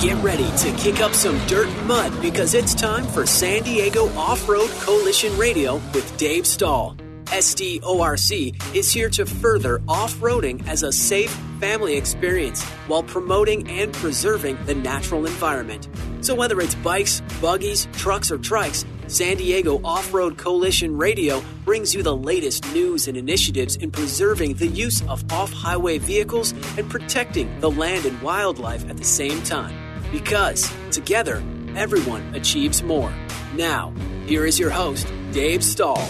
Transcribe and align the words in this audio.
Get 0.00 0.22
ready 0.22 0.50
to 0.58 0.72
kick 0.76 1.00
up 1.00 1.14
some 1.14 1.38
dirt 1.46 1.68
and 1.68 1.86
mud 1.86 2.20
because 2.20 2.54
it's 2.54 2.74
time 2.74 3.06
for 3.06 3.26
San 3.26 3.62
Diego 3.62 4.08
Off 4.16 4.48
Road 4.48 4.68
Coalition 4.80 5.36
Radio 5.38 5.76
with 5.94 6.16
Dave 6.18 6.46
Stahl. 6.46 6.96
SDORC 7.26 8.74
is 8.74 8.92
here 8.92 9.08
to 9.10 9.24
further 9.24 9.80
off 9.88 10.14
roading 10.16 10.66
as 10.66 10.82
a 10.82 10.92
safe 10.92 11.30
family 11.60 11.96
experience 11.96 12.62
while 12.86 13.02
promoting 13.04 13.68
and 13.70 13.94
preserving 13.94 14.62
the 14.66 14.74
natural 14.74 15.26
environment. 15.26 15.88
So, 16.20 16.34
whether 16.34 16.60
it's 16.60 16.74
bikes, 16.74 17.22
buggies, 17.40 17.86
trucks, 17.92 18.30
or 18.30 18.38
trikes, 18.38 18.84
San 19.06 19.36
Diego 19.36 19.80
Off 19.84 20.12
Road 20.12 20.36
Coalition 20.36 20.96
Radio 20.96 21.42
brings 21.64 21.94
you 21.94 22.02
the 22.02 22.16
latest 22.16 22.70
news 22.72 23.06
and 23.06 23.16
initiatives 23.16 23.76
in 23.76 23.90
preserving 23.90 24.54
the 24.54 24.66
use 24.66 25.02
of 25.08 25.30
off 25.32 25.52
highway 25.52 25.98
vehicles 25.98 26.52
and 26.76 26.90
protecting 26.90 27.60
the 27.60 27.70
land 27.70 28.06
and 28.06 28.20
wildlife 28.22 28.88
at 28.90 28.96
the 28.96 29.04
same 29.04 29.40
time. 29.42 29.83
Because 30.14 30.72
together, 30.92 31.42
everyone 31.74 32.36
achieves 32.36 32.84
more. 32.84 33.12
Now, 33.56 33.92
here 34.26 34.46
is 34.46 34.60
your 34.60 34.70
host, 34.70 35.12
Dave 35.32 35.64
Stahl. 35.64 35.98
All 35.98 36.06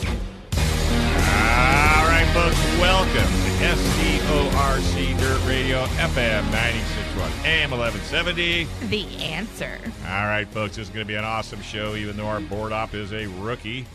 right, 2.05 2.29
folks, 2.35 2.55
welcome 2.79 3.15
to 3.15 3.51
SDORC 3.65 5.19
Dirt 5.19 5.49
Radio, 5.49 5.87
FM 5.87 6.45
961, 6.53 7.31
AM 7.47 7.71
1170. 7.71 8.69
The 8.89 9.07
answer. 9.25 9.79
All 10.03 10.27
right, 10.27 10.47
folks, 10.49 10.77
this 10.77 10.89
is 10.89 10.93
going 10.93 11.07
to 11.07 11.11
be 11.11 11.17
an 11.17 11.25
awesome 11.25 11.63
show, 11.63 11.95
even 11.95 12.19
though 12.19 12.27
our 12.27 12.41
board 12.41 12.73
op 12.73 12.93
is 12.93 13.11
a 13.15 13.27
rookie. 13.41 13.87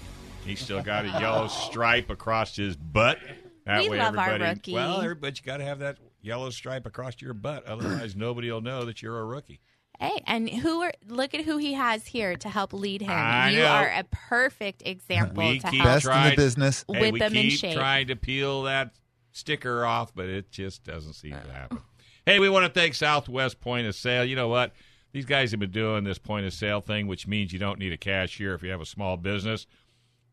He's 0.44 0.60
still 0.60 0.82
got 0.82 1.06
a 1.06 1.10
yellow 1.10 1.48
stripe 1.70 2.10
across 2.10 2.56
his 2.56 2.76
butt. 2.76 3.20
That 3.68 3.84
We 3.84 3.90
way 3.90 4.00
love 4.00 4.18
our 4.18 4.26
everybody, 4.26 4.56
rookie. 4.56 4.74
Well, 4.74 5.02
everybody, 5.02 5.36
you 5.36 5.46
got 5.46 5.58
to 5.58 5.66
have 5.66 5.78
that 5.80 6.00
yellow 6.24 6.50
stripe 6.50 6.88
across 6.88 7.22
your 7.22 7.36
butt. 7.36 7.68
Otherwise, 7.68 8.16
nobody 8.16 8.52
will 8.52 8.62
know 8.62 8.86
that 8.86 9.04
you're 9.04 9.20
a 9.20 9.24
rookie. 9.26 9.60
Hey, 10.00 10.24
and 10.26 10.50
who 10.50 10.82
are 10.82 10.94
look 11.08 11.34
at 11.34 11.44
who 11.44 11.58
he 11.58 11.74
has 11.74 12.06
here 12.06 12.36
to 12.38 12.50
help 12.50 12.72
lead 12.72 13.02
him. 13.02 13.12
I 13.12 13.50
you 13.50 13.60
know. 13.60 13.68
are 13.68 13.88
a 13.88 14.04
perfect 14.06 14.84
example 14.86 15.46
We 15.46 15.60
to 15.60 15.70
keep 15.70 15.82
help 15.82 15.96
Best 15.96 16.06
in 16.06 16.12
trying- 16.12 16.30
the 16.30 16.36
business. 16.38 16.86
Hey, 16.92 17.00
whip 17.00 17.14
we 17.14 17.20
him 17.20 17.36
in 17.36 17.50
keep 17.50 17.60
shape. 17.60 17.76
trying 17.76 18.08
to 18.08 18.16
peel 18.16 18.64
that 18.64 18.92
sticker 19.32 19.86
off, 19.86 20.16
but 20.16 20.28
it 20.28 20.52
just 20.52 20.86
doesn't 20.86 21.14
seem 21.14 21.32
to 21.32 21.48
oh. 21.48 21.52
happen. 21.52 21.80
Hey, 22.26 22.40
we 22.40 22.50
want 22.50 22.66
to 22.66 22.80
thank 22.80 22.94
Southwest 22.94 23.60
Point 23.60 23.88
of 23.88 23.96
Sale. 23.96 24.24
You 24.24 24.36
know 24.36 24.48
what? 24.48 24.74
These 25.12 25.26
guys 25.26 25.52
have 25.52 25.60
been 25.60 25.72
doing 25.72 26.04
this 26.04 26.20
point 26.20 26.46
of 26.46 26.54
sale 26.54 26.80
thing, 26.82 27.08
which 27.08 27.28
means 27.28 27.52
you 27.52 27.60
don't 27.60 27.80
need 27.80 27.92
a 27.92 27.98
cashier 27.98 28.54
if 28.54 28.62
you 28.62 28.70
have 28.70 28.82
a 28.82 28.86
small 28.86 29.18
business. 29.18 29.66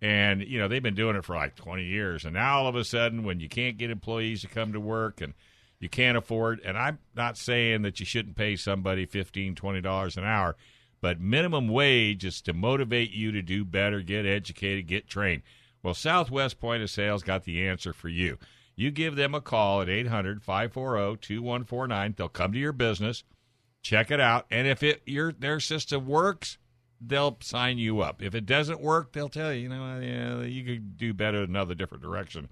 And, 0.03 0.43
you 0.43 0.59
know, 0.59 0.69
they've 0.69 0.83
been 0.83 0.95
doing 0.95 1.17
it 1.17 1.25
for 1.25 1.35
like 1.35 1.57
20 1.57 1.85
years. 1.85 2.25
And 2.25 2.35
now 2.35 2.59
all 2.59 2.69
of 2.69 2.77
a 2.77 2.85
sudden, 2.85 3.25
when 3.25 3.41
you 3.41 3.49
can't 3.49 3.79
get 3.79 3.91
employees 3.91 4.43
to 4.43 4.49
come 4.49 4.75
to 4.75 4.81
work 4.81 5.23
and 5.23 5.33
you 5.79 5.89
can't 5.89 6.17
afford, 6.17 6.61
and 6.65 6.79
I'm 6.79 6.99
not 7.15 7.37
saying 7.37 7.83
that 7.83 8.01
you 8.01 8.07
shouldn't 8.07 8.37
pay 8.37 8.57
somebody 8.57 9.07
$15, 9.07 9.55
$20 9.55 10.17
an 10.17 10.25
hour, 10.25 10.57
but 11.01 11.21
minimum 11.21 11.69
wage 11.69 12.25
is 12.25 12.41
to 12.43 12.53
motivate 12.53 13.11
you 13.11 13.31
to 13.33 13.43
do 13.43 13.65
better, 13.65 14.01
get 14.01 14.25
educated, 14.25 14.87
get 14.87 15.09
trained. 15.09 15.43
Well, 15.83 15.95
Southwest 15.95 16.59
Point 16.59 16.83
of 16.83 16.91
Sale's 16.91 17.23
got 17.23 17.45
the 17.45 17.67
answer 17.67 17.93
for 17.93 18.09
you. 18.09 18.39
You 18.75 18.91
give 18.91 19.17
them 19.17 19.35
a 19.35 19.41
call 19.41 19.83
at 19.83 19.89
800 19.89 20.43
540 20.43 21.17
2149. 21.19 22.15
They'll 22.17 22.29
come 22.29 22.53
to 22.53 22.59
your 22.59 22.73
business, 22.73 23.25
check 23.83 24.11
it 24.11 24.21
out, 24.21 24.47
and 24.51 24.67
if 24.67 24.83
it 24.83 25.03
your 25.07 25.33
their 25.33 25.61
system 25.61 26.07
works, 26.07 26.59
they'll 27.01 27.39
sign 27.41 27.79
you 27.79 28.01
up. 28.01 28.23
If 28.23 28.35
it 28.35 28.45
doesn't 28.47 28.81
work, 28.81 29.13
they'll 29.13 29.29
tell 29.29 29.53
you, 29.53 29.63
you 29.63 29.69
know, 29.69 30.01
yeah, 30.01 30.43
you 30.43 30.65
could 30.65 30.97
do 30.97 31.15
better 31.15 31.39
in 31.39 31.51
another 31.51 31.75
different 31.75 32.03
direction. 32.03 32.49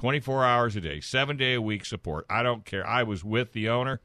24 0.00 0.46
hours 0.46 0.76
a 0.76 0.80
day, 0.80 0.98
seven 0.98 1.36
day 1.36 1.52
a 1.52 1.60
week 1.60 1.84
support. 1.84 2.24
I 2.30 2.42
don't 2.42 2.64
care. 2.64 2.86
I 2.86 3.02
was 3.02 3.22
with 3.22 3.52
the 3.52 3.68
owner. 3.68 4.00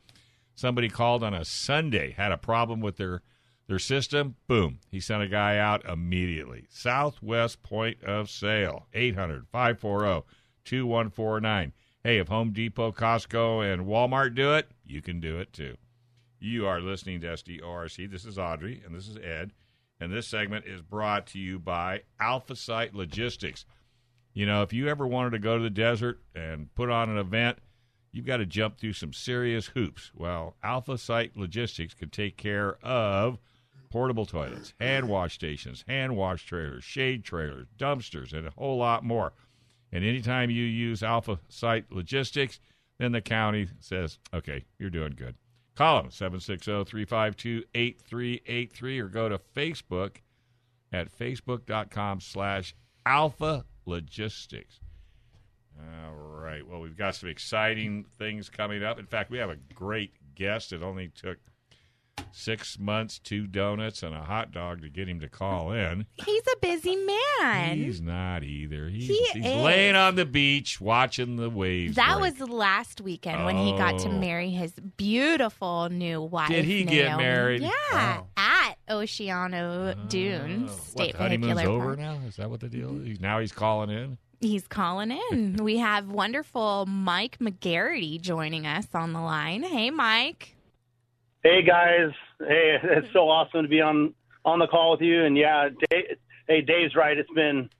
Somebody 0.54 0.90
called 0.90 1.24
on 1.24 1.34
a 1.34 1.46
Sunday, 1.46 2.12
had 2.12 2.34
a 2.34 2.38
problem 2.38 2.82
with 2.82 2.98
their 2.98 3.22
their 3.68 3.80
system. 3.80 4.36
Boom. 4.46 4.80
He 4.92 5.00
sent 5.00 5.24
a 5.24 5.30
guy 5.30 5.58
out 5.58 5.86
immediately. 5.86 6.66
Southwest 6.70 7.64
Point 7.64 8.04
of 8.04 8.30
Sale, 8.30 8.88
800 8.94 9.48
540 9.48 10.28
2149. 10.66 11.72
Hey, 12.04 12.18
if 12.18 12.28
Home 12.28 12.52
Depot, 12.52 12.92
Costco, 12.92 13.64
and 13.64 13.88
Walmart 13.88 14.36
do 14.36 14.54
it, 14.54 14.70
you 14.84 15.02
can 15.02 15.22
do 15.22 15.40
it 15.40 15.54
too. 15.54 15.78
You 16.42 16.68
are 16.68 16.82
listening 16.82 17.22
to 17.22 17.28
SDORC. 17.28 18.12
This 18.12 18.26
is 18.26 18.38
Audrey, 18.38 18.84
and 18.86 18.94
this 18.94 19.08
is 19.08 19.16
Ed. 19.16 19.54
And 20.02 20.12
this 20.12 20.28
segment 20.28 20.66
is 20.66 20.82
brought 20.82 21.26
to 21.28 21.40
you 21.40 21.58
by 21.58 22.02
Alpha 22.20 22.58
Site 22.58 22.94
Logistics. 22.94 23.64
You 24.36 24.46
know, 24.46 24.62
if 24.64 24.74
you 24.74 24.90
ever 24.90 25.08
wanted 25.08 25.30
to 25.32 25.40
go 25.40 25.58
to 25.58 25.64
the 25.64 25.70
desert 25.70 26.20
and 26.36 26.74
put 26.76 26.90
on 26.90 27.10
an 27.10 27.18
event, 27.18 27.58
you've 28.12 28.26
got 28.26 28.38
to 28.38 28.46
jump 28.46 28.78
through 28.78 28.92
some 28.92 29.14
serious 29.14 29.68
hoops. 29.68 30.12
Well, 30.14 30.58
Alpha 30.62 30.98
Site 30.98 31.38
Logistics 31.38 31.94
can 31.94 32.10
take 32.10 32.36
care 32.36 32.76
of 32.84 33.40
portable 33.90 34.26
toilets, 34.26 34.74
hand 34.78 35.08
wash 35.08 35.36
stations, 35.36 35.86
hand 35.88 36.18
wash 36.18 36.46
trailers, 36.46 36.84
shade 36.84 37.24
trailers, 37.24 37.68
dumpsters, 37.78 38.34
and 38.34 38.46
a 38.46 38.52
whole 38.52 38.78
lot 38.78 39.06
more. 39.06 39.32
And 39.94 40.04
anytime 40.04 40.50
you 40.50 40.66
use 40.66 41.02
Alpha 41.02 41.40
Site 41.48 41.90
Logistics, 41.90 42.60
then 42.98 43.14
the 43.14 43.22
county 43.22 43.70
says, 43.80 44.20
okay, 44.34 44.66
you're 44.78 44.90
doing 44.90 45.14
good. 45.16 45.36
Call 45.76 46.02
them 46.02 46.12
760 46.12 46.84
352 46.84 47.64
8383 47.74 49.00
or 49.00 49.08
go 49.08 49.30
to 49.30 49.40
Facebook 49.56 50.18
at 50.92 51.18
facebook.com 51.18 52.20
slash 52.20 52.76
alpha 53.06 53.64
logistics. 53.86 54.80
All 55.80 56.14
right. 56.16 56.66
Well, 56.68 56.80
we've 56.80 56.98
got 56.98 57.16
some 57.16 57.30
exciting 57.30 58.06
things 58.18 58.50
coming 58.50 58.84
up. 58.84 58.98
In 59.00 59.06
fact, 59.06 59.30
we 59.30 59.38
have 59.40 59.50
a 59.50 59.58
great 59.74 60.14
guest. 60.36 60.72
It 60.72 60.82
only 60.82 61.10
took 61.10 61.38
six 62.32 62.80
months, 62.80 63.20
two 63.20 63.46
donuts, 63.48 64.02
and 64.04 64.14
a 64.16 64.22
hot 64.22 64.52
dog 64.52 64.82
to 64.82 64.90
get 64.90 65.08
him 65.10 65.20
to 65.20 65.28
call 65.30 65.72
in. 65.74 66.06
He's 66.14 66.44
a 66.54 66.58
busy 66.62 66.96
man. 66.96 67.78
He's 67.78 68.00
not 68.02 68.44
either. 68.44 68.88
He's, 68.90 69.08
He 69.08 69.26
he's 69.34 69.46
is. 69.46 69.64
laying 69.64 69.96
on 69.96 70.16
the 70.16 70.26
beach 70.26 70.80
watching 70.80 71.36
the 71.36 71.50
waves. 71.50 71.96
that 71.96 72.18
break. 72.20 72.40
was 72.40 72.50
last 72.50 73.02
weekend 73.02 73.44
when 73.46 73.58
he 73.58 73.72
got 73.74 74.00
to 74.00 74.10
Oh. 74.10 74.12
marry 74.20 74.50
his 74.52 74.72
beautiful 74.98 75.90
new 75.90 76.22
wife. 76.22 76.50
Did 76.50 76.66
he 76.66 76.84
get 76.86 77.18
married? 77.18 77.62
Yeah, 77.62 77.72
Oh. 77.94 78.28
At 78.88 78.96
Oceano 78.96 79.96
Dunes 80.10 80.70
Oh, 80.70 80.74
what, 80.74 80.84
State 80.84 81.12
the 81.14 81.18
honeymoon's 81.18 81.54
Vehicular 81.56 81.84
over 81.84 81.96
now? 81.96 82.20
Is 82.28 82.36
that 82.38 82.50
what 82.50 82.60
the 82.60 82.70
deal 82.70 83.02
is? 83.06 83.20
Now 83.20 83.40
he's 83.40 83.52
calling 83.52 83.90
in? 83.90 84.18
He's 84.42 84.68
calling 84.68 85.12
in. 85.32 85.58
we 85.64 85.78
have 85.78 86.10
wonderful 86.10 86.86
Mike 86.86 87.40
McGarity 87.40 88.20
joining 88.20 88.66
us 88.68 88.88
on 88.94 89.14
the 89.14 89.22
line. 89.22 89.64
Hey, 89.64 89.90
Mike. 89.92 90.56
Hey 91.44 91.62
guys, 91.62 92.10
hey, 92.40 92.78
it's 92.82 93.14
so 93.14 93.30
awesome 93.30 93.62
to 93.62 93.70
be 93.70 93.80
on 93.80 94.16
on 94.44 94.58
the 94.58 94.66
call 94.68 94.92
with 94.92 95.02
you. 95.02 95.26
And 95.26 95.38
yeah, 95.38 95.70
Dave, 95.92 96.18
hey, 96.48 96.62
Dave's 96.62 96.96
right. 96.96 97.16
It's 97.16 97.30
been 97.36 97.60
it's 97.60 97.75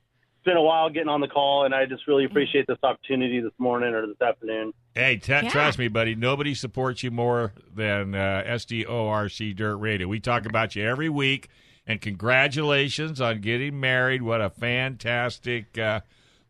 been 0.46 0.56
a 0.56 0.62
while 0.62 0.88
getting 0.88 1.08
on 1.10 1.20
the 1.20 1.28
call, 1.28 1.64
and 1.66 1.74
I 1.74 1.84
just 1.84 2.06
really 2.06 2.24
appreciate 2.24 2.66
this 2.66 2.78
opportunity 2.82 3.40
this 3.40 3.52
morning 3.58 3.92
or 3.92 4.06
this 4.06 4.20
afternoon. 4.22 4.72
Hey, 4.94 5.16
t- 5.18 5.30
Yeah. 5.32 5.48
trust 5.50 5.78
me, 5.78 5.88
buddy. 5.88 6.14
Nobody 6.14 6.54
supports 6.54 7.02
you 7.02 7.10
more 7.10 7.52
than 7.74 8.14
uh, 8.14 8.42
SDORC 8.46 9.54
Dirt 9.54 9.76
Radio. 9.76 10.08
We 10.08 10.20
talk 10.20 10.46
about 10.46 10.74
you 10.74 10.84
every 10.88 11.08
week, 11.10 11.48
and 11.86 12.00
congratulations 12.00 13.20
on 13.20 13.40
getting 13.40 13.78
married. 13.78 14.22
What 14.22 14.40
a 14.40 14.48
fantastic 14.48 15.76
uh, 15.76 16.00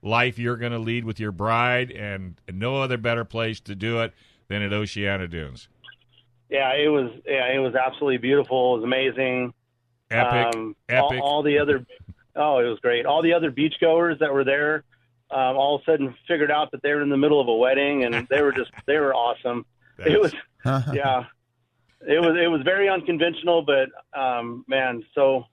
life 0.02 0.38
you're 0.38 0.56
going 0.56 0.72
to 0.72 0.78
lead 0.78 1.04
with 1.04 1.18
your 1.18 1.32
bride, 1.32 1.90
and 1.90 2.40
no 2.52 2.80
other 2.82 2.96
better 2.98 3.24
place 3.24 3.58
to 3.60 3.74
do 3.74 4.00
it 4.00 4.12
than 4.48 4.62
at 4.62 4.70
Oceano 4.70 5.28
Dunes. 5.28 5.68
Yeah, 6.48 6.70
it 6.74 6.88
was 6.88 7.10
yeah, 7.26 7.52
it 7.52 7.58
was 7.58 7.74
absolutely 7.74 8.18
beautiful. 8.18 8.74
It 8.74 8.78
was 8.78 8.84
amazing. 8.84 9.52
Epic, 10.08 10.54
um, 10.54 10.76
epic. 10.88 11.20
All, 11.20 11.38
all 11.38 11.42
the 11.42 11.58
other, 11.58 11.84
oh, 12.36 12.58
it 12.58 12.64
was 12.68 12.78
great. 12.80 13.06
All 13.06 13.22
the 13.22 13.32
other 13.32 13.50
beachgoers 13.50 14.18
that 14.20 14.32
were 14.32 14.44
there, 14.44 14.84
um, 15.30 15.56
all 15.56 15.76
of 15.76 15.82
a 15.82 15.84
sudden 15.90 16.14
figured 16.28 16.50
out 16.50 16.70
that 16.72 16.82
they 16.82 16.92
were 16.92 17.02
in 17.02 17.08
the 17.10 17.16
middle 17.16 17.40
of 17.40 17.48
a 17.48 17.54
wedding, 17.54 18.04
and 18.04 18.26
they 18.30 18.42
were 18.42 18.52
just 18.52 18.70
they 18.86 18.98
were 18.98 19.14
awesome. 19.14 19.64
It 19.98 20.20
was 20.20 20.34
yeah, 20.92 21.24
it 22.06 22.20
was 22.20 22.36
it 22.38 22.48
was 22.48 22.60
very 22.64 22.88
unconventional, 22.88 23.62
but 23.64 23.88
um, 24.18 24.64
man, 24.68 25.02
so 25.14 25.46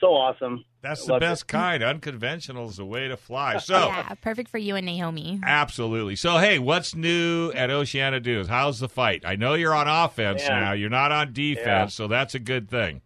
so 0.00 0.08
awesome. 0.08 0.64
That's 0.82 1.06
the 1.06 1.12
Loved 1.12 1.22
it. 1.22 1.26
best 1.28 1.46
kind. 1.46 1.82
Unconventional 1.82 2.68
is 2.68 2.76
the 2.76 2.84
way 2.84 3.08
to 3.08 3.16
fly. 3.16 3.56
So. 3.58 3.74
Yeah, 3.88 4.12
perfect 4.20 4.50
for 4.50 4.58
you 4.58 4.74
and 4.76 4.84
Naomi. 4.84 5.40
Absolutely. 5.42 6.14
So, 6.16 6.36
hey, 6.38 6.58
what's 6.58 6.94
new 6.94 7.52
at 7.52 7.70
Oceano 7.70 8.22
Dunes? 8.22 8.48
How's 8.48 8.80
the 8.80 8.88
fight? 8.88 9.22
I 9.24 9.36
know 9.36 9.54
you're 9.54 9.74
on 9.74 9.88
offense 9.88 10.42
Yeah. 10.42 10.60
now. 10.60 10.72
You're 10.72 10.90
not 10.90 11.10
on 11.10 11.32
defense, 11.32 11.66
Yeah. 11.66 11.86
so 11.86 12.06
that's 12.08 12.34
a 12.34 12.38
good 12.38 12.68
thing. 12.68 13.00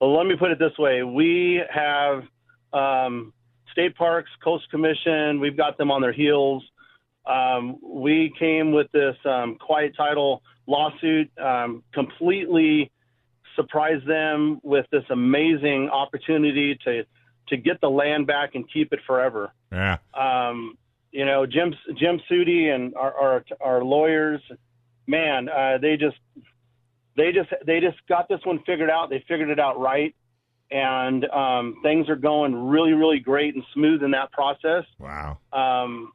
Well, 0.00 0.16
let 0.16 0.26
me 0.26 0.36
put 0.36 0.50
it 0.50 0.58
this 0.58 0.76
way: 0.78 1.02
we 1.02 1.62
have 1.72 2.22
um, 2.72 3.32
state 3.72 3.96
parks, 3.96 4.30
coast 4.42 4.70
commission. 4.70 5.40
We've 5.40 5.56
got 5.56 5.78
them 5.78 5.90
on 5.90 6.00
their 6.02 6.12
heels. 6.12 6.64
Um, 7.26 7.78
we 7.82 8.32
came 8.38 8.72
with 8.72 8.90
this 8.92 9.16
um, 9.24 9.56
quiet 9.56 9.92
title 9.96 10.42
lawsuit, 10.66 11.30
um, 11.38 11.82
completely 11.92 12.90
surprised 13.56 14.06
them 14.06 14.60
with 14.62 14.86
this 14.92 15.04
amazing 15.10 15.88
opportunity 15.90 16.78
to 16.84 17.04
to 17.48 17.56
get 17.56 17.80
the 17.80 17.88
land 17.88 18.26
back 18.26 18.54
and 18.54 18.64
keep 18.72 18.92
it 18.92 18.98
forever. 19.06 19.52
Yeah. 19.70 19.98
Um, 20.14 20.76
you 21.10 21.24
know, 21.24 21.46
Jim 21.46 21.74
Jim 21.98 22.20
Suty 22.30 22.74
and 22.74 22.94
our 22.94 23.14
our, 23.14 23.44
our 23.60 23.84
lawyers, 23.84 24.40
man, 25.06 25.48
uh, 25.48 25.78
they 25.80 25.96
just 25.96 26.16
they 27.16 27.32
just 27.32 27.48
they 27.66 27.80
just 27.80 27.96
got 28.08 28.28
this 28.28 28.40
one 28.44 28.60
figured 28.66 28.90
out. 28.90 29.10
They 29.10 29.24
figured 29.26 29.50
it 29.50 29.58
out 29.58 29.80
right, 29.80 30.14
and 30.70 31.24
um, 31.26 31.76
things 31.82 32.08
are 32.08 32.16
going 32.16 32.68
really 32.68 32.92
really 32.92 33.18
great 33.18 33.54
and 33.54 33.64
smooth 33.72 34.02
in 34.02 34.10
that 34.12 34.32
process. 34.32 34.84
Wow. 34.98 35.38
Um, 35.52 36.12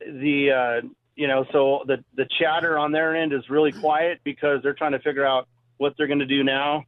the 0.00 0.50
uh, 0.82 0.86
you 1.16 1.26
know 1.26 1.46
so 1.52 1.84
the 1.86 2.04
the 2.16 2.26
chatter 2.38 2.78
on 2.78 2.92
their 2.92 3.16
end 3.16 3.32
is 3.32 3.48
really 3.48 3.72
quiet 3.72 4.20
because 4.24 4.62
they're 4.62 4.74
trying 4.74 4.92
to 4.92 5.00
figure 5.00 5.24
out 5.24 5.48
what 5.78 5.94
they're 5.96 6.06
going 6.06 6.20
to 6.20 6.26
do 6.26 6.44
now. 6.44 6.84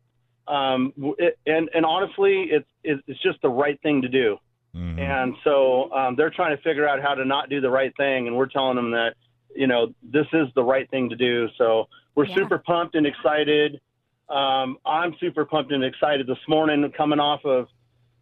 Um, 0.47 0.93
it, 1.19 1.39
and 1.47 1.69
and 1.75 1.85
honestly, 1.85 2.49
it's 2.51 2.69
it's 2.85 3.23
just 3.23 3.41
the 3.43 3.49
right 3.49 3.81
thing 3.83 4.03
to 4.03 4.09
do. 4.09 4.39
Mhm. 4.75 4.99
And 4.99 5.35
so 5.43 5.91
um, 5.93 6.17
they're 6.17 6.31
trying 6.31 6.55
to 6.55 6.63
figure 6.63 6.87
out 6.87 7.01
how 7.01 7.15
to 7.15 7.25
not 7.25 7.49
do 7.49 7.61
the 7.61 7.71
right 7.71 7.97
thing, 7.97 8.27
and 8.27 8.37
we're 8.37 8.47
telling 8.47 8.77
them 8.77 8.91
that 8.91 9.15
you 9.55 9.67
know 9.67 9.93
this 10.03 10.27
is 10.33 10.49
the 10.55 10.63
right 10.65 10.89
thing 10.91 11.09
to 11.11 11.17
do. 11.17 11.49
So 11.59 11.89
we're 12.15 12.27
Yeah. 12.27 12.35
super 12.35 12.59
pumped 12.59 12.95
and 12.95 13.07
excited. 13.07 13.81
Um, 14.29 14.79
I'm 14.85 15.15
super 15.21 15.45
pumped 15.45 15.71
and 15.73 15.85
excited 15.85 16.27
this 16.27 16.39
morning, 16.49 16.91
coming 16.97 17.21
off 17.21 17.45
of 17.45 17.69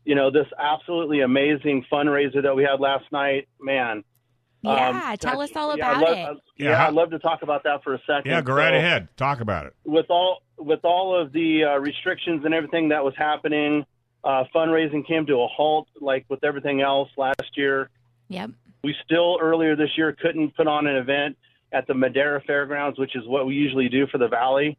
you 0.04 0.14
know 0.14 0.30
this 0.30 0.46
absolutely 0.58 1.20
amazing 1.20 1.84
fundraiser 1.90 2.42
that 2.42 2.54
we 2.54 2.62
had 2.64 2.78
last 2.80 3.04
night. 3.10 3.48
Man, 3.60 4.04
Yeah, 4.62 5.10
um, 5.12 5.16
tell 5.16 5.40
us 5.40 5.54
all 5.56 5.76
yeah, 5.76 5.90
about 5.92 6.02
love, 6.02 6.18
it. 6.18 6.28
uh, 6.28 6.34
Yeah, 6.56 6.70
yeah, 6.70 6.86
I'd 6.88 6.94
love 6.94 7.10
to 7.10 7.18
talk 7.18 7.42
about 7.42 7.62
that 7.64 7.82
for 7.82 7.94
a 7.94 7.98
second. 8.06 8.30
Yeah, 8.30 8.42
go 8.42 8.52
right 8.54 8.72
So- 8.72 8.76
ahead. 8.76 9.08
Talk 9.16 9.40
about 9.40 9.66
it. 9.66 9.74
with 9.84 10.06
all 10.10 10.42
with 10.58 10.84
all 10.84 11.16
of 11.16 11.32
the 11.32 11.64
uh, 11.64 11.78
restrictions 11.78 12.44
and 12.44 12.54
everything 12.54 12.88
that 12.90 13.02
was 13.04 13.14
happening, 13.16 13.84
uh, 14.22 14.44
fundraising 14.54 15.04
came 15.06 15.26
to 15.26 15.40
a 15.40 15.48
halt, 15.48 15.88
like 16.00 16.24
with 16.28 16.44
everything 16.44 16.80
else 16.80 17.08
last 17.16 17.56
year. 17.56 17.90
Yep. 18.28 18.50
We 18.84 18.94
still 19.04 19.38
earlier 19.40 19.74
this 19.74 19.88
year 19.96 20.14
couldn't 20.20 20.54
put 20.56 20.66
on 20.66 20.86
an 20.86 20.96
event 20.96 21.36
at 21.72 21.86
the 21.86 21.94
Madera 21.94 22.42
Fairgrounds, 22.46 22.98
which 22.98 23.16
is 23.16 23.22
what 23.26 23.46
we 23.46 23.54
usually 23.54 23.88
do 23.88 24.06
for 24.06 24.18
the 24.18 24.28
Valley. 24.28 24.76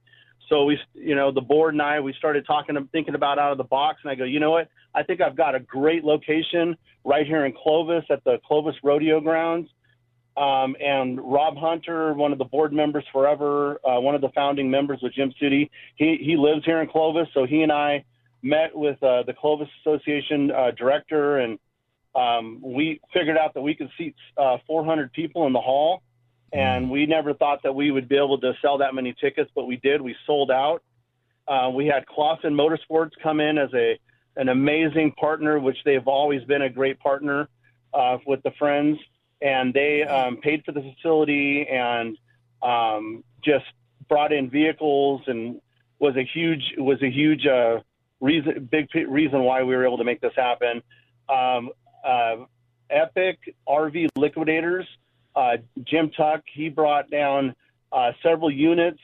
So 0.47 0.65
we, 0.65 0.77
you 0.93 1.15
know, 1.15 1.31
the 1.31 1.41
board 1.41 1.73
and 1.73 1.81
I, 1.81 1.99
we 1.99 2.13
started 2.13 2.45
talking, 2.45 2.77
thinking 2.91 3.15
about 3.15 3.39
out 3.39 3.51
of 3.51 3.57
the 3.57 3.63
box, 3.63 4.01
and 4.03 4.11
I 4.11 4.15
go, 4.15 4.23
you 4.23 4.39
know 4.39 4.51
what? 4.51 4.69
I 4.93 5.01
think 5.01 5.21
I've 5.21 5.35
got 5.35 5.55
a 5.55 5.59
great 5.59 6.03
location 6.03 6.77
right 7.03 7.25
here 7.25 7.45
in 7.45 7.53
Clovis 7.53 8.03
at 8.11 8.23
the 8.23 8.37
Clovis 8.47 8.75
Rodeo 8.83 9.19
Grounds. 9.19 9.69
Um, 10.37 10.75
and 10.79 11.19
Rob 11.19 11.57
Hunter, 11.57 12.13
one 12.13 12.31
of 12.31 12.37
the 12.37 12.45
board 12.45 12.73
members 12.73 13.05
forever, 13.11 13.79
uh, 13.83 13.99
one 13.99 14.13
of 14.13 14.21
the 14.21 14.29
founding 14.35 14.69
members 14.69 14.99
with 15.01 15.13
Jim 15.13 15.33
Suty, 15.41 15.69
he 15.95 16.17
he 16.21 16.35
lives 16.35 16.63
here 16.65 16.81
in 16.81 16.87
Clovis, 16.89 17.27
so 17.33 17.45
he 17.45 17.63
and 17.63 17.71
I 17.71 18.03
met 18.43 18.75
with 18.75 19.01
uh, 19.01 19.23
the 19.23 19.33
Clovis 19.33 19.69
Association 19.81 20.51
uh, 20.51 20.71
director, 20.77 21.39
and 21.39 21.57
um, 22.15 22.59
we 22.61 23.01
figured 23.13 23.37
out 23.37 23.53
that 23.53 23.61
we 23.61 23.75
could 23.75 23.89
seat 23.97 24.15
uh, 24.37 24.57
400 24.67 25.11
people 25.11 25.45
in 25.47 25.53
the 25.53 25.61
hall. 25.61 26.01
And 26.53 26.89
we 26.89 27.05
never 27.05 27.33
thought 27.33 27.63
that 27.63 27.73
we 27.75 27.91
would 27.91 28.07
be 28.07 28.15
able 28.15 28.39
to 28.39 28.53
sell 28.61 28.77
that 28.77 28.95
many 28.95 29.13
tickets, 29.19 29.51
but 29.53 29.65
we 29.65 29.75
did. 29.75 30.01
We 30.01 30.15
sold 30.25 30.51
out. 30.51 30.83
Uh, 31.47 31.69
we 31.73 31.85
had 31.85 32.05
Clawson 32.07 32.53
Motorsports 32.53 33.11
come 33.21 33.39
in 33.39 33.57
as 33.57 33.69
a 33.73 33.99
an 34.37 34.49
amazing 34.49 35.13
partner, 35.13 35.59
which 35.59 35.77
they've 35.85 36.07
always 36.07 36.43
been 36.43 36.61
a 36.61 36.69
great 36.69 36.99
partner 36.99 37.47
uh, 37.93 38.17
with 38.25 38.43
the 38.43 38.51
Friends, 38.59 38.99
and 39.41 39.73
they 39.73 40.03
um, 40.03 40.37
paid 40.37 40.63
for 40.65 40.73
the 40.73 40.81
facility 40.81 41.65
and 41.67 42.17
um, 42.61 43.23
just 43.43 43.65
brought 44.09 44.33
in 44.33 44.49
vehicles 44.49 45.21
and 45.27 45.61
was 45.99 46.15
a 46.15 46.23
huge 46.23 46.73
was 46.77 47.01
a 47.01 47.09
huge 47.09 47.45
uh, 47.45 47.79
reason 48.19 48.67
big 48.71 48.89
p- 48.89 49.05
reason 49.05 49.43
why 49.43 49.63
we 49.63 49.75
were 49.75 49.85
able 49.85 49.97
to 49.97 50.03
make 50.03 50.21
this 50.21 50.33
happen. 50.35 50.81
Um, 51.29 51.69
uh, 52.05 52.45
Epic 52.89 53.55
RV 53.67 54.09
Liquidators, 54.15 54.85
uh, 55.35 55.57
Jim 55.83 56.11
Tuck, 56.11 56.41
he 56.53 56.69
brought 56.69 57.09
down 57.09 57.55
uh, 57.91 58.11
several 58.23 58.51
units. 58.51 58.99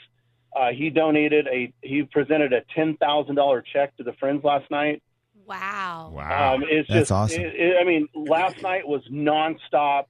Uh, 0.56 0.70
he 0.72 0.90
donated 0.90 1.48
a 1.48 1.74
he 1.82 2.04
presented 2.04 2.54
a 2.54 2.62
ten 2.76 2.98
thousand 2.98 3.36
dollar 3.36 3.64
check 3.74 3.96
to 3.98 4.04
the 4.04 4.14
Friends 4.14 4.44
last 4.44 4.70
night. 4.70 5.02
Wow. 5.46 6.12
Wow. 6.14 6.56
Um, 6.56 6.64
it's 6.68 6.88
That's 6.88 7.00
just, 7.02 7.12
awesome. 7.12 7.42
it- 7.42 7.56
it- 7.56 7.78
I 7.82 7.84
mean, 7.84 8.08
last 8.14 8.62
night 8.62 8.88
was 8.88 9.02
nonstop, 9.12 10.06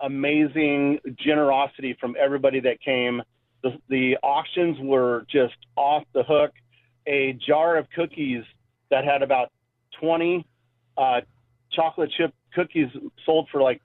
amazing 0.00 1.00
generosity 1.18 1.96
from 2.00 2.14
everybody 2.18 2.60
that 2.60 2.80
came. 2.80 3.22
The, 3.62 3.76
the 3.88 4.16
auctions 4.22 4.78
were 4.80 5.26
just 5.30 5.56
off 5.76 6.04
the 6.12 6.22
hook. 6.22 6.52
A 7.06 7.32
jar 7.34 7.76
of 7.76 7.88
cookies 7.90 8.44
that 8.90 9.04
had 9.04 9.22
about 9.22 9.50
20 10.00 10.46
uh, 10.96 11.20
chocolate 11.76 12.10
chip 12.16 12.34
cookies 12.54 12.88
sold 13.24 13.48
for 13.52 13.60
like 13.62 13.80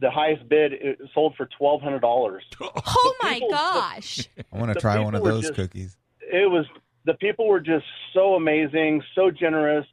the 0.00 0.10
highest 0.10 0.48
bid 0.48 0.72
it 0.72 0.98
sold 1.14 1.34
for 1.36 1.46
twelve 1.58 1.80
hundred 1.82 2.00
dollars. 2.00 2.44
Oh 2.60 3.14
my 3.22 3.34
people- 3.34 3.50
gosh. 3.50 4.28
I 4.52 4.58
want 4.58 4.72
to 4.72 4.80
try 4.80 4.98
one 4.98 5.14
of 5.14 5.22
those 5.22 5.42
just- 5.42 5.54
cookies. 5.54 5.96
it 6.20 6.50
was 6.50 6.66
the 7.04 7.14
people 7.14 7.46
were 7.46 7.60
just 7.60 7.86
so 8.12 8.34
amazing, 8.34 9.02
so 9.14 9.30
generous. 9.30 9.86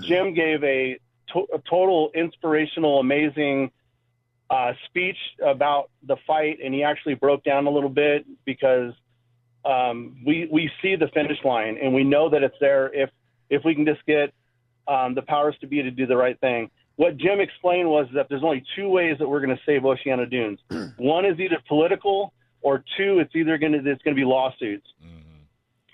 Jim 0.00 0.32
gave 0.34 0.64
a, 0.64 0.98
to- 1.32 1.46
a 1.52 1.58
total 1.68 2.10
inspirational, 2.14 3.00
amazing 3.00 3.70
uh, 4.50 4.72
speech 4.86 5.18
about 5.44 5.90
the 6.06 6.16
fight, 6.26 6.58
and 6.64 6.72
he 6.72 6.82
actually 6.82 7.14
broke 7.14 7.44
down 7.44 7.66
a 7.66 7.70
little 7.70 7.90
bit 7.90 8.24
because 8.44 8.92
um, 9.64 10.16
we 10.26 10.48
we 10.50 10.70
see 10.82 10.96
the 10.96 11.08
finish 11.08 11.38
line, 11.44 11.78
and 11.80 11.94
we 11.94 12.02
know 12.02 12.28
that 12.30 12.42
it's 12.42 12.56
there 12.60 12.92
if 12.92 13.10
if 13.50 13.62
we 13.64 13.74
can 13.74 13.84
just 13.84 14.04
get 14.06 14.32
um, 14.88 15.14
the 15.14 15.22
powers 15.22 15.56
to 15.60 15.66
be 15.66 15.82
to 15.82 15.90
do 15.90 16.06
the 16.06 16.16
right 16.16 16.38
thing. 16.40 16.70
What 16.96 17.16
Jim 17.16 17.40
explained 17.40 17.88
was 17.88 18.06
that 18.14 18.28
there's 18.28 18.44
only 18.44 18.64
two 18.76 18.88
ways 18.88 19.16
that 19.18 19.28
we're 19.28 19.40
going 19.40 19.56
to 19.56 19.62
save 19.66 19.82
Oceano 19.82 20.28
Dunes. 20.30 20.60
One 20.96 21.24
is 21.24 21.40
either 21.40 21.58
political, 21.66 22.32
or 22.62 22.84
two, 22.96 23.18
it's 23.18 23.34
either 23.34 23.58
going 23.58 23.72
to 23.72 23.78
it's 23.78 24.02
going 24.02 24.14
to 24.16 24.20
be 24.20 24.24
lawsuits 24.24 24.86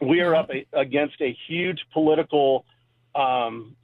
we 0.01 0.21
are 0.21 0.35
up 0.35 0.51
a, 0.51 0.67
against 0.73 1.21
a 1.21 1.37
huge 1.47 1.81
political, 1.93 2.65
um, 3.15 3.77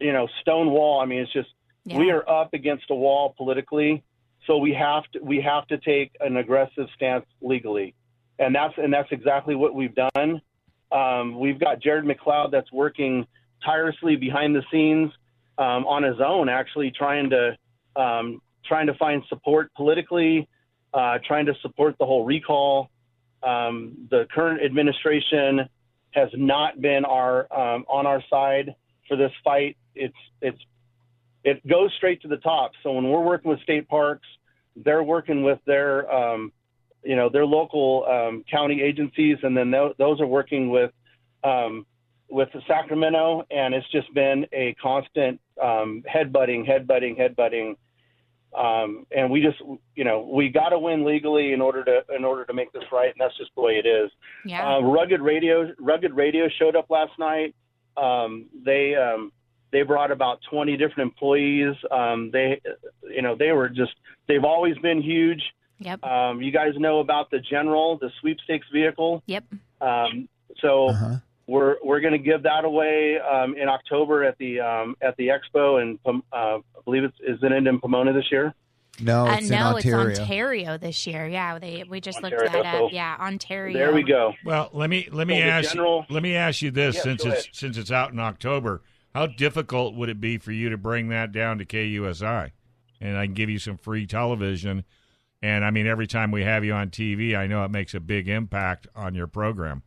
you 0.00 0.12
know, 0.12 0.28
stone 0.40 0.70
wall. 0.70 1.00
I 1.00 1.06
mean, 1.06 1.20
it's 1.20 1.32
just 1.32 1.50
Yeah. 1.84 1.98
we 1.98 2.10
are 2.10 2.28
up 2.28 2.52
against 2.54 2.90
a 2.90 2.94
wall 2.94 3.34
politically, 3.36 4.02
so 4.46 4.58
we 4.58 4.72
have 4.74 5.04
to 5.12 5.20
we 5.20 5.40
have 5.40 5.66
to 5.68 5.78
take 5.78 6.12
an 6.20 6.36
aggressive 6.36 6.88
stance 6.94 7.26
legally, 7.40 7.94
and 8.38 8.54
that's 8.54 8.74
and 8.76 8.92
that's 8.92 9.10
exactly 9.12 9.54
what 9.54 9.74
we've 9.74 9.94
done. 9.94 10.42
Um, 10.90 11.38
we've 11.38 11.58
got 11.58 11.80
Jared 11.80 12.04
McLeod 12.04 12.50
that's 12.50 12.70
working 12.70 13.26
tirelessly 13.64 14.16
behind 14.16 14.54
the 14.54 14.62
scenes 14.70 15.12
um, 15.58 15.86
on 15.86 16.02
his 16.02 16.16
own, 16.24 16.48
actually 16.48 16.90
trying 16.90 17.30
to 17.30 17.56
um, 18.00 18.40
trying 18.64 18.86
to 18.86 18.94
find 18.94 19.22
support 19.28 19.72
politically, 19.74 20.48
uh, 20.94 21.18
trying 21.26 21.46
to 21.46 21.54
support 21.62 21.96
the 21.98 22.06
whole 22.06 22.24
recall. 22.24 22.90
Um, 23.42 24.06
the 24.10 24.26
current 24.32 24.62
administration 24.62 25.68
has 26.12 26.28
not 26.34 26.80
been 26.80 27.04
our 27.04 27.52
um, 27.52 27.84
on 27.88 28.06
our 28.06 28.22
side 28.30 28.74
for 29.08 29.16
this 29.16 29.32
fight. 29.42 29.76
It's 29.94 30.14
it's 30.40 30.58
it 31.44 31.66
goes 31.66 31.92
straight 31.96 32.22
to 32.22 32.28
the 32.28 32.36
top. 32.36 32.72
So 32.82 32.92
when 32.92 33.08
we're 33.08 33.22
working 33.22 33.50
with 33.50 33.60
state 33.60 33.88
parks, 33.88 34.26
they're 34.76 35.02
working 35.02 35.42
with 35.42 35.58
their 35.66 36.10
um, 36.12 36.52
you 37.02 37.16
know 37.16 37.28
their 37.28 37.46
local 37.46 38.06
um, 38.08 38.44
county 38.50 38.80
agencies, 38.80 39.38
and 39.42 39.56
then 39.56 39.70
tho- 39.70 39.94
those 39.98 40.20
are 40.20 40.26
working 40.26 40.70
with 40.70 40.92
um, 41.44 41.84
with 42.32 42.48
Sacramento, 42.66 43.44
and 43.50 43.74
it's 43.74 43.88
just 43.90 44.12
been 44.14 44.46
a 44.52 44.74
constant 44.82 45.40
um, 45.62 46.02
headbutting, 46.12 46.66
headbutting, 46.66 47.18
headbutting. 47.18 47.76
Um, 48.58 49.06
and 49.14 49.30
we 49.30 49.42
just, 49.42 49.58
you 49.94 50.04
know, 50.04 50.28
we 50.32 50.48
got 50.48 50.70
to 50.70 50.78
win 50.78 51.04
legally 51.04 51.52
in 51.52 51.60
order 51.60 51.84
to 51.84 52.02
in 52.14 52.24
order 52.24 52.44
to 52.44 52.52
make 52.52 52.72
this 52.72 52.84
right, 52.90 53.08
and 53.08 53.16
that's 53.18 53.36
just 53.36 53.50
the 53.54 53.60
way 53.62 53.72
it 53.72 53.86
is. 53.86 54.10
Yeah. 54.44 54.76
Uh, 54.76 54.80
Rugged 54.80 55.20
Radio, 55.20 55.72
Rugged 55.78 56.14
Radio 56.14 56.48
showed 56.58 56.76
up 56.76 56.90
last 56.90 57.12
night. 57.18 57.54
Um, 57.96 58.46
they 58.64 58.94
um, 58.94 59.32
they 59.72 59.82
brought 59.82 60.10
about 60.10 60.40
20 60.50 60.76
different 60.76 61.10
employees. 61.12 61.74
Um, 61.90 62.30
they, 62.30 62.60
you 63.10 63.22
know, 63.22 63.36
they 63.36 63.52
were 63.52 63.68
just 63.68 63.92
they've 64.26 64.44
always 64.44 64.76
been 64.78 65.02
huge. 65.02 65.42
yep. 65.78 66.02
Um, 66.02 66.42
you 66.42 66.52
guys 66.52 66.72
know 66.76 67.00
about 67.00 67.30
the 67.30 67.40
General, 67.40 67.98
the 67.98 68.10
sweepstakes 68.20 68.66
vehicle. 68.72 69.22
Yep. 69.26 69.44
Um, 69.80 70.28
so 70.60 70.88
Uh-huh. 70.90 71.16
We're 71.52 71.76
we're 71.84 72.00
going 72.00 72.12
to 72.14 72.18
give 72.18 72.42
that 72.44 72.64
away 72.64 73.18
um, 73.20 73.54
in 73.56 73.68
October 73.68 74.24
at 74.24 74.38
the 74.38 74.58
um, 74.60 74.96
at 75.02 75.14
the 75.18 75.28
expo, 75.28 75.80
and 75.82 75.98
uh, 76.06 76.34
I 76.34 76.60
believe 76.84 77.04
it's 77.04 77.16
is 77.20 77.38
it 77.42 77.52
in 77.52 77.78
Pomona 77.80 78.12
this 78.12 78.24
year. 78.32 78.54
No, 79.00 79.26
uh, 79.26 79.34
it's 79.34 79.44
in 79.44 79.50
no, 79.50 79.74
Ontario. 79.76 80.06
it's 80.08 80.20
Ontario 80.20 80.78
this 80.78 81.06
year. 81.06 81.28
Yeah, 81.28 81.58
they 81.58 81.84
we 81.88 82.00
just 82.00 82.22
looked 82.22 82.34
Ontario, 82.34 82.62
that 82.62 82.74
so- 82.74 82.86
up. 82.86 82.92
Yeah, 82.92 83.16
Ontario. 83.20 83.76
There 83.76 83.92
we 83.94 84.02
go. 84.02 84.32
Well, 84.44 84.70
let 84.72 84.88
me 84.88 85.08
let 85.12 85.26
me 85.26 85.40
So 85.40 85.46
ask 85.46 85.70
general- 85.72 86.06
let 86.08 86.22
me 86.22 86.34
ask 86.34 86.62
you 86.62 86.70
this 86.70 86.96
Yeah, 86.96 87.02
since 87.02 87.24
it's 87.24 87.32
ahead. 87.44 87.48
since 87.52 87.76
it's 87.76 87.92
out 87.92 88.12
in 88.12 88.18
October, 88.18 88.82
how 89.14 89.26
difficult 89.26 89.94
would 89.94 90.08
it 90.08 90.20
be 90.20 90.38
for 90.38 90.52
you 90.52 90.70
to 90.70 90.78
bring 90.78 91.08
that 91.08 91.32
down 91.32 91.58
to 91.58 91.66
KUSI? 91.66 92.50
And 93.00 93.18
I 93.18 93.26
can 93.26 93.34
give 93.34 93.50
you 93.50 93.58
some 93.58 93.76
free 93.76 94.06
television. 94.06 94.84
And 95.42 95.64
I 95.64 95.70
mean, 95.70 95.86
every 95.86 96.06
time 96.06 96.30
we 96.30 96.44
have 96.44 96.64
you 96.64 96.72
on 96.72 96.90
TV, 96.90 97.34
I 97.36 97.46
know 97.46 97.64
it 97.64 97.70
makes 97.70 97.94
a 97.94 98.00
big 98.00 98.28
impact 98.28 98.86
on 98.94 99.14
your 99.14 99.26
program. 99.26 99.82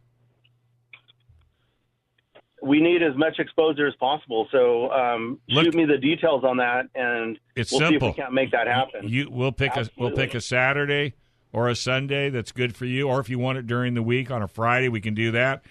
We 2.66 2.82
need 2.82 3.04
as 3.04 3.16
much 3.16 3.38
exposure 3.40 3.86
as 3.88 3.94
possible. 3.96 4.48
So 4.52 4.92
um, 4.92 5.40
Look- 5.48 5.66
shoot 5.66 5.76
me 5.76 5.86
the 5.86 5.98
details 5.98 6.44
on 6.44 6.58
that, 6.58 6.88
and 6.96 7.38
It's 7.56 7.72
we'll 7.72 7.82
see 7.82 7.86
simple. 7.94 8.10
if 8.10 8.16
we 8.16 8.22
can't 8.22 8.34
make 8.34 8.52
that 8.52 8.68
happen. 8.68 9.08
You 9.08 9.30
we'll 9.30 9.52
pick 9.52 9.76
a 9.76 9.88
we'll 9.98 10.12
pick 10.12 10.34
a 10.34 10.42
Saturday 10.42 11.14
or 11.54 11.70
a 11.70 11.76
Sunday 11.76 12.30
that's 12.30 12.52
good 12.52 12.76
for 12.76 12.86
you, 12.86 13.08
or 13.08 13.20
if 13.20 13.30
you 13.30 13.38
want 13.40 13.58
it 13.60 13.68
during 13.68 13.94
the 13.94 14.04
week 14.04 14.32
on 14.32 14.42
a 14.42 14.48
Friday, 14.48 14.90
we 14.90 15.00
can 15.00 15.14
do 15.14 15.32
that. 15.32 15.64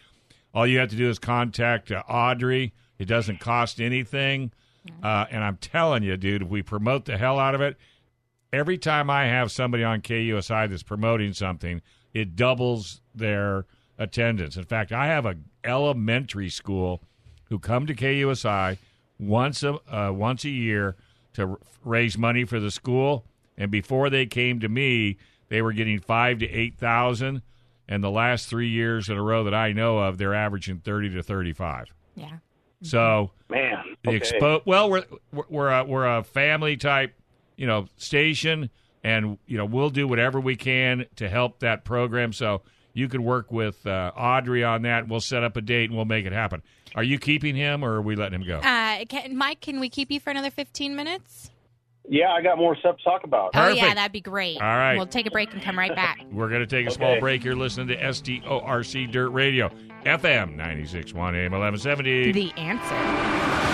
All 0.54 0.66
you 0.66 0.78
have 0.78 0.90
to 0.90 0.96
do 0.96 1.08
is 1.10 1.18
contact 1.18 1.90
uh, 1.90 2.02
Audrey. 2.08 2.72
It 2.98 3.06
doesn't 3.06 3.40
cost 3.40 3.80
anything. 3.80 4.52
Uh, 5.02 5.24
and 5.30 5.42
I'm 5.42 5.56
telling 5.56 6.02
you, 6.02 6.16
dude, 6.16 6.42
if 6.42 6.48
we 6.48 6.62
promote 6.62 7.06
the 7.06 7.16
hell 7.18 7.38
out 7.38 7.54
of 7.54 7.60
it, 7.60 7.76
every 8.52 8.78
time 8.78 9.10
I 9.10 9.26
have 9.26 9.50
somebody 9.50 9.82
on 9.82 10.00
KUSI 10.02 10.68
that's 10.70 10.82
promoting 10.82 11.32
something, 11.32 11.80
it 12.12 12.36
doubles 12.36 13.00
their 13.14 13.66
attendance. 13.98 14.56
In 14.56 14.64
fact, 14.64 14.92
I 14.92 15.06
have 15.06 15.26
a 15.26 15.36
elementary 15.64 16.48
school 16.50 17.02
who 17.48 17.58
come 17.58 17.86
to 17.86 17.94
KUSI 17.94 18.78
once 19.18 19.62
a 19.62 19.74
uh, 19.94 20.10
once 20.12 20.44
a 20.44 20.50
year 20.50 20.96
to 21.34 21.42
r- 21.50 21.58
raise 21.84 22.16
money 22.18 22.44
for 22.44 22.60
the 22.60 22.70
school, 22.70 23.24
and 23.56 23.70
before 23.70 24.10
they 24.10 24.26
came 24.26 24.60
to 24.60 24.68
me, 24.68 25.16
they 25.48 25.62
were 25.62 25.72
getting 25.72 26.00
five 26.00 26.38
to 26.38 26.48
eight 26.50 26.76
thousand. 26.78 27.42
And 27.86 28.02
the 28.02 28.10
last 28.10 28.48
three 28.48 28.70
years 28.70 29.10
in 29.10 29.18
a 29.18 29.22
row 29.22 29.44
that 29.44 29.52
I 29.54 29.72
know 29.72 29.98
of, 29.98 30.16
they're 30.16 30.34
averaging 30.34 30.78
thirty 30.80 31.10
to 31.10 31.22
thirty-five. 31.22 31.92
Yeah. 32.16 32.38
So 32.82 33.30
Man, 33.50 33.96
the 34.02 34.10
okay. 34.10 34.20
expo 34.20 34.62
well 34.64 34.90
we're 34.90 35.04
we're- 35.32 35.46
we're 35.48 35.70
a, 35.70 35.84
we're 35.84 36.18
a 36.18 36.22
family 36.24 36.76
type 36.76 37.14
you 37.56 37.66
know 37.66 37.86
station 37.96 38.68
and 39.02 39.38
you 39.46 39.56
know 39.58 39.64
we'll 39.64 39.90
do 39.90 40.06
whatever 40.08 40.38
we 40.40 40.56
can 40.56 41.06
to 41.16 41.28
help 41.28 41.60
that 41.60 41.84
program 41.84 42.32
so 42.32 42.62
you 42.94 43.08
could 43.08 43.20
work 43.20 43.52
with 43.52 43.86
uh, 43.86 44.10
audrey 44.16 44.64
on 44.64 44.82
that 44.82 45.06
we'll 45.08 45.20
set 45.20 45.42
up 45.44 45.56
a 45.56 45.60
date 45.60 45.90
and 45.90 45.96
we'll 45.96 46.04
make 46.06 46.24
it 46.24 46.32
happen 46.32 46.62
are 46.94 47.02
you 47.02 47.18
keeping 47.18 47.54
him 47.56 47.84
or 47.84 47.94
are 47.96 48.02
we 48.02 48.16
letting 48.16 48.40
him 48.40 48.46
go 48.46 48.58
Uh, 48.58 49.04
can, 49.06 49.36
Mike, 49.36 49.60
can 49.60 49.80
we 49.80 49.88
keep 49.90 50.10
you 50.10 50.20
for 50.20 50.30
another 50.30 50.50
15 50.50 50.94
minutes? 50.96 51.50
Yeah, 52.08 52.30
I 52.30 52.42
got 52.42 52.58
more 52.58 52.76
stuff 52.76 52.98
to 52.98 53.02
talk 53.02 53.24
about. 53.24 53.52
Oh, 53.54 53.68
yeah, 53.68 53.94
that'd 53.94 54.12
be 54.12 54.20
great. 54.20 54.56
All 54.60 54.62
right. 54.76 54.94
We'll 54.94 55.06
take 55.06 55.26
a 55.26 55.30
break 55.30 55.54
and 55.54 55.62
come 55.62 55.78
right 55.78 55.94
back. 55.96 56.20
we're 56.30 56.50
going 56.50 56.60
to 56.60 56.66
take 56.66 56.86
a 56.86 56.90
small 56.90 57.12
Okay. 57.12 57.20
break 57.20 57.42
here 57.42 57.54
listening 57.54 57.88
to 57.88 57.96
sdorc 57.96 59.10
dirt 59.10 59.30
radio 59.30 59.70
fm 60.04 60.50
961 60.56 61.34
am 61.34 61.52
1170 61.52 62.32
The 62.32 62.52
answer. 62.58 63.73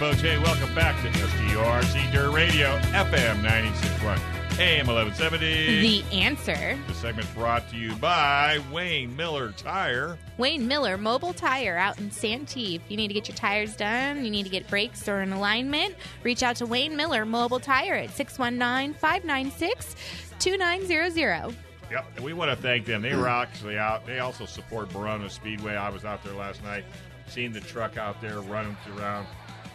Folks. 0.00 0.22
Hey, 0.22 0.38
welcome 0.38 0.74
back 0.74 0.96
to 1.02 1.08
SDORC 1.10 2.10
Dirt 2.10 2.30
Radio, 2.32 2.78
FM 2.94 3.42
961, 3.42 4.18
AM 4.58 4.86
1170. 4.86 5.82
The 5.82 6.04
answer. 6.10 6.78
The 6.88 6.94
segment 6.94 7.28
brought 7.34 7.68
to 7.68 7.76
you 7.76 7.94
by 7.96 8.60
Wayne 8.72 9.14
Miller 9.14 9.52
Tire. 9.58 10.16
Wayne 10.38 10.66
Miller 10.66 10.96
Mobile 10.96 11.34
Tire 11.34 11.76
out 11.76 11.98
in 11.98 12.10
Santee. 12.10 12.76
If 12.76 12.82
you 12.88 12.96
need 12.96 13.08
to 13.08 13.12
get 13.12 13.28
your 13.28 13.36
tires 13.36 13.76
done, 13.76 14.24
you 14.24 14.30
need 14.30 14.44
to 14.44 14.48
get 14.48 14.66
brakes 14.68 15.06
or 15.06 15.18
an 15.18 15.34
alignment, 15.34 15.94
reach 16.22 16.42
out 16.42 16.56
to 16.56 16.64
Wayne 16.64 16.96
Miller 16.96 17.26
Mobile 17.26 17.60
Tire 17.60 17.92
at 17.92 18.08
619 18.16 18.94
596 18.94 19.96
2900. 20.38 21.54
Yep, 21.90 22.06
and 22.16 22.24
we 22.24 22.32
want 22.32 22.50
to 22.50 22.56
thank 22.56 22.86
them. 22.86 23.02
They 23.02 23.14
were 23.14 23.28
actually 23.28 23.76
out. 23.76 24.06
They 24.06 24.20
also 24.20 24.46
support 24.46 24.88
Barona 24.94 25.28
Speedway. 25.28 25.76
I 25.76 25.90
was 25.90 26.06
out 26.06 26.24
there 26.24 26.32
last 26.32 26.64
night, 26.64 26.84
seeing 27.28 27.52
the 27.52 27.60
truck 27.60 27.98
out 27.98 28.18
there 28.22 28.40
running 28.40 28.78
around, 28.96 29.26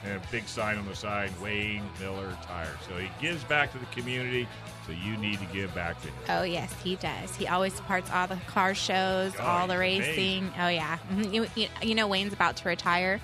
and 0.06 0.16
a 0.24 0.28
big 0.32 0.48
sign 0.48 0.78
on 0.78 0.86
the 0.88 0.96
side, 0.96 1.32
Wayne 1.42 1.84
Miller 2.00 2.36
Tire. 2.44 2.78
So 2.88 2.96
he 2.98 3.10
gives 3.22 3.44
back 3.46 3.72
to 3.74 3.78
the 3.80 3.86
community. 3.88 4.48
So 4.86 4.92
you 4.92 5.18
need 5.18 5.40
to 5.40 5.46
give 5.48 5.74
back 5.74 6.00
to 6.02 6.08
him. 6.08 6.16
Oh, 6.30 6.44
yes, 6.44 6.72
he 6.84 6.96
does. 6.98 7.36
He 7.36 7.48
always 7.48 7.74
supports 7.74 8.10
all 8.12 8.28
the 8.28 8.36
car 8.48 8.76
shows, 8.76 9.34
Oh, 9.40 9.44
all 9.44 9.68
the 9.68 9.78
racing. 9.80 10.52
Oh, 10.60 10.68
yeah. 10.68 11.00
Mhm. 11.12 11.34
You, 11.34 11.48
you, 11.56 11.68
you 11.82 11.96
know, 11.96 12.08
Wayne's 12.08 12.34
about 12.34 12.58
to 12.58 12.70
retire. 12.70 13.20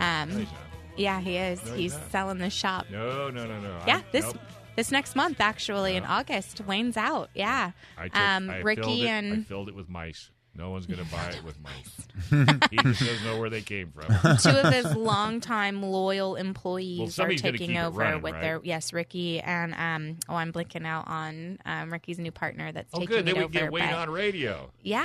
Um, 0.00 0.46
yeah, 0.96 1.20
he 1.20 1.36
is. 1.36 1.62
No, 1.66 1.74
he's 1.74 1.92
he's 1.92 2.02
selling 2.10 2.38
the 2.38 2.48
shop. 2.50 2.86
no, 2.90 3.28
no, 3.30 3.44
no. 3.46 3.60
no. 3.60 3.78
Yeah, 3.86 3.98
I- 3.98 4.04
this 4.12 4.24
nope. 4.24 4.38
this 4.76 4.90
next 4.90 5.14
month, 5.14 5.40
actually, 5.40 5.96
in 5.96 6.04
August, 6.04 6.62
Wayne's 6.66 6.96
out. 6.96 7.28
Yeah. 7.34 7.72
I 7.98 8.08
took, 8.08 8.16
um, 8.18 8.48
I 8.50 8.58
Ricky 8.60 9.02
it, 9.02 9.10
I 9.10 9.12
and 9.12 9.46
filled 9.46 9.68
it 9.68 9.74
with 9.74 9.88
mice. 9.90 10.30
No 10.56 10.70
one's 10.70 10.86
going 10.86 11.04
to 11.04 11.10
buy 11.10 11.30
it 11.30 11.42
with 11.44 11.56
mice. 11.62 12.06
he 12.70 12.76
just 12.76 13.00
doesn't 13.00 13.24
know 13.24 13.40
where 13.40 13.50
they 13.50 13.60
came 13.60 13.90
from. 13.90 14.36
two 14.38 14.50
of 14.50 14.72
his 14.72 14.94
longtime 14.94 15.82
loyal 15.82 16.36
employees 16.36 17.18
Well, 17.18 17.26
are 17.26 17.34
taking 17.34 17.76
over 17.76 17.98
running, 18.00 18.22
with 18.22 18.34
right? 18.34 18.40
their 18.40 18.60
yes, 18.62 18.92
Ricky 18.92 19.40
and 19.40 19.74
um 19.74 20.18
oh 20.28 20.36
I'm 20.36 20.52
blinking 20.52 20.86
out 20.86 21.08
on 21.08 21.58
um 21.66 21.92
Ricky's 21.92 22.18
new 22.20 22.30
partner 22.30 22.70
that's 22.70 22.88
Oh, 22.94 23.00
taking 23.00 23.16
good. 23.16 23.26
Then 23.26 23.34
we 23.36 23.44
over. 23.44 23.52
get 23.52 23.72
Wayne 23.72 23.92
on 23.92 24.10
radio. 24.10 24.70
yeah, 24.82 25.04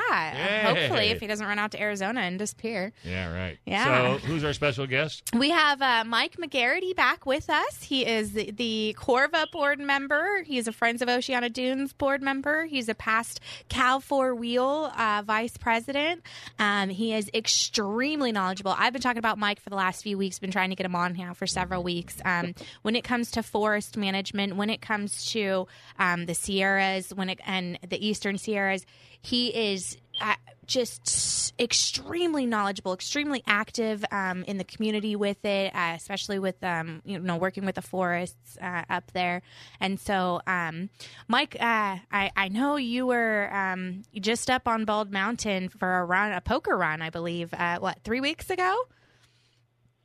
Yay. 0.67 0.81
hopefully 0.81 1.07
if 1.07 1.19
he 1.19 1.25
doesn't 1.25 1.45
run 1.45 1.57
out 1.57 1.71
to 1.71 1.81
Arizona 1.81 2.19
and 2.21 2.37
disappear. 2.37 2.93
Yeah, 3.03 3.33
right. 3.33 3.57
Yeah. 3.65 4.17
So 4.19 4.27
who's 4.27 4.43
our 4.43 4.53
special 4.53 4.85
guest? 4.85 5.23
We 5.35 5.49
have 5.49 5.81
uh, 5.81 6.03
Mike 6.05 6.37
McGarity 6.37 6.95
back 6.95 7.25
with 7.25 7.49
us. 7.49 7.81
He 7.83 8.05
is 8.05 8.33
the, 8.33 8.51
the 8.51 8.95
Corva 8.99 9.49
board 9.51 9.79
member. 9.79 10.43
He's 10.43 10.67
a 10.67 10.71
Friends 10.71 11.01
of 11.01 11.09
Oceana 11.09 11.49
Dunes 11.49 11.91
board 11.93 12.21
member. 12.21 12.65
He's 12.65 12.87
a 12.87 12.95
past 12.95 13.39
Cal 13.67 13.99
Four 13.99 14.35
Wheel 14.35 14.91
uh, 14.95 15.23
vice 15.25 15.38
president. 15.47 16.23
Um, 16.57 16.89
he 16.89 17.13
is 17.13 17.29
extremely 17.33 18.31
knowledgeable. 18.31 18.75
I've 18.77 18.93
been 18.93 19.01
talking 19.01 19.19
about 19.19 19.37
Mike 19.37 19.59
for 19.59 19.69
the 19.69 19.75
last 19.75 20.03
few 20.03 20.17
weeks. 20.17 20.39
Been 20.39 20.51
trying 20.51 20.69
to 20.69 20.75
get 20.75 20.85
him 20.85 20.95
on 20.95 21.15
now 21.15 21.33
for 21.33 21.47
several 21.47 21.83
weeks. 21.83 22.21
Um, 22.25 22.53
when 22.81 22.95
it 22.95 23.03
comes 23.03 23.31
to 23.31 23.43
forest 23.43 23.97
management, 23.97 24.55
when 24.55 24.69
it 24.69 24.81
comes 24.81 25.31
to 25.31 25.67
um, 25.97 26.25
the 26.25 26.35
Sierras, 26.35 27.13
when 27.13 27.29
it 27.29 27.39
and 27.45 27.79
the 27.87 28.05
Eastern 28.05 28.37
Sierras, 28.37 28.85
he 29.21 29.47
is. 29.47 29.97
Uh, 30.21 30.35
just 30.69 31.53
extremely 31.59 32.45
knowledgeable, 32.45 32.93
extremely 32.93 33.43
active 33.47 34.05
um, 34.11 34.43
in 34.43 34.57
the 34.57 34.63
community 34.63 35.15
with 35.15 35.43
it, 35.43 35.75
uh, 35.75 35.93
especially 35.95 36.37
with 36.37 36.63
um, 36.63 37.01
you 37.03 37.19
know 37.19 37.35
working 37.37 37.65
with 37.65 37.75
the 37.75 37.81
forests 37.81 38.57
uh, 38.61 38.83
up 38.89 39.11
there. 39.11 39.41
And 39.79 39.99
so, 39.99 40.41
um, 40.45 40.89
Mike, 41.27 41.55
uh, 41.59 41.97
I, 42.11 42.31
I 42.35 42.49
know 42.49 42.75
you 42.77 43.07
were 43.07 43.53
um, 43.53 44.03
just 44.19 44.49
up 44.49 44.67
on 44.67 44.85
Bald 44.85 45.11
Mountain 45.11 45.69
for 45.69 45.99
a 45.99 46.05
run, 46.05 46.31
a 46.31 46.41
poker 46.41 46.77
run, 46.77 47.01
I 47.01 47.09
believe. 47.09 47.53
Uh, 47.53 47.79
what 47.79 47.99
three 48.03 48.21
weeks 48.21 48.49
ago? 48.49 48.77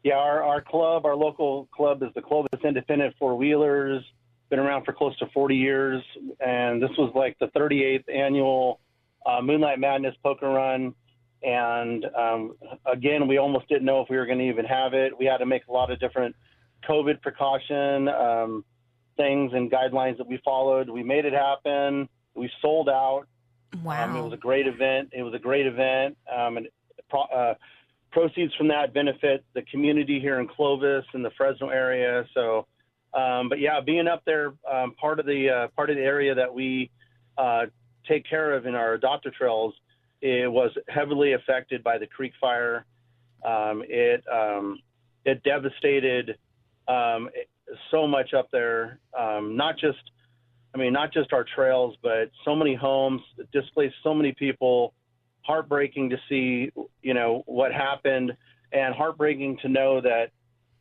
Yeah, 0.02 0.14
our, 0.14 0.42
our 0.42 0.61
club, 0.61 1.06
our 1.06 1.16
local 1.16 1.68
club 1.75 2.02
is 2.02 2.09
the 2.14 2.23
Clovis 2.23 2.61
Independent 2.64 3.14
Four 3.18 3.37
Wheelers. 3.37 4.02
Been 4.50 4.59
around 4.59 4.85
for 4.85 4.92
close 4.92 5.16
to 5.18 5.26
40 5.33 5.56
years, 5.56 6.02
and 6.38 6.83
this 6.83 6.90
was 6.99 7.11
like 7.14 7.38
the 7.38 7.47
38th 7.59 8.04
annual 8.14 8.80
uh, 9.26 9.40
Moonlight 9.43 9.78
Madness 9.78 10.14
Poker 10.23 10.49
Run. 10.49 10.95
And 11.43 12.07
um, 12.16 12.57
again, 12.87 13.28
we 13.28 13.38
almost 13.38 13.69
didn't 13.69 13.85
know 13.85 14.00
if 14.00 14.09
we 14.09 14.16
were 14.16 14.26
going 14.26 14.38
to 14.38 14.49
even 14.49 14.64
have 14.64 14.95
it. 14.95 15.16
We 15.19 15.26
had 15.26 15.38
to 15.38 15.47
make 15.47 15.66
a 15.69 15.73
lot 15.73 15.90
of 15.90 16.00
different 16.00 16.35
COVID 16.88 17.21
precaution 17.21 18.09
um, 18.09 18.64
things 19.16 19.52
and 19.54 19.71
guidelines 19.71 20.19
that 20.19 20.26
we 20.26 20.40
followed. 20.45 20.88
We 20.88 21.02
made 21.02 21.25
it 21.25 21.33
happen. 21.33 22.09
We 22.35 22.50
sold 22.62 22.88
out. 22.88 23.25
Wow. 23.83 24.04
Um, 24.04 24.16
it 24.16 24.23
was 24.23 24.33
a 24.33 24.38
great 24.38 24.66
event. 24.66 25.11
It 25.12 25.23
was 25.23 25.35
a 25.35 25.38
great 25.38 25.66
event, 25.66 26.16
um, 26.33 26.57
and 26.57 26.69
pro- 27.11 27.23
uh, 27.23 27.54
proceeds 28.12 28.54
from 28.54 28.69
that 28.69 28.95
benefit 28.95 29.45
the 29.54 29.62
community 29.62 30.21
here 30.21 30.38
in 30.38 30.47
Clovis 30.47 31.04
and 31.12 31.25
the 31.25 31.31
Fresno 31.37 31.69
area. 31.69 32.25
So, 32.35 32.66
um, 33.12 33.49
but 33.49 33.59
yeah, 33.59 33.81
being 33.81 34.07
up 34.07 34.23
there, 34.25 34.54
um, 34.71 34.95
part 34.95 35.19
of 35.19 35.26
the 35.26 35.50
uh, 35.50 35.69
part 35.76 35.90
of 35.90 35.97
the 35.97 36.02
area 36.02 36.35
that 36.35 36.52
we 36.52 36.90
uh, 37.37 37.66
take 38.06 38.28
care 38.28 38.52
of 38.52 38.66
in 38.66 38.75
our 38.75 38.96
adopter 38.96 39.32
trails, 39.32 39.75
it 40.20 40.50
was 40.50 40.70
heavily 40.88 41.34
affected 41.34 41.82
by 41.82 41.99
the 41.99 42.06
creek 42.06 42.32
fire. 42.40 42.84
Um, 43.44 43.82
it 43.88 44.25
um, 44.32 44.78
it 45.25 45.42
devastated 45.42 46.38
um, 46.88 47.28
so 47.90 48.06
much 48.06 48.34
up 48.34 48.49
there. 48.50 48.99
Um, 49.18 49.56
not 49.56 49.78
just, 49.78 49.99
I 50.75 50.78
mean, 50.78 50.92
not 50.92 51.12
just 51.12 51.32
our 51.32 51.44
trails, 51.54 51.96
but 52.02 52.30
so 52.44 52.54
many 52.54 52.75
homes 52.75 53.23
it 53.38 53.50
displaced 53.52 53.96
so 54.02 54.14
many 54.14 54.32
people. 54.32 54.94
Heartbreaking 55.42 56.08
to 56.11 56.16
see, 56.28 56.73
you 57.02 57.12
know, 57.12 57.42
what 57.46 57.70
happened, 57.73 58.34
and 58.73 58.94
heartbreaking 58.94 59.58
to 59.61 59.68
know 59.68 60.00
that 60.00 60.30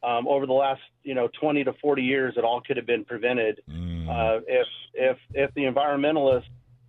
um, 0.04 0.26
over 0.28 0.46
the 0.46 0.54
last, 0.54 0.82
you 1.04 1.16
know, 1.16 1.30
20 1.40 1.66
to 1.66 1.74
40 1.82 2.02
years, 2.02 2.36
it 2.38 2.46
all 2.46 2.62
could 2.62 2.78
have 2.78 2.86
been 2.86 3.04
prevented 3.04 3.62
uh, 4.10 4.40
if 4.48 4.68
if 4.94 5.18
if 5.34 5.54
the 5.56 5.64
environmentalists 5.64 6.44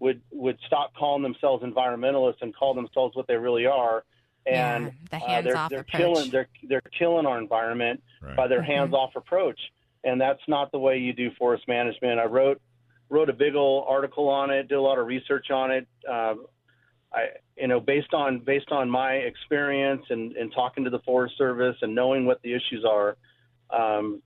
would 0.04 0.20
would 0.30 0.58
stop 0.66 0.94
calling 0.94 1.22
themselves 1.22 1.64
environmentalists 1.64 2.42
and 2.42 2.54
call 2.54 2.74
themselves 2.74 3.16
what 3.16 3.26
they 3.26 3.36
really 3.36 3.64
are. 3.64 4.04
And 4.46 4.92
Yeah, 5.10 5.18
the 5.18 5.24
uh, 5.24 5.42
they're, 5.42 5.54
they're 5.70 5.84
killing 5.84 6.30
they're 6.30 6.48
they're 6.68 6.82
killing 6.98 7.24
our 7.26 7.38
environment 7.38 8.02
Right. 8.20 8.36
by 8.36 8.46
their 8.46 8.60
Mhm. 8.62 8.66
hands-off 8.66 9.16
approach, 9.16 9.58
and 10.04 10.20
that's 10.20 10.46
not 10.46 10.70
the 10.72 10.78
way 10.78 10.98
you 10.98 11.12
do 11.14 11.30
forest 11.38 11.66
management. 11.68 12.20
I 12.20 12.24
wrote 12.26 12.60
wrote 13.08 13.30
a 13.30 13.32
big 13.32 13.54
old 13.54 13.86
article 13.88 14.28
on 14.28 14.50
it, 14.50 14.68
did 14.68 14.74
a 14.76 14.80
lot 14.80 14.98
of 14.98 15.06
research 15.06 15.50
on 15.50 15.70
it. 15.70 15.86
Uh, 16.06 16.34
I 17.12 17.28
you 17.56 17.68
know 17.68 17.80
based 17.80 18.12
on 18.12 18.40
based 18.40 18.70
on 18.72 18.90
my 18.90 19.12
experience 19.14 20.04
and, 20.10 20.36
and 20.36 20.52
talking 20.52 20.84
to 20.84 20.90
the 20.90 21.00
Forest 21.00 21.38
Service 21.38 21.76
and 21.80 21.94
knowing 21.94 22.26
what 22.26 22.42
the 22.42 22.52
issues 22.52 22.84
are, 22.84 23.16
um, 23.70 24.22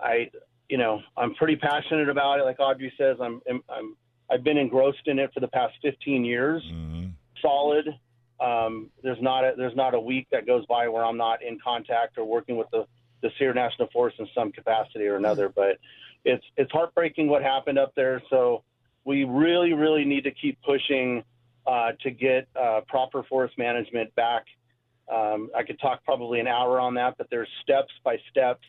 I 0.00 0.30
you 0.68 0.78
know 0.78 1.02
I'm 1.16 1.34
pretty 1.34 1.56
passionate 1.56 2.08
about 2.08 2.38
it. 2.38 2.44
Like 2.44 2.60
Audrey 2.60 2.92
says, 2.96 3.16
I'm 3.20 3.40
I'm 3.68 3.96
I've 4.30 4.44
been 4.44 4.58
engrossed 4.58 5.06
in 5.06 5.18
it 5.18 5.32
for 5.32 5.40
the 5.40 5.48
past 5.48 5.74
15 5.82 6.24
years, 6.24 6.62
Mhm. 6.64 7.12
solid. 7.40 7.98
Um, 8.40 8.90
there's 9.02 9.20
not 9.20 9.44
a, 9.44 9.54
there's 9.56 9.74
not 9.74 9.94
a 9.94 10.00
week 10.00 10.28
that 10.30 10.46
goes 10.46 10.64
by 10.66 10.86
where 10.88 11.04
I'm 11.04 11.16
not 11.16 11.42
in 11.42 11.58
contact 11.58 12.18
or 12.18 12.24
working 12.24 12.56
with 12.56 12.70
the 12.70 12.86
the 13.20 13.32
Sierra 13.36 13.52
National 13.52 13.88
Forest 13.88 14.20
in 14.20 14.28
some 14.32 14.52
capacity 14.52 15.06
or 15.06 15.16
another. 15.16 15.48
But 15.48 15.78
it's 16.24 16.44
it's 16.56 16.70
heartbreaking 16.70 17.26
what 17.28 17.42
happened 17.42 17.78
up 17.78 17.92
there. 17.96 18.22
So 18.30 18.62
we 19.04 19.24
really 19.24 19.72
really 19.72 20.04
need 20.04 20.22
to 20.24 20.30
keep 20.30 20.60
pushing 20.62 21.24
uh, 21.66 21.92
to 22.02 22.10
get 22.10 22.46
uh, 22.54 22.82
proper 22.86 23.22
forest 23.24 23.58
management 23.58 24.14
back. 24.14 24.44
Um, 25.08 25.50
I 25.56 25.62
could 25.64 25.80
talk 25.80 26.04
probably 26.04 26.38
an 26.38 26.46
hour 26.46 26.78
on 26.78 26.94
that, 26.94 27.16
but 27.18 27.28
there's 27.30 27.48
steps 27.62 27.92
by 28.04 28.18
steps 28.30 28.64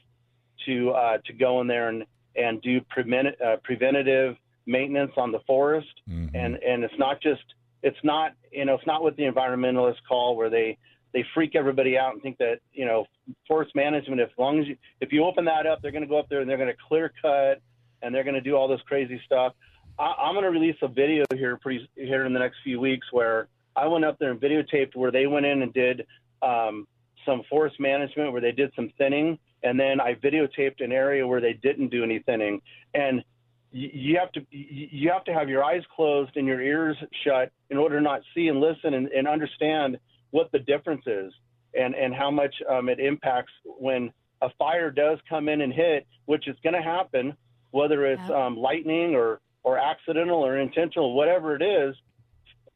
to 0.66 0.92
uh, 0.92 1.18
to 1.26 1.34
go 1.34 1.62
in 1.62 1.68
there 1.68 1.90
and 1.90 2.06
and 2.36 2.62
do 2.62 2.82
prevent, 2.90 3.40
uh, 3.42 3.58
preventative 3.64 4.36
maintenance 4.70 5.12
on 5.18 5.32
the 5.32 5.40
forest. 5.42 5.94
Mhm. 6.10 6.30
and 6.34 6.56
and 6.64 6.84
it's 6.84 6.98
not 6.98 7.20
just 7.22 7.44
it's 7.84 7.98
not 8.04 8.34
you 8.52 8.66
know 8.66 8.76
it's 8.76 8.86
not 8.86 9.02
what 9.04 9.16
the 9.18 9.24
environmentalists 9.24 10.04
call 10.08 10.36
where 10.38 10.50
they 10.50 10.78
they 11.14 11.24
freak 11.34 11.56
everybody 11.56 11.98
out 11.98 12.14
and 12.14 12.22
think 12.22 12.38
that 12.38 12.60
you 12.72 12.86
know 12.86 13.06
forest 13.48 13.74
management 13.76 14.22
as 14.22 14.30
long 14.38 14.60
as 14.60 14.68
you 14.68 14.78
if 15.02 15.12
you 15.12 15.26
open 15.26 15.44
that 15.46 15.66
up 15.66 15.82
they're 15.82 15.92
going 15.92 16.04
to 16.04 16.08
go 16.16 16.20
up 16.20 16.30
there 16.30 16.42
and 16.42 16.50
they're 16.50 16.58
going 16.66 16.70
to 16.76 16.82
clear 16.88 17.12
cut 17.22 17.62
and 18.02 18.14
they're 18.14 18.24
going 18.24 18.36
to 18.36 18.42
do 18.50 18.56
all 18.56 18.68
this 18.68 18.82
crazy 18.86 19.20
stuff. 19.26 19.54
I, 19.98 20.14
i'm 20.24 20.34
going 20.34 20.46
to 20.46 20.52
release 20.52 20.78
a 20.82 20.88
video 20.88 21.26
here 21.34 21.58
pretty 21.58 21.90
here 21.96 22.26
in 22.26 22.34
the 22.34 22.40
next 22.40 22.58
few 22.64 22.80
weeks 22.80 23.08
where 23.12 23.48
i 23.76 23.86
went 23.88 24.06
up 24.06 24.18
there 24.20 24.32
and 24.32 24.40
videotaped 24.40 24.96
where 24.96 25.12
they 25.12 25.26
went 25.28 25.46
in 25.46 25.62
and 25.64 25.74
did 25.74 26.06
um, 26.42 26.88
some 27.26 27.42
forest 27.50 27.80
management 27.80 28.32
where 28.32 28.42
they 28.42 28.54
did 28.54 28.72
some 28.76 28.90
thinning. 28.98 29.38
And 29.62 29.78
then 29.78 30.00
i 30.00 30.14
videotaped 30.16 30.80
an 30.82 30.92
area 30.94 31.28
where 31.28 31.42
they 31.42 31.54
didn't 31.54 31.90
do 31.90 32.02
any 32.04 32.20
thinning. 32.20 32.62
And 32.94 33.24
you 33.72 33.90
you 33.94 34.18
have 34.20 34.32
to 34.34 34.42
you 34.52 35.12
have 35.12 35.24
to 35.26 35.34
have 35.34 35.50
your 35.50 35.64
eyes 35.64 35.84
closed 35.96 36.32
and 36.36 36.48
your 36.48 36.62
ears 36.62 36.98
shut 37.24 37.52
in 37.70 37.78
order 37.78 37.98
to 37.98 38.02
not 38.02 38.22
see 38.34 38.48
and 38.48 38.60
listen 38.60 38.94
and, 38.94 39.08
and 39.10 39.28
understand 39.28 39.98
what 40.32 40.52
the 40.52 40.60
difference 40.60 41.04
is 41.06 41.32
and 41.74 41.96
and 41.96 42.14
how 42.14 42.32
much 42.32 42.56
um, 42.70 42.90
it 42.90 43.00
impacts 43.00 43.52
when 43.66 44.12
a 44.42 44.50
fire 44.58 44.90
does 44.90 45.20
come 45.28 45.50
in 45.50 45.62
and 45.62 45.74
hit, 45.74 46.08
which 46.26 46.48
is 46.48 46.56
going 46.64 46.74
to 46.74 46.82
happen, 46.82 47.36
whether 47.72 48.06
it's 48.06 48.22
Yeah. 48.30 48.46
um, 48.46 48.58
lightning 48.58 49.16
or 49.16 49.42
or 49.64 49.78
accidental 49.78 50.46
or 50.46 50.58
intentional, 50.58 51.14
whatever 51.14 51.56
it 51.56 51.62
is. 51.62 51.96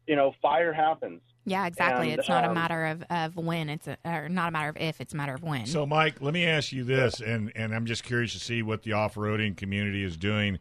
You 0.05 0.17
know, 0.17 0.33
fire 0.41 0.73
happens. 0.73 1.21
Yeah, 1.45 1.65
exactly. 1.65 2.12
And, 2.12 2.19
it's 2.19 2.27
not 2.29 2.43
a 2.43 2.50
um, 2.50 2.53
matter 2.53 2.85
of, 2.85 3.03
of 3.09 3.35
when. 3.38 3.69
It's 3.69 3.88
a, 3.88 3.97
or 4.05 4.27
not 4.27 4.50
a 4.50 4.51
matter 4.51 4.69
of 4.69 4.77
if. 4.77 5.00
It's 5.00 5.13
a 5.13 5.17
matter 5.17 5.33
of 5.33 5.43
when. 5.43 5.65
So, 5.65 5.85
Mike, 5.85 6.21
let 6.21 6.33
me 6.33 6.45
ask 6.45 6.73
you 6.73 6.83
this, 6.83 7.21
and, 7.21 7.51
and 7.55 7.73
I'm 7.73 7.85
just 7.85 8.03
curious 8.03 8.33
to 8.33 8.39
see 8.39 8.62
what 8.62 8.83
the 8.83 8.93
off 8.93 9.15
roading 9.15 9.55
community 9.55 10.03
is 10.03 10.17
doing 10.17 10.59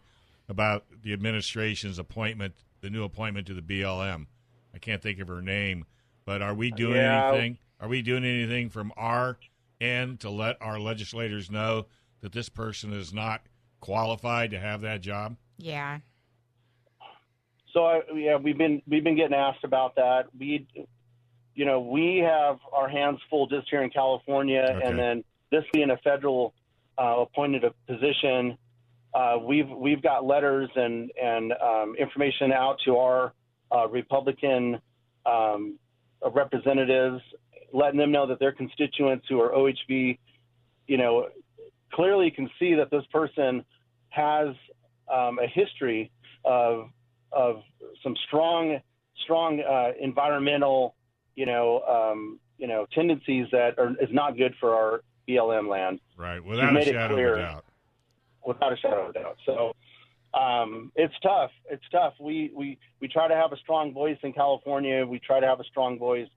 about 0.49 0.85
the 1.03 1.13
administration's 1.13 1.99
appointment, 1.99 2.55
the 2.81 2.91
new 2.91 3.05
appointment 3.05 3.47
to 3.47 3.55
the 3.55 3.63
BLM. 3.63 4.27
I 4.75 4.79
can't 4.79 5.03
think 5.03 5.21
of 5.21 5.29
her 5.29 5.43
name, 5.43 5.85
but 6.25 6.43
are 6.43 6.55
we 6.55 6.71
doing 6.71 6.97
Yeah. 6.97 7.29
anything? 7.31 7.59
Are 7.81 7.89
we 7.89 8.03
doing 8.03 8.25
anything 8.25 8.69
from 8.71 8.93
our 8.97 9.39
end 9.81 10.21
to 10.21 10.31
let 10.31 10.61
our 10.61 10.79
legislators 10.79 11.51
know 11.51 11.87
that 12.21 12.33
this 12.33 12.49
person 12.49 12.93
is 12.93 13.13
not 13.13 13.43
qualified 13.81 14.51
to 14.53 14.59
have 14.61 14.81
that 14.83 15.01
job? 15.01 15.37
yeah. 15.59 16.01
So 17.73 17.87
I, 17.87 18.01
yeah, 18.15 18.37
we've 18.37 18.59
been 18.59 18.83
we've 18.87 19.03
been 19.03 19.17
getting 19.17 19.35
asked 19.35 19.65
about 19.65 19.95
that. 19.97 20.27
We, 20.39 20.67
you 21.55 21.65
know, 21.65 21.81
we 21.81 22.19
have 22.19 22.59
our 22.71 22.87
hands 22.87 23.19
full 23.31 23.47
just 23.47 23.67
here 23.71 23.83
in 23.83 23.89
California, 23.89 24.61
Okay. 24.77 24.87
and 24.87 24.99
then 24.99 25.25
this 25.51 25.65
being 25.73 25.89
a 25.91 25.97
federal 25.97 26.53
uh, 26.99 27.21
appointed 27.21 27.65
a 27.65 27.71
position, 27.91 28.59
uh, 29.15 29.37
we've 29.45 29.69
we've 29.69 30.03
got 30.03 30.25
letters 30.25 30.71
and 30.75 31.11
and 31.21 31.53
um, 31.53 31.95
information 31.99 32.53
out 32.53 32.79
to 32.85 32.97
our 32.97 33.33
uh, 33.71 33.89
Republican 33.89 34.81
um, 35.27 35.79
representatives, 36.33 37.21
letting 37.73 37.99
them 37.99 38.11
know 38.11 38.27
that 38.27 38.39
their 38.39 38.53
constituents 38.53 39.27
who 39.29 39.41
are 39.41 39.51
OHV, 39.51 40.19
you 40.87 40.97
know, 40.97 41.29
clearly 41.93 42.31
can 42.31 42.49
see 42.59 42.75
that 42.75 42.91
this 42.91 43.05
person 43.13 43.65
has 44.09 44.49
um, 45.13 45.39
a 45.39 45.47
history 45.47 46.11
of 46.45 46.89
of 47.33 47.63
some 48.03 48.15
strong 48.27 48.79
strong 49.25 49.61
uh, 49.61 49.93
environmental 50.01 50.95
you 51.35 51.47
know 51.47 51.81
um, 51.83 52.41
you 52.59 52.67
know 52.67 52.87
tendencies 52.95 53.47
that 53.53 53.79
are 53.79 53.91
is 54.01 54.09
not 54.11 54.37
good 54.37 54.55
for 54.59 54.75
our 54.75 55.03
BLM 55.29 55.69
land 55.69 56.01
Right, 56.17 56.43
without 56.43 56.77
a 56.77 56.85
shadow 56.85 57.15
of 57.15 57.39
a 57.39 57.43
doubt. 57.43 57.65
Without 58.47 58.73
a 58.73 58.77
shadow 58.77 59.05
of 59.05 59.11
a 59.11 59.13
doubt. 59.13 59.37
So 59.47 59.73
um, 60.35 60.93
it's 60.97 61.15
tough. 61.23 61.51
It's 61.71 61.85
tough. 61.91 62.15
We, 62.21 62.51
we 62.57 62.79
we 63.01 63.09
try 63.09 63.29
to 63.29 63.35
have 63.35 63.53
a 63.53 63.57
strong 63.59 63.93
voice 63.93 64.19
in 64.23 64.33
California. 64.33 65.05
We 65.07 65.19
try 65.19 65.41
to 65.41 65.47
have 65.47 65.61
a 65.61 65.65
strong 65.65 65.99
voice 65.99 66.29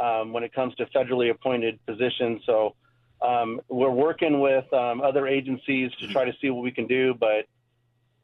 um, 0.00 0.32
when 0.32 0.44
it 0.44 0.52
comes 0.54 0.74
to 0.76 0.86
federally 0.86 1.30
appointed 1.30 1.78
positions. 1.86 2.42
So 2.46 2.74
um, 3.20 3.60
we're 3.68 3.90
working 3.90 4.40
with 4.40 4.72
um, 4.72 5.00
other 5.00 5.26
agencies 5.26 5.90
to 6.00 6.08
try 6.12 6.24
to 6.24 6.32
see 6.40 6.50
what 6.50 6.62
we 6.62 6.70
can 6.70 6.86
do. 6.86 7.14
But 7.14 7.46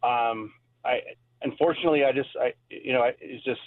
um, 0.06 0.52
I 0.84 1.00
unfortunately, 1.42 2.04
I 2.04 2.12
just 2.12 2.30
I 2.40 2.54
you 2.70 2.92
know 2.92 3.02
I, 3.02 3.14
it's 3.20 3.44
just 3.44 3.60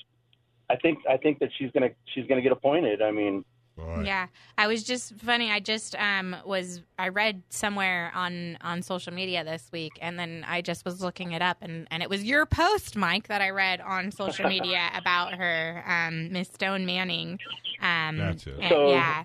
I 0.69 0.78
think 0.78 1.00
I 1.10 1.17
think 1.17 1.39
that 1.39 1.50
she's 1.58 1.71
gonna 1.71 1.89
she's 2.13 2.26
gonna 2.28 2.41
get 2.41 2.52
appointed. 2.52 3.02
I 3.02 3.12
mean. 3.12 3.43
Boy. 3.77 4.03
Yeah, 4.05 4.27
I 4.57 4.67
was 4.67 4.84
just 4.84 5.15
funny. 5.15 5.49
I 5.51 5.60
just 5.60 5.95
um 5.95 6.36
was 6.45 6.81
I 6.99 7.07
read 7.07 7.41
somewhere 7.49 8.12
on 8.13 8.57
on 8.62 8.81
social 8.81 9.13
media 9.13 9.43
this 9.43 9.69
week, 9.71 9.93
and 10.01 10.19
then 10.19 10.45
I 10.47 10.62
just 10.62 10.86
was 10.86 11.01
looking 11.01 11.31
it 11.31 11.41
up, 11.41 11.57
and 11.62 11.88
and 11.89 12.03
it 12.03 12.10
was 12.10 12.23
your 12.23 12.45
post, 12.45 12.95
Mike, 12.97 13.27
that 13.27 13.41
I 13.41 13.49
read 13.51 13.81
on 13.81 14.12
social 14.12 14.47
media 14.47 14.89
about 14.95 15.34
her, 15.36 15.84
um, 15.88 16.31
Miss 16.31 16.49
Stone 16.49 16.86
Manning. 16.86 17.39
Um, 17.81 18.17
That's 18.17 18.45
it. 18.47 18.55
and- 18.60 18.69
So- 18.69 18.89
yeah. 18.89 19.23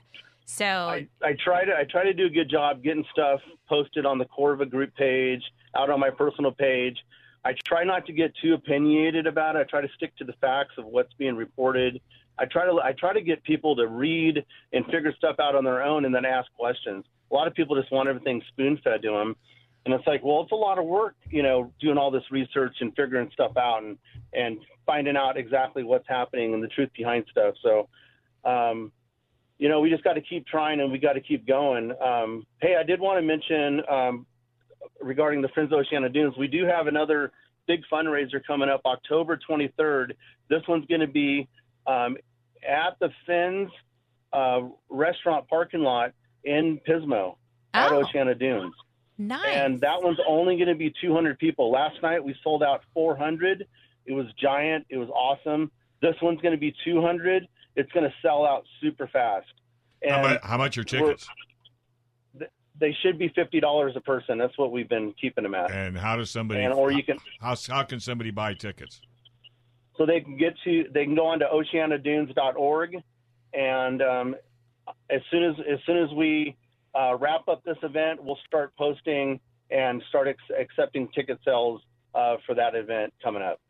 So 0.48 0.64
I, 0.64 1.09
I 1.24 1.32
try 1.44 1.64
to 1.64 1.72
I 1.76 1.82
try 1.90 2.04
to 2.04 2.14
do 2.14 2.26
a 2.26 2.30
good 2.30 2.48
job 2.48 2.80
getting 2.85 3.04
stuff 3.11 3.40
posted 3.68 4.06
on 4.06 4.18
the 4.18 4.26
Corva 4.26 4.70
group 4.70 4.94
page, 4.94 5.42
out 5.74 5.90
on 5.90 5.98
my 5.98 6.11
personal 6.11 6.52
page. 6.52 6.96
I 7.44 7.54
try 7.66 7.82
not 7.82 8.06
to 8.06 8.12
get 8.12 8.32
too 8.40 8.54
opinionated 8.54 9.26
about 9.26 9.56
it. 9.56 9.59
I 9.59 9.64
try 9.64 9.80
to 9.80 9.88
stick 9.96 10.14
to 10.18 10.24
the 10.24 10.35
facts 10.35 10.74
of 10.78 10.85
what's 10.85 11.12
being 11.14 11.35
reported. 11.35 12.00
I 12.38 12.44
try 12.44 12.66
to 12.66 12.81
I 12.83 12.92
try 12.92 13.12
to 13.12 13.20
get 13.20 13.42
people 13.44 13.77
to 13.77 13.87
read 13.87 14.44
and 14.72 14.85
figure 14.87 15.14
stuff 15.16 15.37
out 15.40 15.55
on 15.55 15.64
their 15.64 15.83
own 15.83 16.05
and 16.05 16.14
then 16.14 16.25
ask 16.25 16.53
questions. 16.55 17.05
A 17.31 17.35
lot 17.35 17.46
of 17.46 17.55
people 17.55 17.77
just 17.77 17.90
want 17.92 18.09
everything 18.09 18.42
spoon 18.49 18.79
fed 18.85 19.03
to 19.03 19.11
them, 19.11 19.37
and 19.85 19.94
it's 19.94 20.07
like, 20.07 20.22
well, 20.22 20.42
it's 20.42 20.53
a 20.53 20.57
lot 20.57 20.79
of 20.79 20.85
work, 20.85 21.16
you 21.31 21.42
know, 21.42 21.72
doing 21.81 21.99
all 21.99 22.11
this 22.11 22.25
research 22.31 22.77
and 22.81 22.94
figuring 22.94 23.31
stuff 23.33 23.57
out 23.57 23.83
and 23.83 23.99
and 24.33 24.59
finding 24.85 25.16
out 25.16 25.37
exactly 25.37 25.83
what's 25.83 26.09
happening 26.09 26.55
and 26.55 26.62
the 26.62 26.68
truth 26.68 26.90
behind 26.96 27.25
stuff. 27.31 27.55
So. 27.62 27.88
Um, 28.44 28.92
you 29.59 29.68
know, 29.68 29.81
we 29.81 29.90
just 29.90 30.05
got 30.05 30.12
to 30.12 30.20
keep 30.20 30.46
trying 30.46 30.81
and 30.81 30.92
we 30.92 30.99
got 30.99 31.14
to 31.14 31.20
keep 31.20 31.46
going. 31.46 31.92
Um, 32.01 32.46
hey, 32.61 32.77
I 32.79 32.83
did 32.83 33.01
want 33.01 33.18
to 33.18 33.22
mention 33.22 33.81
um, 33.90 34.27
regarding 35.01 35.40
the 35.40 35.49
Friends 35.49 35.72
of 35.72 35.79
Oceano 35.79 36.12
Dunes, 36.12 36.35
we 36.38 36.46
do 36.46 36.66
have 36.66 36.87
another 36.87 37.33
big 37.66 37.81
fundraiser 37.92 38.40
coming 38.46 38.68
up 38.68 38.83
October 38.85 39.38
23rd. 39.49 40.12
This 40.49 40.62
one's 40.68 40.87
going 40.87 41.01
to 41.01 41.07
be 41.07 41.49
um, 41.87 42.16
at 42.66 42.99
the 43.01 43.11
Fins 43.27 43.70
uh, 44.33 44.62
restaurant 44.88 45.49
parking 45.49 45.81
lot 45.81 46.12
in 46.44 46.81
Pismo 46.88 47.37
at 47.75 47.92
Oh. 47.92 48.03
Oceano 48.03 48.38
Dunes. 48.38 48.75
nice. 49.18 49.44
And 49.57 49.81
that 49.81 50.03
one's 50.03 50.18
only 50.27 50.57
going 50.57 50.68
to 50.68 50.75
be 50.75 50.92
200 51.01 51.38
people. 51.38 51.70
Last 51.70 52.03
night 52.03 52.22
we 52.22 52.35
sold 52.42 52.62
out 52.62 52.83
400. 52.94 53.66
It 54.07 54.12
was 54.12 54.27
giant. 54.40 54.87
It 54.88 54.96
was 54.99 55.09
awesome. 55.11 55.70
This 56.03 56.14
one's 56.22 56.40
going 56.40 56.53
to 56.55 56.61
be 56.61 56.75
200. 56.85 57.46
It's 57.77 57.90
going 57.92 58.05
to 58.09 58.14
sell 58.22 58.44
out 58.46 58.64
super 58.81 59.07
fast. 59.09 59.46
And 60.03 60.12
How 60.12 60.22
much, 60.22 60.40
how 60.42 60.57
much 60.59 60.79
are 60.79 60.85
tickets? 60.85 61.27
they 62.79 62.94
should 63.03 63.18
be 63.18 63.29
fifty 63.35 63.59
dollars 63.59 63.94
a 63.96 64.01
person. 64.03 64.37
That's 64.37 64.57
what 64.59 64.70
we've 64.70 64.88
been 64.88 65.14
keeping 65.18 65.44
them 65.44 65.55
at. 65.55 65.70
And 65.70 65.96
how 65.96 66.16
does 66.16 66.31
somebody? 66.31 66.62
And 66.62 66.75
or 66.75 66.92
you 66.92 67.03
can 67.03 67.16
How 67.40 67.57
how 67.68 67.83
can 67.85 68.01
somebody 68.01 68.31
buy 68.31 68.53
tickets? 68.53 69.01
So 69.96 70.04
they 70.06 70.20
can 70.20 70.37
get 70.37 70.54
to 70.64 70.85
they 70.92 71.04
can 71.04 71.14
go 71.14 71.26
on 71.26 71.38
to 71.38 71.46
oceanodunes.org 71.46 72.96
and 73.54 74.02
um, 74.02 74.37
as 75.11 75.20
soon 75.30 75.44
as 75.44 75.54
as 75.70 75.78
soon 75.87 75.98
as 75.98 76.11
we 76.14 76.56
uh, 76.94 77.16
wrap 77.16 77.48
up 77.48 77.62
this 77.64 77.76
event, 77.82 78.22
we'll 78.22 78.38
start 78.46 78.72
posting 78.76 79.40
and 79.70 80.02
start 80.09 80.28
ex- 80.28 80.38
accepting 80.59 81.09
ticket 81.14 81.38
sales 81.44 81.80
uh, 82.14 82.37
for 82.46 82.54
that 82.54 82.74
event 82.74 83.12
coming 83.22 83.42
up. 83.42 83.61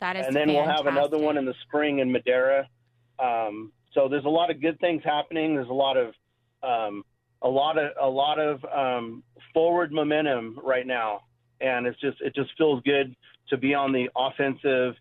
that 0.00 0.16
is 0.16 0.26
and 0.26 0.36
then 0.36 0.48
we'll 0.48 0.64
have 0.64 0.86
another 0.86 1.18
one 1.18 1.36
in 1.36 1.44
the 1.44 1.54
spring 1.66 1.98
in 1.98 2.10
Madera. 2.10 2.68
Um, 3.18 3.72
so 3.92 4.08
there's 4.08 4.24
a 4.24 4.28
lot 4.28 4.50
of 4.50 4.60
good 4.60 4.78
things 4.80 5.02
happening. 5.04 5.54
There's 5.56 5.68
a 5.68 5.72
lot 5.72 5.96
of 5.96 6.14
um, 6.62 7.04
a 7.42 7.48
lot 7.48 7.78
of 7.78 7.90
a 8.00 8.08
lot 8.08 8.38
of 8.38 8.64
um, 8.64 9.22
forward 9.52 9.92
momentum 9.92 10.58
right 10.62 10.86
now, 10.86 11.22
and 11.60 11.86
it's 11.86 12.00
just 12.00 12.18
it 12.20 12.34
just 12.34 12.50
feels 12.56 12.82
good 12.82 13.14
to 13.48 13.56
be 13.56 13.74
on 13.74 13.92
the 13.92 14.08
offensive 14.16 14.94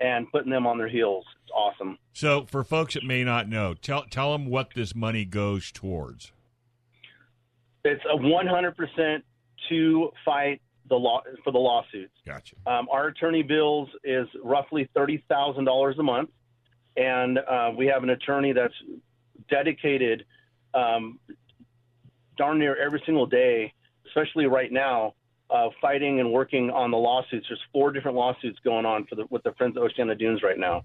and 0.00 0.30
putting 0.32 0.50
them 0.50 0.66
on 0.66 0.78
their 0.78 0.88
heels. 0.88 1.24
It's 1.42 1.52
awesome. 1.52 1.98
So, 2.12 2.46
for 2.46 2.64
folks 2.64 2.94
that 2.94 3.04
may 3.04 3.24
not 3.24 3.48
know, 3.48 3.74
tell 3.74 4.04
tell 4.04 4.32
them 4.32 4.46
what 4.46 4.74
this 4.74 4.94
money 4.94 5.24
goes 5.24 5.70
towards. 5.70 6.32
It's 7.84 8.02
a 8.12 8.16
100% 8.16 9.22
to 9.70 10.10
fight 10.24 10.60
the 10.88 10.96
law 10.96 11.22
for 11.44 11.52
the 11.52 11.58
lawsuits. 11.58 12.12
Gotcha. 12.26 12.56
Um, 12.66 12.88
our 12.90 13.06
attorney 13.06 13.42
bills 13.42 13.88
is 14.04 14.26
roughly 14.42 14.88
thirty 14.94 15.24
thousand 15.28 15.64
dollars 15.64 15.96
a 15.98 16.02
month, 16.02 16.30
and 16.96 17.38
uh, 17.38 17.70
we 17.76 17.86
have 17.86 18.02
an 18.02 18.10
attorney 18.10 18.52
that's 18.52 18.74
dedicated 19.48 20.24
um, 20.74 21.18
darn 22.36 22.58
near 22.58 22.76
every 22.76 23.02
single 23.06 23.26
day, 23.26 23.72
especially 24.08 24.46
right 24.46 24.72
now, 24.72 25.14
uh, 25.52 25.68
fighting 25.80 26.20
and 26.20 26.32
working 26.32 26.70
on 26.70 26.90
the 26.90 26.96
lawsuits. 26.96 27.46
There's 27.48 27.60
four 27.72 27.92
different 27.92 28.16
lawsuits 28.16 28.58
going 28.64 28.86
on 28.86 29.06
for 29.06 29.16
the, 29.16 29.24
with 29.30 29.42
the 29.42 29.52
Friends 29.52 29.76
of 29.76 29.82
Oceano 29.82 30.18
Dunes 30.18 30.42
right 30.42 30.58
now. 30.58 30.82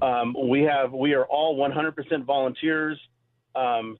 Wow. 0.00 0.22
Um, 0.22 0.36
we 0.48 0.62
have 0.62 0.92
we 0.92 1.14
are 1.14 1.24
all 1.24 1.56
100% 1.58 2.24
volunteers. 2.24 2.98
Um, 3.54 3.98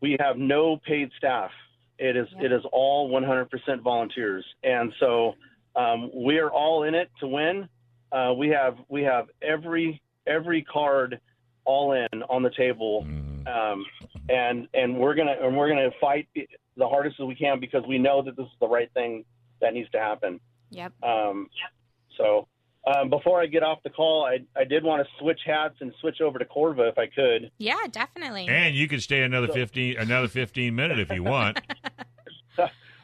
we 0.00 0.16
have 0.20 0.36
no 0.36 0.78
paid 0.86 1.10
staff. 1.16 1.50
It 1.98 2.16
is 2.16 2.26
it 2.40 2.52
is 2.52 2.62
all 2.72 3.10
100% 3.10 3.82
volunteers, 3.82 4.44
and 4.64 4.92
so 4.98 5.34
um, 5.76 6.10
we 6.14 6.38
are 6.38 6.50
all 6.50 6.84
in 6.84 6.94
it 6.94 7.10
to 7.20 7.26
win. 7.26 7.68
Uh, 8.10 8.32
we 8.36 8.48
have 8.48 8.76
we 8.88 9.02
have 9.02 9.26
every 9.42 10.00
every 10.26 10.62
card 10.62 11.20
all 11.66 11.92
in 11.92 12.22
on 12.30 12.42
the 12.42 12.50
table, 12.56 13.04
Mhm. 13.04 13.46
um, 13.46 13.84
and 14.30 14.66
and 14.72 14.96
we're 14.96 15.14
gonna 15.14 15.36
and 15.42 15.54
we're 15.56 15.68
gonna 15.68 15.90
fight 16.00 16.26
the 16.80 16.88
hardest 16.88 17.20
as 17.20 17.26
we 17.26 17.36
can 17.36 17.60
because 17.60 17.84
we 17.86 17.98
know 17.98 18.22
that 18.22 18.36
this 18.36 18.46
is 18.46 18.52
the 18.60 18.66
right 18.68 18.90
thing 18.92 19.24
that 19.60 19.72
needs 19.74 19.88
to 19.90 19.98
happen. 19.98 20.40
Yep. 20.70 20.92
Um, 21.02 21.48
so 22.16 22.48
um, 22.92 23.10
before 23.10 23.40
I 23.40 23.46
get 23.46 23.62
off 23.62 23.78
the 23.84 23.90
call, 23.90 24.24
I, 24.24 24.38
I 24.58 24.64
did 24.64 24.82
want 24.82 25.06
to 25.06 25.08
switch 25.20 25.40
hats 25.46 25.76
and 25.80 25.92
switch 26.00 26.20
over 26.20 26.38
to 26.38 26.44
Corva 26.44 26.88
if 26.90 26.98
I 26.98 27.06
could. 27.06 27.50
Yeah, 27.58 27.76
definitely. 27.92 28.48
And 28.48 28.74
you 28.74 28.88
can 28.88 29.00
stay 29.00 29.22
another 29.22 29.48
fifteen 29.48 29.96
another 29.98 30.28
fifteen 30.28 30.74
minute 30.74 30.98
if 30.98 31.10
you 31.12 31.22
want. 31.22 31.60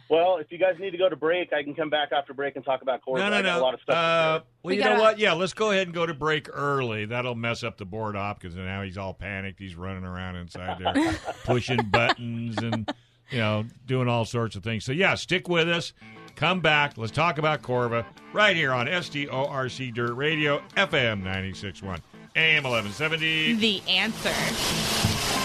Well, 0.09 0.37
if 0.37 0.53
you 0.53 0.59
guys 0.59 0.77
need 0.79 0.93
to 0.93 0.99
go 0.99 1.09
to 1.09 1.17
break, 1.17 1.53
I 1.53 1.65
can 1.65 1.75
come 1.75 1.91
back 1.91 2.11
after 2.13 2.33
break 2.33 2.55
and 2.55 2.65
talk 2.65 2.81
about 2.83 3.01
Corva. 3.05 3.19
No, 3.19 3.29
no, 3.29 3.37
I 3.39 3.43
got 3.43 3.55
no. 3.57 3.59
a 3.59 3.61
lot 3.61 3.75
of 3.75 3.81
stuff. 3.81 3.97
Uh, 3.97 4.41
well, 4.41 4.45
We 4.63 4.77
you 4.77 4.81
gotta- 4.83 4.95
know 4.95 5.01
what? 5.03 5.19
Yeah, 5.19 5.33
let's 5.33 5.53
go 5.53 5.73
ahead 5.73 5.89
and 5.89 5.95
go 5.95 6.07
to 6.07 6.15
break 6.15 6.49
early. 6.53 7.07
That'll 7.07 7.35
mess 7.35 7.65
up 7.65 7.77
the 7.77 7.87
board 7.87 8.15
op 8.15 8.41
because 8.41 8.55
now 8.55 8.83
he's 8.83 8.97
all 8.97 9.15
panicked. 9.15 9.59
He's 9.59 9.75
running 9.75 10.05
around 10.05 10.37
inside 10.37 10.79
there, 10.79 11.19
pushing 11.45 11.83
buttons 11.91 12.57
and 12.59 12.89
you 13.31 13.39
know 13.39 13.65
doing 13.87 14.09
all 14.09 14.25
sorts 14.25 14.57
of 14.57 14.63
things. 14.63 14.85
So 14.85 14.93
yeah, 14.93 15.15
stick 15.15 15.49
with 15.49 15.69
us. 15.69 15.93
Come 16.35 16.61
back. 16.61 16.99
Let's 16.99 17.13
talk 17.13 17.39
about 17.39 17.63
Corva 17.63 18.05
right 18.33 18.55
here 18.55 18.73
on 18.73 18.87
SDORC 18.87 19.95
Dirt 19.95 20.13
Radio, 20.15 20.63
FM 20.77 21.23
96.1, 21.23 22.01
AM 22.37 22.65
1170. 22.65 23.55
the 23.55 23.83
answer. 23.89 25.37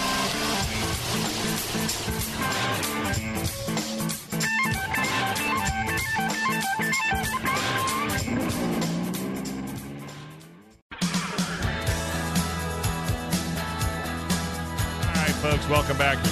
All 15.02 15.08
right, 15.14 15.34
folks, 15.40 15.68
welcome 15.68 15.96
back. 15.98 16.22
To 16.22 16.28
SDORC 16.28 16.31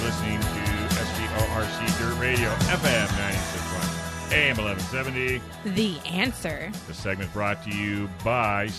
FM 2.59 3.07
96.1, 3.07 4.33
AM 4.33 4.57
1170. 4.57 5.41
The 5.73 5.97
answer. 6.09 6.71
The 6.87 6.93
segment 6.93 7.31
brought 7.33 7.63
to 7.63 7.69
you 7.69 8.09
by 8.23 8.69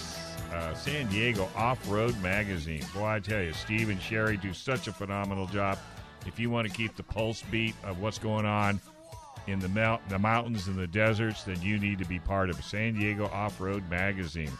uh, 0.53 0.75
San 0.75 1.07
Diego 1.09 1.49
Off 1.57 1.91
Road 1.91 2.21
Magazine. 2.23 2.85
Boy, 2.95 3.07
I 3.07 3.21
tell 3.21 3.41
you, 3.43 3.53
Steve 3.53 3.89
and 3.89 4.01
Sherry 4.01 4.37
do 4.37 4.53
such 4.53 4.89
a 4.89 4.93
phenomenal 4.93 5.47
job. 5.47 5.79
If 6.27 6.39
you 6.39 6.51
want 6.51 6.69
to 6.69 6.75
keep 6.75 6.97
the 6.97 7.03
pulse 7.03 7.43
beat 7.51 7.75
of 7.83 8.01
what's 8.01 8.19
going 8.19 8.47
on 8.47 8.81
in 9.47 9.59
the, 9.59 9.69
mount, 9.69 10.07
the 10.09 10.19
mountains 10.19 10.69
and 10.69 10.79
the 10.79 10.87
deserts, 10.87 11.45
then 11.45 11.61
you 11.63 11.79
need 11.79 11.99
to 11.99 12.05
be 12.05 12.19
part 12.19 12.51
of 12.51 12.63
San 12.63 12.95
Diego 12.95 13.27
Off 13.27 13.61
Road 13.61 13.89
Magazine. 13.91 14.53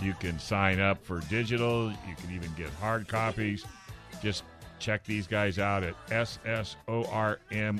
You 0.00 0.12
can 0.14 0.38
sign 0.38 0.78
up 0.78 1.02
for 1.02 1.20
digital, 1.20 1.90
you 1.90 2.14
can 2.16 2.34
even 2.34 2.52
get 2.56 2.68
hard 2.70 3.08
copies. 3.08 3.64
Just 4.22 4.44
check 4.82 5.04
these 5.04 5.26
guys 5.26 5.58
out 5.58 5.82
at 5.84 5.94
ssorm.com. 6.10 7.78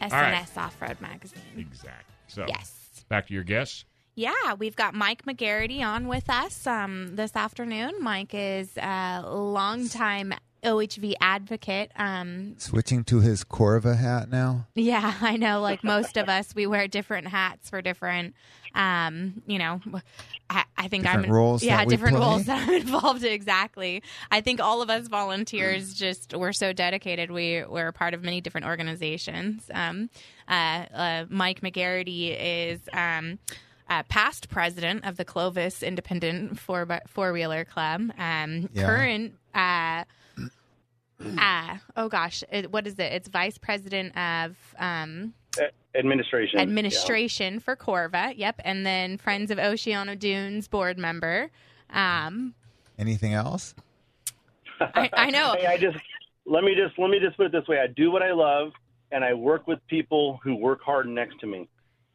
SNS 0.00 0.12
right. 0.12 0.58
Off 0.58 0.80
Road 0.82 1.00
Magazine. 1.00 1.40
Exactly. 1.56 2.14
So, 2.28 2.44
Yes. 2.48 3.04
back 3.08 3.26
to 3.28 3.34
your 3.34 3.44
guests. 3.44 3.84
Yeah, 4.16 4.54
we've 4.58 4.76
got 4.76 4.94
Mike 4.94 5.24
McGarity 5.24 5.84
on 5.84 6.06
with 6.06 6.30
us 6.30 6.66
um, 6.66 7.16
this 7.16 7.34
afternoon. 7.34 7.94
Mike 8.00 8.30
is 8.32 8.76
a 8.76 9.22
longtime 9.26 10.34
OHV 10.62 11.14
advocate. 11.20 11.90
Um, 11.96 12.54
Switching 12.58 13.02
to 13.04 13.20
his 13.20 13.44
Corva 13.44 13.96
hat 13.98 14.30
now. 14.30 14.66
yeah, 14.74 15.14
I 15.20 15.36
know. 15.36 15.60
Like 15.60 15.82
most 15.82 16.16
of 16.16 16.28
us, 16.28 16.54
we 16.54 16.66
wear 16.66 16.86
different 16.86 17.28
hats 17.28 17.70
for 17.70 17.82
different. 17.82 18.34
Um, 18.74 19.42
you 19.46 19.58
know, 19.58 19.80
I, 20.50 20.64
I 20.76 20.88
think 20.88 21.04
Different 21.04 21.26
I'm 21.28 21.32
roles 21.32 21.62
Yeah, 21.62 21.84
different 21.84 22.16
play? 22.16 22.26
roles 22.26 22.44
that 22.46 22.68
I'm 22.68 22.74
involved 22.74 23.22
in. 23.22 23.32
Exactly. 23.32 24.02
I 24.30 24.40
think 24.40 24.60
all 24.60 24.82
of 24.82 24.90
us 24.90 25.06
volunteers 25.08 25.94
just 25.94 26.34
we're 26.34 26.52
so 26.52 26.72
dedicated. 26.72 27.30
We 27.30 27.64
we're 27.68 27.92
part 27.92 28.14
of 28.14 28.22
many 28.22 28.40
different 28.40 28.66
organizations. 28.66 29.70
Um, 29.72 30.10
uh, 30.48 30.52
uh, 30.94 31.24
Mike 31.28 31.60
McGarity 31.60 32.36
is. 32.38 32.80
Um, 32.92 33.38
uh, 33.86 34.02
past 34.04 34.48
president 34.48 35.04
of 35.06 35.18
the 35.18 35.26
Clovis 35.26 35.82
Independent 35.82 36.58
Four 36.58 36.88
Four 37.06 37.34
Wheeler 37.34 37.66
Club, 37.66 38.00
um, 38.16 38.70
Yeah. 38.72 38.86
current 38.86 39.34
uh, 39.54 40.04
uh, 41.38 41.76
oh 41.94 42.08
gosh, 42.08 42.42
it, 42.50 42.72
what 42.72 42.86
is 42.86 42.94
it? 42.94 43.12
It's 43.12 43.28
vice 43.28 43.58
president 43.58 44.16
of 44.16 44.56
um, 44.78 45.34
Administration. 45.94 46.60
administration 46.60 47.60
for 47.60 47.76
Corva. 47.76 48.34
Yep, 48.36 48.60
and 48.64 48.84
then 48.84 49.18
Friends 49.18 49.50
of 49.50 49.58
Oceano 49.58 50.18
Dunes 50.18 50.68
board 50.68 50.98
member. 50.98 51.50
Um, 51.90 52.54
Anything 52.98 53.32
else? 53.32 53.74
I, 54.80 55.10
I 55.12 55.30
know. 55.30 55.54
Hey, 55.58 55.66
I 55.66 55.76
just 55.78 55.98
let 56.46 56.64
me 56.64 56.74
just 56.74 56.98
let 56.98 57.10
me 57.10 57.18
just 57.20 57.36
put 57.36 57.46
it 57.46 57.52
this 57.52 57.66
way: 57.68 57.78
I 57.80 57.86
do 57.86 58.10
what 58.10 58.22
I 58.22 58.32
love, 58.32 58.72
and 59.12 59.24
I 59.24 59.34
work 59.34 59.66
with 59.66 59.78
people 59.86 60.40
who 60.42 60.56
work 60.56 60.82
hard 60.82 61.08
next 61.08 61.38
to 61.40 61.46
me. 61.46 61.68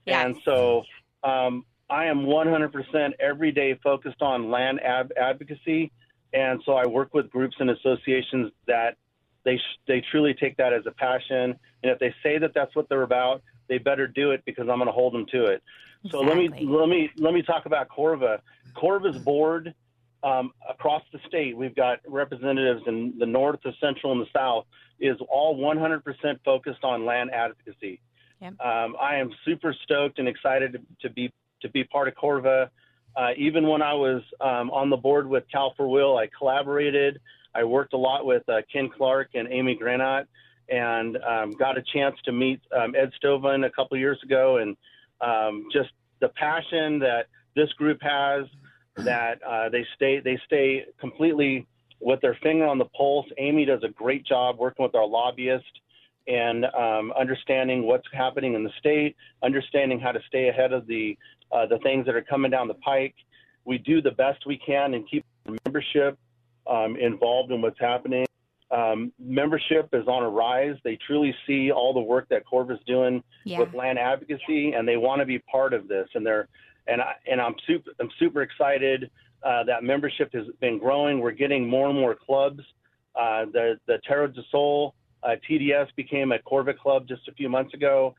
Yes. 0.06 0.26
And 0.26 0.38
so 0.44 0.84
um, 1.24 1.66
I 1.90 2.06
am 2.06 2.26
100% 2.26 3.12
every 3.20 3.52
day 3.52 3.80
focused 3.84 4.22
on 4.22 4.50
land 4.52 4.80
ad- 4.82 5.14
advocacy. 5.18 5.92
And 6.34 6.62
so 6.66 6.74
I 6.74 6.86
work 6.86 7.14
with 7.14 7.30
groups 7.32 7.56
and 7.60 7.72
associations 7.72 8.52
that 8.68 8.96
they 9.44 9.58
sh- 9.58 9.80
they 9.88 10.04
truly 10.12 10.36
take 10.36 10.58
that 10.58 10.74
as 10.74 10.84
a 10.86 10.92
passion. 10.92 11.58
And 11.84 11.92
if 11.92 11.98
they 12.00 12.14
say 12.22 12.38
that 12.38 12.52
that's 12.54 12.76
what 12.76 12.88
they're 12.90 13.04
about, 13.04 13.42
they 13.70 13.78
better 13.78 14.08
do 14.08 14.32
it 14.32 14.44
because 14.46 14.68
I'm 14.70 14.78
going 14.78 14.88
to 14.88 14.92
hold 14.92 15.14
them 15.14 15.26
to 15.32 15.46
it. 15.46 15.64
So 16.10 16.22
let 16.22 16.38
me 16.38 16.50
let 16.66 16.88
me 16.88 17.10
let 17.18 17.34
me 17.34 17.42
talk 17.42 17.66
about 17.66 17.90
Corva. 17.90 18.40
Corva's 18.76 19.18
board 19.18 19.74
um, 20.24 20.52
across 20.70 21.04
the 21.14 21.20
state, 21.28 21.56
we've 21.56 21.76
got 21.76 22.00
representatives 22.08 22.82
in 22.88 23.14
the 23.18 23.26
north, 23.26 23.60
the 23.64 23.74
central, 23.80 24.12
and 24.12 24.22
the 24.22 24.28
south, 24.36 24.66
is 25.00 25.18
all 25.30 25.58
100% 25.58 26.04
focused 26.44 26.84
on 26.84 27.06
land 27.06 27.32
advocacy. 27.32 28.02
Um, 28.60 28.96
I 29.00 29.16
am 29.16 29.32
super 29.46 29.74
stoked 29.84 30.20
and 30.20 30.28
excited 30.28 30.74
to, 30.74 31.08
to 31.08 31.14
be 31.14 31.32
to 31.62 31.70
be 31.70 31.84
part 31.84 32.08
of 32.08 32.16
Corva. 32.16 32.70
Uh, 33.16 33.30
even 33.38 33.68
when 33.68 33.82
I 33.82 33.94
was 33.94 34.22
um, 34.40 34.70
on 34.72 34.90
the 34.90 34.96
board 34.96 35.28
with 35.28 35.44
Cal 35.52 35.74
Four 35.76 35.90
Wheel, 35.90 36.18
I 36.18 36.30
collaborated. 36.38 37.20
I 37.54 37.64
worked 37.66 37.94
a 37.94 37.98
lot 37.98 38.26
with 38.26 38.48
uh, 38.48 38.62
Ken 38.72 38.90
Clark 38.96 39.32
and 39.34 39.48
Amy 39.52 39.76
Granat, 39.76 40.26
and 40.72 41.18
um, 41.18 41.52
got 41.52 41.78
a 41.78 41.84
chance 41.94 42.16
to 42.26 42.32
meet 42.32 42.62
um, 42.76 42.96
Ed 42.96 43.12
Stovan 43.18 43.64
a 43.64 43.72
couple 43.72 43.98
years 43.98 44.20
ago, 44.24 44.58
and 44.58 44.78
um, 45.22 45.68
just 45.72 45.90
the 46.22 46.30
passion 46.30 47.00
that 47.00 47.28
this 47.56 47.72
group 47.74 48.00
has. 48.02 48.46
That 48.98 49.42
uh, 49.44 49.70
they 49.70 49.86
stay 49.96 50.20
they 50.20 50.38
stay 50.46 50.86
completely 51.00 51.66
with 52.02 52.20
their 52.22 52.38
finger 52.44 52.66
on 52.66 52.78
the 52.78 52.86
pulse. 52.86 53.28
Amy 53.38 53.64
does 53.64 53.82
a 53.84 53.90
great 53.90 54.26
job 54.26 54.58
working 54.58 54.84
with 54.84 54.96
our 54.96 55.08
lobbyist 55.08 55.80
and 56.28 56.66
um, 56.66 57.12
understanding 57.18 57.84
what's 57.84 58.08
happening 58.14 58.54
in 58.54 58.64
the 58.64 58.72
state, 58.78 59.16
understanding 59.44 60.00
how 60.00 60.12
to 60.12 60.20
stay 60.28 60.50
ahead 60.50 60.74
of 60.74 60.86
the 60.88 61.18
uh, 61.52 61.66
the 61.66 61.80
things 61.80 62.06
that 62.06 62.16
are 62.16 62.22
coming 62.22 62.52
down 62.52 62.68
the 62.68 62.76
pike. 62.76 63.16
We 63.66 63.78
do 63.80 64.02
the 64.02 64.12
best 64.12 64.46
we 64.46 64.58
can 64.58 64.94
and 64.94 65.10
keep 65.10 65.26
membership 65.66 66.18
um, 66.68 66.96
involved 66.96 67.52
in 67.52 67.62
what's 67.62 67.80
happening. 67.80 68.26
Um, 68.80 69.12
membership 69.20 69.90
is 69.94 70.08
on 70.08 70.24
a 70.24 70.30
rise. 70.30 70.76
They 70.84 70.98
truly 71.08 71.36
see 71.46 71.72
all 71.72 71.94
the 71.94 72.00
work 72.00 72.28
that 72.30 72.44
Corva's 72.52 72.80
doing 72.86 73.24
Yeah. 73.46 73.60
with 73.60 73.74
land 73.74 74.00
advocacy, 74.00 74.74
and 74.74 74.88
they 74.88 74.98
want 74.98 75.20
to 75.20 75.26
be 75.26 75.40
part 75.40 75.74
of 75.74 75.88
this. 75.88 76.08
And 76.16 76.26
they're 76.26 76.48
and 76.88 77.02
I 77.02 77.14
and 77.30 77.42
I'm 77.42 77.56
super 77.68 77.92
I'm 78.00 78.10
super 78.20 78.42
excited 78.42 79.10
uh, 79.44 79.64
that 79.66 79.84
membership 79.84 80.32
has 80.34 80.46
been 80.60 80.78
growing. 80.80 81.20
We're 81.20 81.32
getting 81.32 81.68
more 81.68 81.90
and 81.90 82.00
more 82.00 82.16
clubs. 82.16 82.62
Uh, 83.16 83.46
the 83.52 83.80
the 83.88 83.98
Tierra 84.08 84.32
Del 84.32 84.46
Sol 84.52 84.96
uh, 85.24 85.36
TDS 85.50 85.88
became 85.96 86.32
a 86.32 86.40
Corva 86.40 86.78
club 86.78 87.08
just 87.08 87.28
a 87.28 87.34
few 87.34 87.50
months 87.50 87.74
ago, 87.74 88.16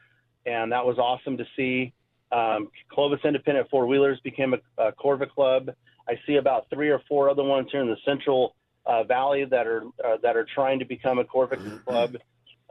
and 0.47 0.71
that 0.73 0.85
was 0.85 0.99
awesome 0.99 1.37
to 1.39 1.45
see. 1.57 1.93
Um, 2.33 2.69
Clovis 2.93 3.21
Independent 3.25 3.69
Four 3.71 3.87
Wheelers 3.87 4.21
became 4.21 4.55
a, 4.55 4.59
a 4.83 4.93
Corva 4.93 5.29
club. 5.29 5.71
I 6.09 6.19
see 6.27 6.37
about 6.37 6.67
three 6.71 6.91
or 6.91 7.01
four 7.09 7.31
other 7.31 7.43
ones 7.45 7.69
here 7.73 7.81
in 7.81 7.89
the 7.89 7.97
Central 8.05 8.55
uh, 8.87 9.05
Valley 9.05 9.45
that 9.45 9.67
are 9.67 9.83
uh, 10.05 10.17
that 10.23 10.37
are 10.37 10.47
trying 10.55 10.79
to 10.79 10.85
become 10.85 11.19
a 11.19 11.25
Corva 11.25 11.85
club. 11.85 12.17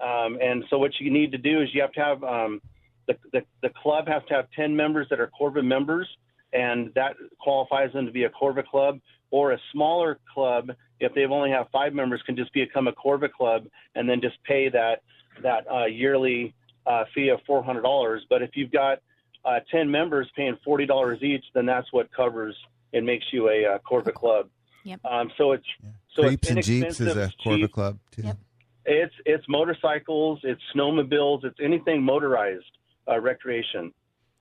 Um, 0.01 0.37
and 0.41 0.63
so 0.69 0.77
what 0.77 0.91
you 0.99 1.11
need 1.11 1.31
to 1.33 1.37
do 1.37 1.61
is 1.61 1.69
you 1.73 1.81
have 1.81 1.91
to 1.93 1.99
have 1.99 2.23
um, 2.23 2.61
the, 3.07 3.17
the 3.33 3.41
the 3.61 3.69
club 3.81 4.07
has 4.07 4.21
to 4.29 4.35
have 4.35 4.45
10 4.55 4.75
members 4.75 5.07
that 5.09 5.19
are 5.19 5.29
Corva 5.39 5.63
members, 5.63 6.07
and 6.53 6.91
that 6.95 7.15
qualifies 7.39 7.91
them 7.93 8.05
to 8.05 8.11
be 8.11 8.23
a 8.23 8.29
Corva 8.29 8.65
club. 8.65 8.99
Or 9.31 9.51
a 9.51 9.59
smaller 9.71 10.17
club, 10.33 10.71
if 10.99 11.13
they 11.13 11.25
only 11.25 11.51
have 11.51 11.67
five 11.71 11.93
members, 11.93 12.19
can 12.25 12.35
just 12.35 12.51
become 12.51 12.87
a 12.87 12.91
Corva 12.91 13.31
club 13.31 13.67
and 13.93 14.09
then 14.09 14.21
just 14.21 14.43
pay 14.43 14.69
that 14.69 15.03
that 15.43 15.65
uh, 15.71 15.85
yearly 15.85 16.55
uh, 16.87 17.03
fee 17.13 17.29
of 17.29 17.39
four 17.45 17.63
hundred 17.63 17.81
dollars. 17.81 18.25
But 18.27 18.41
if 18.41 18.51
you've 18.55 18.71
got 18.71 18.99
uh, 19.45 19.59
ten 19.71 19.91
members 19.91 20.27
paying 20.35 20.57
forty 20.65 20.87
dollars 20.87 21.21
each, 21.21 21.45
then 21.53 21.67
that's 21.67 21.93
what 21.93 22.11
covers 22.11 22.55
and 22.93 23.05
makes 23.05 23.25
you 23.31 23.49
a 23.49 23.75
uh, 23.75 23.77
Corva 23.79 24.13
club. 24.13 24.49
Yep. 24.83 24.99
Um, 25.05 25.31
so 25.37 25.51
it's 25.51 25.65
so 26.19 26.27
Creeps 26.27 26.49
it's 26.49 26.51
and 26.51 26.63
Jeeps 26.63 26.99
is 26.99 27.07
a 27.07 27.11
inexpensive, 27.11 27.39
Corva 27.45 27.59
cheap. 27.59 27.71
club 27.71 27.99
too. 28.11 28.21
Yep. 28.23 28.37
It's 28.85 29.15
it's 29.25 29.45
motorcycles, 29.47 30.39
it's 30.43 30.61
snowmobiles, 30.75 31.43
it's 31.43 31.59
anything 31.61 32.01
motorized 32.01 32.65
uh, 33.07 33.19
recreation, 33.19 33.93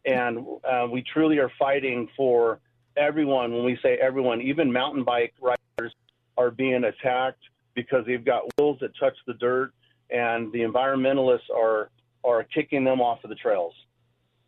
and 0.07 0.39
uh, 0.65 0.87
we 0.91 1.03
truly 1.13 1.39
are 1.39 1.51
fighting 1.59 2.09
for 2.17 2.61
everyone. 2.97 3.53
When 3.53 3.65
we 3.65 3.79
say 3.83 3.99
everyone, 4.01 4.41
even 4.41 4.73
mountain 4.73 5.05
bike 5.05 5.35
riders 5.41 5.95
are 6.37 6.51
being 6.51 6.85
attacked 6.85 7.43
because 7.75 8.07
they've 8.07 8.25
got 8.25 8.43
wheels 8.57 8.79
that 8.81 8.91
touch 8.99 9.17
the 9.27 9.35
dirt, 9.35 9.73
and 10.11 10.53
the 10.53 10.61
environmentalists 10.61 11.51
are 11.55 11.91
are 12.25 12.45
kicking 12.45 12.85
them 12.85 13.01
off 13.01 13.23
of 13.25 13.31
the 13.31 13.37
trails. 13.37 13.75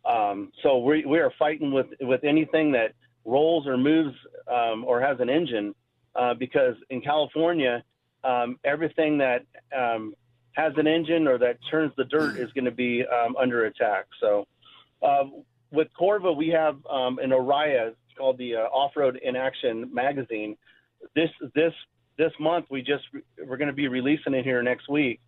Um, 0.03 0.51
so 0.63 0.79
we 0.79 1.05
we 1.05 1.19
are 1.19 1.31
fighting 1.37 1.71
with 1.71 1.87
with 2.01 2.23
anything 2.23 2.71
that 2.71 2.93
rolls 3.23 3.67
or 3.67 3.77
moves 3.77 4.15
um, 4.51 4.83
or 4.83 4.99
has 4.99 5.19
an 5.19 5.29
engine, 5.29 5.75
uh, 6.15 6.33
because 6.33 6.75
in 6.89 7.01
California, 7.01 7.83
um, 8.23 8.59
everything 8.63 9.17
that 9.17 9.45
um, 9.77 10.13
has 10.53 10.73
an 10.77 10.87
engine 10.87 11.27
or 11.27 11.37
that 11.37 11.57
turns 11.69 11.91
the 11.97 12.03
dirt 12.05 12.37
is 12.37 12.51
going 12.53 12.65
to 12.65 12.71
be 12.71 13.03
um, 13.05 13.35
under 13.37 13.65
attack. 13.65 14.05
So 14.19 14.47
uh, 15.01 15.23
with 15.71 15.87
Corva, 15.99 16.35
we 16.35 16.49
have 16.49 16.77
um, 16.89 17.19
an 17.19 17.31
it's 17.31 18.17
called 18.17 18.37
the 18.37 18.55
uh, 18.55 18.59
Off 18.59 18.91
Road 18.95 19.19
in 19.23 19.35
Action 19.35 19.89
magazine. 19.93 20.57
This 21.15 21.29
this 21.55 21.73
this 22.17 22.31
month 22.39 22.65
we 22.69 22.81
just 22.81 23.03
we're 23.45 23.57
going 23.57 23.69
to 23.69 23.73
be 23.73 23.87
releasing 23.87 24.33
it 24.33 24.43
here 24.43 24.61
next 24.61 24.89
week. 24.89 25.19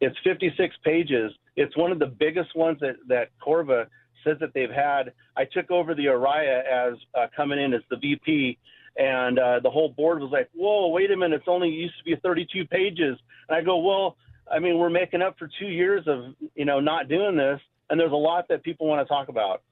It's 0.00 0.16
56 0.24 0.74
pages. 0.84 1.32
It's 1.54 1.76
one 1.76 1.92
of 1.92 1.98
the 1.98 2.06
biggest 2.06 2.56
ones 2.56 2.78
that 2.80 2.96
that 3.08 3.28
Corva 3.44 3.86
says 4.24 4.38
that 4.40 4.54
they've 4.54 4.70
had. 4.70 5.12
I 5.36 5.44
took 5.44 5.70
over 5.70 5.94
the 5.94 6.06
Oriya 6.06 6.62
as 6.64 6.94
uh, 7.14 7.26
coming 7.36 7.60
in 7.60 7.74
as 7.74 7.82
the 7.90 7.96
VP, 7.96 8.58
and 8.96 9.38
uh, 9.38 9.60
the 9.60 9.70
whole 9.70 9.88
board 9.88 10.20
was 10.20 10.30
like, 10.30 10.48
"Whoa, 10.54 10.88
wait 10.88 11.10
a 11.10 11.16
minute! 11.16 11.36
It's 11.36 11.48
only 11.48 11.70
used 11.70 11.96
to 11.98 12.04
be 12.04 12.16
32 12.16 12.66
pages." 12.66 13.18
And 13.48 13.56
I 13.56 13.62
go, 13.62 13.78
"Well, 13.78 14.16
I 14.50 14.58
mean, 14.58 14.78
we're 14.78 14.90
making 14.90 15.22
up 15.22 15.38
for 15.38 15.48
two 15.58 15.68
years 15.68 16.06
of 16.06 16.34
you 16.54 16.64
know 16.64 16.80
not 16.80 17.08
doing 17.08 17.36
this, 17.36 17.60
and 17.90 17.98
there's 17.98 18.12
a 18.12 18.16
lot 18.16 18.48
that 18.48 18.62
people 18.62 18.86
want 18.86 19.06
to 19.06 19.08
talk 19.08 19.28
about." 19.28 19.62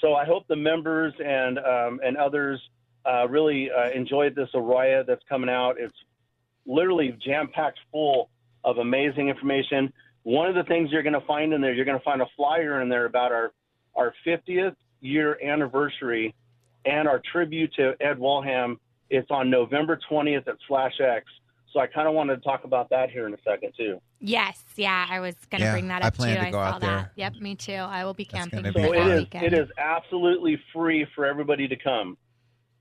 So 0.00 0.14
I 0.14 0.24
hope 0.24 0.46
the 0.48 0.56
members 0.56 1.12
and 1.22 1.58
um, 1.58 2.00
and 2.02 2.16
others 2.16 2.60
uh, 3.04 3.28
really 3.28 3.70
uh, 3.70 3.90
enjoyed 3.90 4.34
this 4.34 4.48
Oriya 4.54 5.04
that's 5.06 5.22
coming 5.28 5.50
out. 5.50 5.76
It's 5.78 5.96
literally 6.66 7.16
jam 7.24 7.48
packed 7.52 7.78
full 7.92 8.30
of 8.64 8.78
amazing 8.78 9.28
information. 9.28 9.92
One 10.22 10.48
of 10.48 10.54
the 10.54 10.64
things 10.64 10.90
you're 10.90 11.02
going 11.02 11.18
to 11.18 11.26
find 11.26 11.52
in 11.52 11.60
there, 11.60 11.72
you're 11.72 11.86
going 11.86 11.98
to 11.98 12.04
find 12.04 12.20
a 12.20 12.26
flyer 12.36 12.80
in 12.80 12.88
there 12.88 13.06
about 13.06 13.32
our 13.32 13.52
our 13.94 14.14
50th 14.26 14.76
year 15.00 15.38
anniversary 15.42 16.34
and 16.84 17.08
our 17.08 17.20
tribute 17.32 17.72
to 17.74 17.94
Ed 18.00 18.18
Waldheim. 18.18 18.76
It's 19.10 19.30
on 19.30 19.50
November 19.50 19.98
20th 20.10 20.46
at 20.48 20.56
Slash 20.68 21.00
X. 21.00 21.26
So 21.72 21.78
I 21.80 21.86
kind 21.86 22.08
of 22.08 22.14
wanted 22.14 22.36
to 22.36 22.42
talk 22.42 22.64
about 22.64 22.90
that 22.90 23.10
here 23.10 23.26
in 23.26 23.34
a 23.34 23.36
second 23.44 23.72
too. 23.76 24.00
Yes, 24.20 24.62
yeah, 24.76 25.06
I 25.08 25.20
was 25.20 25.34
going 25.50 25.60
to 25.60 25.66
Yeah, 25.66 25.72
bring 25.72 25.88
that 25.88 26.02
up 26.02 26.04
I 26.04 26.08
up 26.08 26.14
plan 26.14 26.34
too. 26.36 26.40
to 26.42 26.46
I 26.48 26.50
go 26.50 26.56
saw 26.56 26.62
out 26.64 26.80
that. 26.80 26.86
there. 26.86 27.10
Yep, 27.16 27.34
me 27.40 27.54
too. 27.54 27.72
I 27.74 28.04
will 28.04 28.14
be 28.14 28.24
camping 28.24 28.62
be 28.62 28.72
So 28.72 28.92
it 28.92 29.06
is, 29.06 29.26
it 29.34 29.52
is 29.52 29.68
absolutely 29.78 30.60
free 30.72 31.06
for 31.14 31.26
everybody 31.26 31.68
to 31.68 31.76
come. 31.76 32.16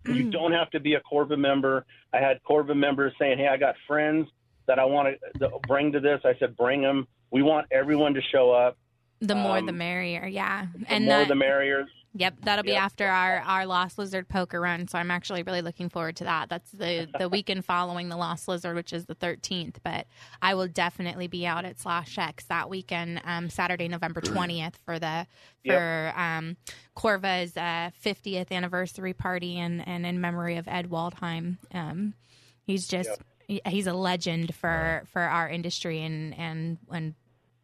You 0.08 0.32
don't 0.32 0.54
have 0.54 0.70
to 0.72 0.80
be 0.80 0.96
a 0.96 1.02
Corva 1.02 1.38
member. 1.38 1.86
I 2.14 2.18
had 2.18 2.40
Corva 2.50 2.76
members 2.76 3.14
saying, 3.20 3.38
"Hey, 3.38 3.48
I 3.48 3.58
got 3.58 3.76
friends 3.86 4.28
that 4.66 4.80
I 4.80 4.86
want 4.86 5.16
to 5.40 5.50
bring 5.68 5.92
to 5.92 6.00
this." 6.00 6.22
I 6.26 6.34
said, 6.40 6.56
"Bring 6.58 6.82
them. 6.82 7.08
We 7.32 7.44
want 7.44 7.68
everyone 7.72 8.14
to 8.16 8.22
show 8.32 8.50
up. 8.52 8.78
the 9.22 9.36
more 9.36 9.62
the 9.62 9.70
um, 9.70 9.78
merrier, 9.78 10.26
yeah. 10.26 10.68
The 10.74 10.92
and 10.92 11.06
more 11.06 11.20
that, 11.20 11.28
the 11.28 11.36
merrier." 11.36 11.86
Yep, 12.16 12.38
that'll 12.42 12.64
be 12.64 12.72
Yep. 12.72 12.82
after 12.82 13.08
our 13.08 13.38
our 13.42 13.66
Lost 13.68 13.98
Lizard 14.00 14.28
poker 14.28 14.60
run. 14.60 14.88
So 14.88 14.98
I'm 14.98 15.12
actually 15.12 15.44
really 15.44 15.62
looking 15.62 15.90
forward 15.90 16.16
to 16.18 16.24
that. 16.24 16.50
That's 16.50 16.72
the 16.72 17.08
the 17.20 17.30
weekend 17.30 17.66
following 17.66 18.10
the 18.10 18.18
Lost 18.18 18.48
Lizard, 18.48 18.76
which 18.76 18.94
is 18.94 19.06
the 19.06 19.14
13th. 19.16 19.76
But 19.84 20.08
I 20.42 20.56
will 20.56 20.68
definitely 20.68 21.28
be 21.28 21.46
out 21.46 21.66
at 21.66 21.80
Slash 21.80 22.18
X 22.18 22.46
that 22.46 22.68
weekend, 22.70 23.22
um, 23.26 23.50
Saturday, 23.52 23.88
November 23.88 24.22
20th 24.22 24.74
for 24.86 24.98
the 24.98 25.28
Yep. 25.64 25.78
for 25.78 26.14
um, 26.20 26.58
Corva's 26.96 27.56
uh, 27.56 27.92
50th 28.04 28.52
anniversary 28.52 29.14
party 29.14 29.58
and 29.60 29.88
and 29.88 30.06
in 30.06 30.20
memory 30.20 30.58
of 30.58 30.68
Ed 30.68 30.90
Waldheim. 30.90 31.58
Um, 31.74 32.16
he's 32.64 32.88
just 32.88 33.10
he- 33.48 33.62
he's 33.68 33.86
a 33.88 33.94
legend 33.94 34.56
for 34.56 35.04
for 35.12 35.22
our 35.22 35.48
industry 35.48 36.02
and 36.02 36.34
and 36.38 36.78
and 36.92 37.14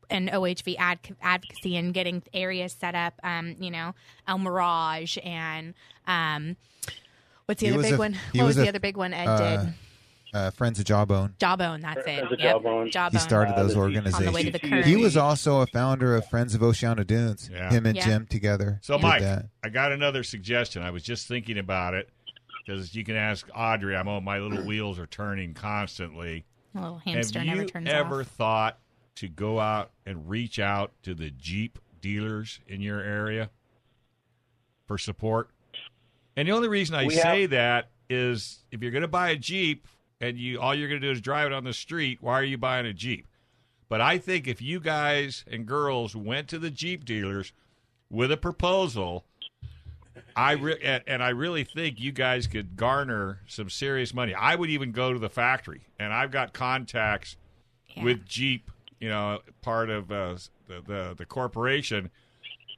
and 0.09 0.29
OHV 0.29 0.75
ad, 0.77 0.99
advocacy 1.21 1.75
and 1.77 1.93
getting 1.93 2.23
areas 2.33 2.73
set 2.73 2.95
up. 2.95 3.13
Um, 3.23 3.55
you 3.59 3.71
know, 3.71 3.93
El 4.27 4.37
Mirage 4.39 5.17
and 5.23 5.73
um, 6.07 6.55
what's 7.45 7.61
the 7.61 7.67
He 7.67 7.73
other 7.73 7.83
big 7.83 7.93
a- 7.93 7.97
one? 7.97 8.13
What 8.33 8.43
was 8.45 8.55
was 8.55 8.55
the 8.57 8.69
other 8.69 8.79
big 8.79 8.97
one 8.97 9.13
Ed 9.13 9.27
uh, 9.27 9.57
did? 9.63 9.73
Uh, 10.33 10.51
Friends 10.51 10.79
of 10.79 10.85
Jawbone. 10.85 11.33
Jawbone. 11.39 11.79
That's 11.79 11.99
it. 11.99 12.03
Friends 12.03 12.31
of 12.33 12.39
Yep. 12.39 12.55
Jawbone. 12.91 13.11
He 13.13 13.19
started 13.19 13.55
those 13.55 13.73
the- 13.73 13.79
organizations. 13.79 14.15
On 14.19 14.25
the 14.25 14.31
way 14.33 14.43
to 14.43 14.51
the 14.51 14.81
He- 14.83 14.97
was 14.97 15.15
also 15.15 15.61
a 15.61 15.67
founder 15.67 16.13
of 16.15 16.27
Friends 16.27 16.53
of 16.53 16.59
Oceano 16.61 17.07
Dunes. 17.07 17.49
Yeah. 17.53 17.69
Him 17.69 17.85
and 17.85 17.95
Yeah. 17.95 18.05
Jim 18.05 18.25
together. 18.25 18.79
So, 18.83 18.97
did 18.97 19.03
Mike, 19.03 19.21
that. 19.21 19.45
I 19.63 19.69
got 19.69 19.93
another 19.93 20.23
suggestion. 20.23 20.81
I 20.83 20.91
was 20.91 21.03
just 21.03 21.27
thinking 21.29 21.57
about 21.57 21.93
it 21.93 22.09
because 22.65 22.93
you 22.95 23.05
can 23.05 23.15
ask 23.15 23.47
Audrey. 23.55 23.95
I'm 23.95 24.09
on 24.09 24.25
my 24.25 24.39
little 24.39 24.65
wheels 24.65 24.99
are 24.99 25.07
turning 25.07 25.53
constantly. 25.53 26.43
A 26.75 26.81
little 26.81 26.97
hamster 26.97 27.39
Have 27.39 27.47
never 27.47 27.61
you 27.61 27.67
turns 27.69 27.87
ever 27.89 28.19
off. 28.21 28.27
thought 28.27 28.79
to 29.15 29.27
go 29.27 29.59
out 29.59 29.91
and 30.05 30.29
reach 30.29 30.59
out 30.59 30.91
to 31.03 31.13
the 31.13 31.29
Jeep 31.31 31.79
dealers 32.01 32.59
in 32.67 32.81
your 32.81 32.99
area 32.99 33.49
for 34.87 34.97
support? 34.97 35.49
And 36.35 36.47
the 36.47 36.51
only 36.51 36.67
reason 36.67 36.95
I 36.95 37.05
We 37.05 37.15
say 37.15 37.45
that 37.47 37.89
is 38.09 38.59
if 38.71 38.81
you're 38.81 38.91
going 38.91 39.01
to 39.03 39.07
buy 39.07 39.29
a 39.29 39.35
Jeep 39.35 39.87
and 40.21 40.37
you 40.37 40.59
all 40.59 40.75
you're 40.75 40.89
going 40.89 41.01
to 41.01 41.07
do 41.07 41.11
is 41.11 41.21
drive 41.21 41.47
it 41.47 41.53
on 41.53 41.63
the 41.63 41.73
street, 41.73 42.19
why 42.21 42.33
are 42.39 42.43
you 42.43 42.57
buying 42.57 42.85
a 42.85 42.93
Jeep? 42.93 43.25
But 43.87 44.01
I 44.01 44.17
think 44.17 44.47
if 44.47 44.61
you 44.61 44.79
guys 44.79 45.45
and 45.49 45.65
girls 45.65 46.15
went 46.15 46.47
to 46.49 46.59
the 46.59 46.69
Jeep 46.71 47.05
dealers 47.05 47.53
with 48.09 48.31
a 48.31 48.37
proposal, 48.37 49.25
I 50.35 50.53
re- 50.53 50.79
and, 50.83 51.03
and 51.07 51.23
I 51.23 51.29
really 51.29 51.63
think 51.63 51.99
you 51.99 52.11
guys 52.11 52.47
could 52.47 52.75
garner 52.75 53.39
some 53.47 53.69
serious 53.69 54.13
money. 54.13 54.33
I 54.33 54.55
would 54.55 54.69
even 54.69 54.91
go 54.91 55.13
to 55.13 55.19
the 55.19 55.29
factory, 55.29 55.81
and 55.99 56.11
I've 56.13 56.31
got 56.31 56.51
contacts 56.53 57.37
Yeah. 57.95 58.03
with 58.03 58.25
Jeep, 58.25 58.69
you 58.99 59.09
know, 59.09 59.39
part 59.61 59.89
of 59.89 60.11
uh, 60.11 60.35
the, 60.67 60.81
the 60.85 61.15
the 61.17 61.25
corporation, 61.25 62.09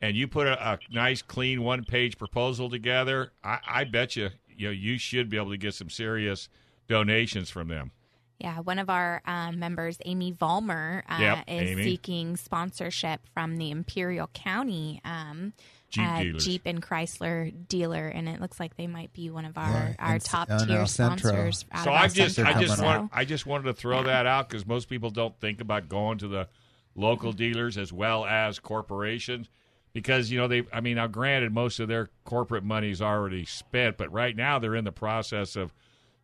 and 0.01 0.15
you 0.15 0.27
put 0.27 0.47
a, 0.47 0.73
a 0.73 0.79
nice, 0.91 1.21
clean, 1.21 1.63
one 1.63 1.83
page 1.83 2.17
proposal 2.17 2.69
together. 2.69 3.31
I, 3.43 3.59
I 3.67 3.83
bet 3.83 4.15
you, 4.15 4.29
you 4.55 4.67
know, 4.67 4.71
you 4.71 4.97
should 4.97 5.29
be 5.29 5.37
able 5.37 5.51
to 5.51 5.57
get 5.57 5.73
some 5.73 5.89
serious 5.89 6.49
donations 6.87 7.49
from 7.49 7.67
them. 7.67 7.91
Yeah, 8.39 8.59
one 8.59 8.77
of 8.77 8.87
our 8.89 9.23
um, 9.25 9.57
members, 9.57 9.97
Amy 10.05 10.31
Vollmer, 10.31 11.01
uh, 11.09 11.17
Yep, 11.19 11.43
is 11.47 11.71
Amy. 11.71 11.83
seeking 11.83 12.37
sponsorship 12.37 13.21
from 13.33 13.57
the 13.57 13.71
Imperial 13.71 14.27
County 14.27 15.01
um, 15.03 15.53
Jeep 15.89 16.05
uh. 16.35 16.37
Jeep 16.39 16.61
and 16.65 16.81
Chrysler 16.81 17.53
dealer, 17.67 18.07
and 18.07 18.27
it 18.27 18.41
looks 18.41 18.59
like 18.59 18.75
they 18.75 18.87
might 18.87 19.13
be 19.13 19.29
one 19.29 19.45
of 19.45 19.57
our, 19.57 19.69
Yeah, 19.71 19.95
our 19.99 20.19
top 20.19 20.47
tier 20.47 20.79
El 20.79 20.87
Centro. 20.87 21.49
sponsors. 21.51 21.65
So 21.83 21.91
I 21.91 22.07
just, 22.07 22.39
I 22.39 22.59
just 22.61 22.75
coming 22.75 22.85
want, 22.99 23.11
I 23.13 23.23
just 23.25 23.45
wanted 23.45 23.63
to 23.65 23.73
throw 23.73 23.97
Yeah. 23.99 24.03
that 24.07 24.25
out 24.27 24.49
because 24.49 24.65
most 24.65 24.89
people 24.89 25.09
don't 25.09 25.39
think 25.39 25.61
about 25.61 25.87
going 25.87 26.17
to 26.19 26.27
the 26.27 26.49
local 26.95 27.31
dealers 27.31 27.77
as 27.77 27.93
well 27.93 28.25
as 28.25 28.59
corporations 28.59 29.47
because 29.93 30.29
you 30.31 30.37
know 30.37 30.47
they. 30.47 30.63
I 30.73 30.81
mean, 30.81 30.95
now 30.95 31.07
granted, 31.07 31.53
most 31.53 31.79
of 31.79 31.87
their 31.87 32.09
corporate 32.25 32.63
money 32.65 32.89
is 32.89 33.01
already 33.01 33.45
spent, 33.45 33.97
but 33.97 34.11
right 34.11 34.35
now 34.35 34.59
they're 34.59 34.75
in 34.75 34.83
the 34.83 34.91
process 34.91 35.55
of 35.55 35.73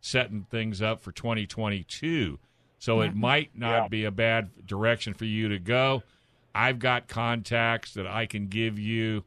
setting 0.02 0.46
things 0.50 0.82
up 0.82 1.00
for 1.00 1.10
2022. 1.12 2.38
So 2.78 3.00
it 3.00 3.14
might 3.16 3.56
not 3.58 3.84
Yeah. 3.84 3.88
be 3.88 4.04
a 4.04 4.10
bad 4.10 4.66
direction 4.66 5.14
for 5.14 5.24
you 5.24 5.48
to 5.48 5.58
go. 5.58 6.02
I've 6.54 6.78
got 6.78 7.08
contacts 7.08 7.94
that 7.94 8.06
I 8.06 8.26
can 8.26 8.48
give 8.48 8.78
you 8.78 9.24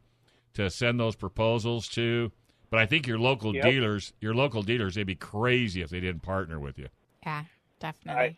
to 0.57 0.69
send 0.69 0.99
those 0.99 1.15
proposals 1.15 1.87
to. 1.89 2.31
But 2.69 2.79
I 2.79 2.85
think 2.85 3.07
your 3.07 3.17
local 3.19 3.55
Yep. 3.55 3.63
dealers, 3.63 4.13
your 4.19 4.33
local 4.33 4.61
dealers, 4.61 4.95
they'd 4.95 5.03
be 5.07 5.15
crazy 5.15 5.81
if 5.81 5.89
they 5.89 5.99
didn't 6.01 6.21
partner 6.21 6.59
with 6.59 6.77
you. 6.77 6.87
Yeah, 7.25 7.43
definitely. 7.79 8.21
I, 8.21 8.37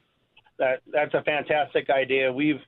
that 0.59 0.81
that's 0.91 1.13
a 1.13 1.23
fantastic 1.23 1.89
idea. 1.89 2.31
We've 2.31 2.61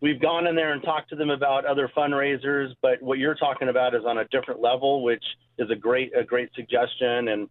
we've 0.00 0.20
gone 0.20 0.46
in 0.46 0.54
there 0.54 0.72
and 0.72 0.82
talked 0.82 1.10
to 1.10 1.16
them 1.16 1.30
about 1.30 1.64
other 1.66 1.90
fundraisers, 1.96 2.74
but 2.80 3.02
what 3.02 3.18
you're 3.18 3.34
talking 3.34 3.68
about 3.68 3.94
is 3.94 4.04
on 4.06 4.18
a 4.18 4.24
different 4.28 4.60
level, 4.60 5.02
which 5.02 5.24
is 5.58 5.68
a 5.70 5.76
great 5.76 6.12
a 6.16 6.24
great 6.24 6.50
suggestion. 6.54 7.28
And 7.28 7.48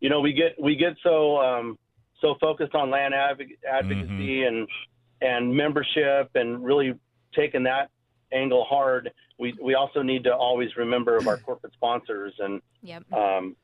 you 0.00 0.08
know, 0.08 0.20
we 0.20 0.32
get 0.32 0.54
we 0.60 0.76
get 0.76 0.96
so 1.02 1.38
um, 1.38 1.78
so 2.20 2.36
focused 2.40 2.74
on 2.74 2.90
land 2.90 3.12
adv- 3.12 3.58
advocacy 3.70 4.44
and 4.44 4.68
and 5.20 5.54
membership 5.54 6.30
and 6.34 6.64
really 6.64 6.94
taking 7.34 7.64
that 7.64 7.90
angle 8.34 8.64
hard, 8.64 9.12
we 9.38 9.54
we 9.62 9.74
also 9.74 10.02
need 10.02 10.24
to 10.24 10.34
always 10.34 10.76
remember 10.76 11.16
of 11.16 11.26
our 11.28 11.38
corporate 11.38 11.72
sponsors, 11.74 12.34
and 12.38 12.60
Yep. 12.82 13.12
um, 13.12 13.56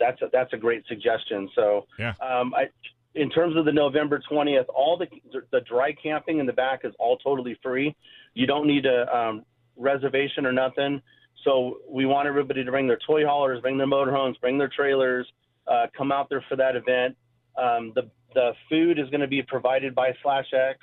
that's 0.00 0.20
a, 0.22 0.28
that's 0.32 0.52
a 0.52 0.56
great 0.56 0.84
suggestion. 0.86 1.48
So, 1.54 1.86
Yeah. 1.98 2.14
um, 2.20 2.54
I, 2.54 2.68
in 3.14 3.30
terms 3.30 3.56
of 3.56 3.64
the 3.64 3.72
November 3.72 4.20
twentieth, 4.28 4.66
all 4.74 4.96
the 4.96 5.08
the 5.50 5.60
dry 5.60 5.92
camping 5.92 6.38
in 6.38 6.46
the 6.46 6.52
back 6.52 6.84
is 6.84 6.94
all 6.98 7.16
totally 7.18 7.56
free. 7.62 7.94
You 8.34 8.46
don't 8.46 8.66
need 8.66 8.86
a 8.86 9.16
um, 9.16 9.44
reservation 9.76 10.46
or 10.46 10.52
nothing. 10.52 11.02
So 11.44 11.78
we 11.88 12.04
want 12.04 12.26
everybody 12.26 12.64
to 12.64 12.70
bring 12.70 12.88
their 12.88 12.98
toy 13.06 13.24
haulers, 13.24 13.60
bring 13.60 13.78
their 13.78 13.86
motorhomes, 13.86 14.38
bring 14.40 14.58
their 14.58 14.68
trailers, 14.68 15.26
uh, 15.68 15.86
come 15.96 16.10
out 16.10 16.28
there 16.28 16.44
for 16.48 16.56
that 16.56 16.74
event. 16.76 17.16
Um, 17.56 17.92
the 17.94 18.10
the 18.34 18.52
food 18.68 18.98
is 18.98 19.08
going 19.10 19.20
to 19.20 19.26
be 19.28 19.42
provided 19.42 19.94
by 19.94 20.12
Slash 20.22 20.52
X. 20.52 20.78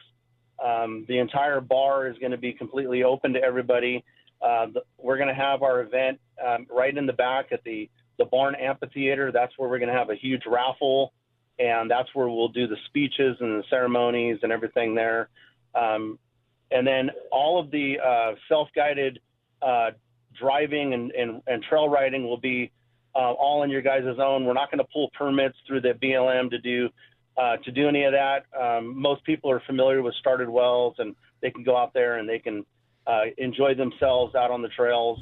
Um, 0.64 1.06
the 1.08 1.20
entire 1.20 1.62
bar 1.62 2.08
is 2.08 2.18
going 2.18 2.32
to 2.32 2.38
be 2.38 2.54
completely 2.54 3.04
open 3.04 3.34
to 3.34 3.42
everybody. 3.42 4.04
Uh, 4.42 4.68
the, 4.74 4.82
we're 4.98 5.18
going 5.18 5.30
to 5.30 5.36
have 5.36 5.64
our 5.64 5.82
event 5.82 6.20
um, 6.46 6.68
right 6.70 6.96
in 6.96 7.06
the 7.06 7.14
back 7.14 7.48
at 7.52 7.64
the 7.64 7.90
the 8.18 8.26
barn 8.26 8.56
amphitheater. 8.56 9.32
That's 9.32 9.52
where 9.58 9.70
we're 9.70 9.80
going 9.80 9.92
to 9.92 9.98
have 9.98 10.10
a 10.10 10.16
huge 10.16 10.44
raffle, 10.46 11.12
and 11.60 11.92
that's 11.92 12.08
where 12.14 12.30
we'll 12.30 12.48
do 12.48 12.68
the 12.68 12.78
speeches 12.88 13.36
and 13.42 13.60
the 13.60 13.64
ceremonies 13.70 14.40
and 14.42 14.54
everything 14.54 14.96
there. 14.96 15.30
Um, 15.74 16.18
and 16.72 16.88
then 16.88 17.12
all 17.32 17.60
of 17.60 17.72
the 17.72 17.98
uh, 18.00 18.36
self-guided 18.48 19.20
uh, 19.62 19.92
driving 20.40 20.94
and, 20.94 21.12
and, 21.12 21.42
and 21.48 21.64
trail 21.64 21.90
riding 21.90 22.24
will 22.24 22.40
be 22.40 22.72
uh, 23.16 23.32
all 23.34 23.64
in 23.64 23.70
your 23.70 23.82
guys' 23.82 24.04
own. 24.20 24.46
We're 24.46 24.54
not 24.54 24.72
going 24.72 24.80
to 24.80 24.92
pull 24.92 25.10
permits 25.18 25.58
through 25.68 25.82
the 25.82 25.94
BLM 26.02 26.50
to 26.52 26.60
do 26.60 26.90
uh, 27.38 27.58
to 27.58 27.72
do 27.72 27.88
any 27.88 28.04
of 28.04 28.14
that. 28.14 28.46
Um, 28.60 29.00
most 29.00 29.24
people 29.24 29.52
are 29.52 29.62
familiar 29.66 30.02
with 30.02 30.14
Stoddard 30.16 30.50
Wells, 30.50 30.96
and 31.00 31.16
they 31.42 31.52
can 31.52 31.64
go 31.64 31.76
out 31.78 31.94
there 31.94 32.18
and 32.18 32.28
they 32.28 32.40
can 32.40 32.66
uh, 33.08 33.24
enjoy 33.38 33.76
themselves 33.76 34.36
out 34.36 34.52
on 34.52 34.62
the 34.62 34.70
trails. 34.70 35.20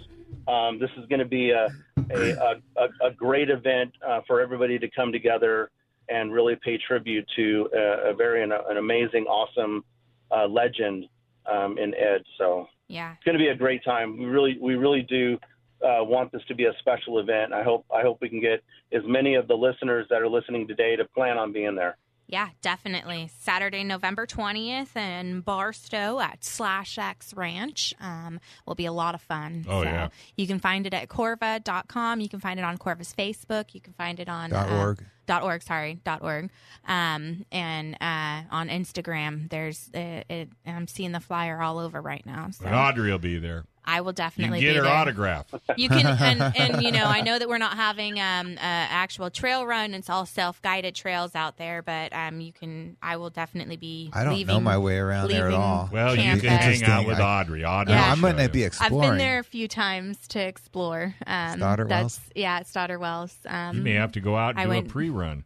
Um, 0.48 0.80
this 0.80 0.90
is 0.98 1.06
going 1.08 1.20
to 1.20 1.26
be 1.26 1.52
a, 1.52 1.68
a, 2.12 2.62
a, 2.78 3.08
a 3.08 3.12
great 3.16 3.50
event 3.50 3.92
uh, 4.06 4.22
for 4.28 4.42
everybody 4.42 4.78
to 4.80 4.90
come 4.90 5.12
together 5.12 5.70
and 6.10 6.34
really 6.34 6.56
pay 6.64 6.78
tribute 6.78 7.26
to 7.36 7.70
a, 7.74 8.10
a 8.12 8.14
very 8.14 8.44
an, 8.44 8.52
an 8.52 8.78
amazing, 8.78 9.24
awesome 9.26 9.84
uh, 10.32 10.46
legend 10.48 11.06
um, 11.52 11.78
in 11.78 11.94
Ed. 11.96 12.24
So 12.38 12.68
Yeah. 12.88 13.14
it's 13.14 13.24
going 13.24 13.38
to 13.38 13.44
be 13.44 13.50
a 13.50 13.56
great 13.56 13.84
time. 13.84 14.18
We 14.18 14.26
really, 14.26 14.58
we 14.62 14.76
really 14.76 15.02
do 15.02 15.40
uh, 15.84 16.04
want 16.04 16.32
this 16.32 16.42
to 16.48 16.56
be 16.56 16.66
a 16.66 16.74
special 16.80 17.20
event. 17.20 17.54
I 17.54 17.64
hope, 17.64 17.86
I 17.94 18.02
hope 18.02 18.20
we 18.22 18.30
can 18.30 18.40
get 18.40 18.64
as 18.92 19.02
many 19.06 19.36
of 19.36 19.48
the 19.48 19.56
listeners 19.56 20.08
that 20.10 20.22
are 20.22 20.30
listening 20.30 20.68
today 20.68 20.96
to 20.96 21.06
plan 21.06 21.38
on 21.38 21.52
being 21.52 21.76
there. 21.76 21.98
Yeah, 22.26 22.50
definitely. 22.62 23.30
Saturday, 23.40 23.84
November 23.84 24.26
20th 24.26 24.96
in 24.96 25.42
Barstow 25.42 26.20
at 26.20 26.44
Slash 26.44 26.98
X 26.98 27.34
Ranch. 27.34 27.94
Um, 28.00 28.40
will 28.66 28.76
be 28.76 28.86
a 28.86 28.94
lot 28.94 29.14
of 29.14 29.22
fun. 29.22 29.66
Oh, 29.68 29.84
yeah. 29.84 30.08
You 30.38 30.48
can 30.48 30.60
find 30.60 30.88
it 30.88 30.94
at 30.94 31.10
corva.com. 31.10 32.22
You 32.22 32.30
can 32.30 32.40
find 32.40 32.60
it 32.60 32.64
on 32.64 32.78
Corva's 32.78 33.14
Facebook. 33.16 33.76
You 33.76 33.82
can 33.82 33.94
find 33.94 34.20
it 34.20 34.30
on 34.30 34.52
Dot 34.52 34.70
uh, 34.70 34.78
org. 34.80 35.04
dot 35.28 35.44
org, 35.44 35.62
sorry, 35.64 36.00
dot 36.06 36.22
org. 36.22 36.50
Um, 36.88 37.46
and 37.52 37.96
uh, 38.00 38.44
on 38.50 38.70
Instagram, 38.70 39.50
there's 39.50 39.90
uh, 39.94 40.24
it, 40.30 40.50
I'm 40.66 40.88
seeing 40.88 41.12
the 41.12 41.20
flyer 41.20 41.62
all 41.62 41.78
over 41.78 42.02
right 42.02 42.26
now. 42.26 42.50
So 42.52 42.64
But 42.64 42.74
Audrey 42.74 43.12
will 43.12 43.20
be 43.20 43.38
there. 43.38 43.66
I 43.86 44.02
will 44.02 44.10
You 44.10 44.14
can 44.14 44.26
definitely 44.26 44.60
get 44.62 44.70
be 44.72 44.76
her 44.78 44.82
there. 44.84 44.92
autograph. 44.92 45.46
You 45.78 45.90
can, 45.90 46.06
and, 46.42 46.56
and 46.58 46.84
you 46.84 46.92
know, 46.92 47.04
I 47.06 47.22
know 47.22 47.38
that 47.40 47.48
we're 47.50 47.58
not 47.58 47.76
having 47.76 48.20
um, 48.20 48.54
uh, 48.58 48.60
actual 48.62 49.30
trail 49.30 49.66
run. 49.66 49.94
It's 49.94 50.10
all 50.10 50.26
self 50.26 50.62
guided 50.62 50.96
trails 50.96 51.36
out 51.36 51.58
there, 51.58 51.82
but 51.82 52.14
um, 52.14 52.40
you 52.42 52.54
can. 52.54 52.98
I 53.02 53.18
will 53.18 53.30
definitely 53.30 53.78
be. 53.78 54.10
I 54.14 54.24
don't 54.24 54.34
leaving, 54.36 54.56
know 54.56 54.62
my 54.62 54.78
way 54.78 54.98
around 54.98 55.30
there 55.30 55.48
at 55.48 55.54
all. 55.54 55.90
Well, 55.92 56.16
you 56.16 56.22
can 56.40 56.40
hang 56.40 56.84
out 56.86 57.06
with 57.06 57.20
Audrey. 57.20 57.64
Audrey, 57.66 57.94
Yeah. 57.94 58.06
will 58.08 58.12
I'm 58.14 58.22
going 58.22 58.38
show 58.38 58.44
to 58.48 58.50
be 58.50 58.60
you. 58.60 58.70
I've 58.80 58.92
been 58.92 59.18
there 59.18 59.40
a 59.40 59.44
few 59.44 59.68
times 59.68 60.28
to 60.30 60.40
explore. 60.40 61.16
Um, 61.28 61.58
Stoddard 61.60 61.90
that's, 61.90 62.02
Wells? 62.18 62.20
Yeah, 62.36 62.60
it's 62.60 62.70
Stoddard 62.70 63.00
Wells. 63.00 63.36
Um, 63.46 63.78
You 63.78 63.84
may 63.84 63.94
have 63.94 64.12
to 64.14 64.22
go 64.22 64.36
out 64.36 64.52
and 64.52 64.60
I 64.60 64.64
do 64.64 64.70
went- 64.70 64.88
a 64.88 64.90
pre-run. 64.90 65.44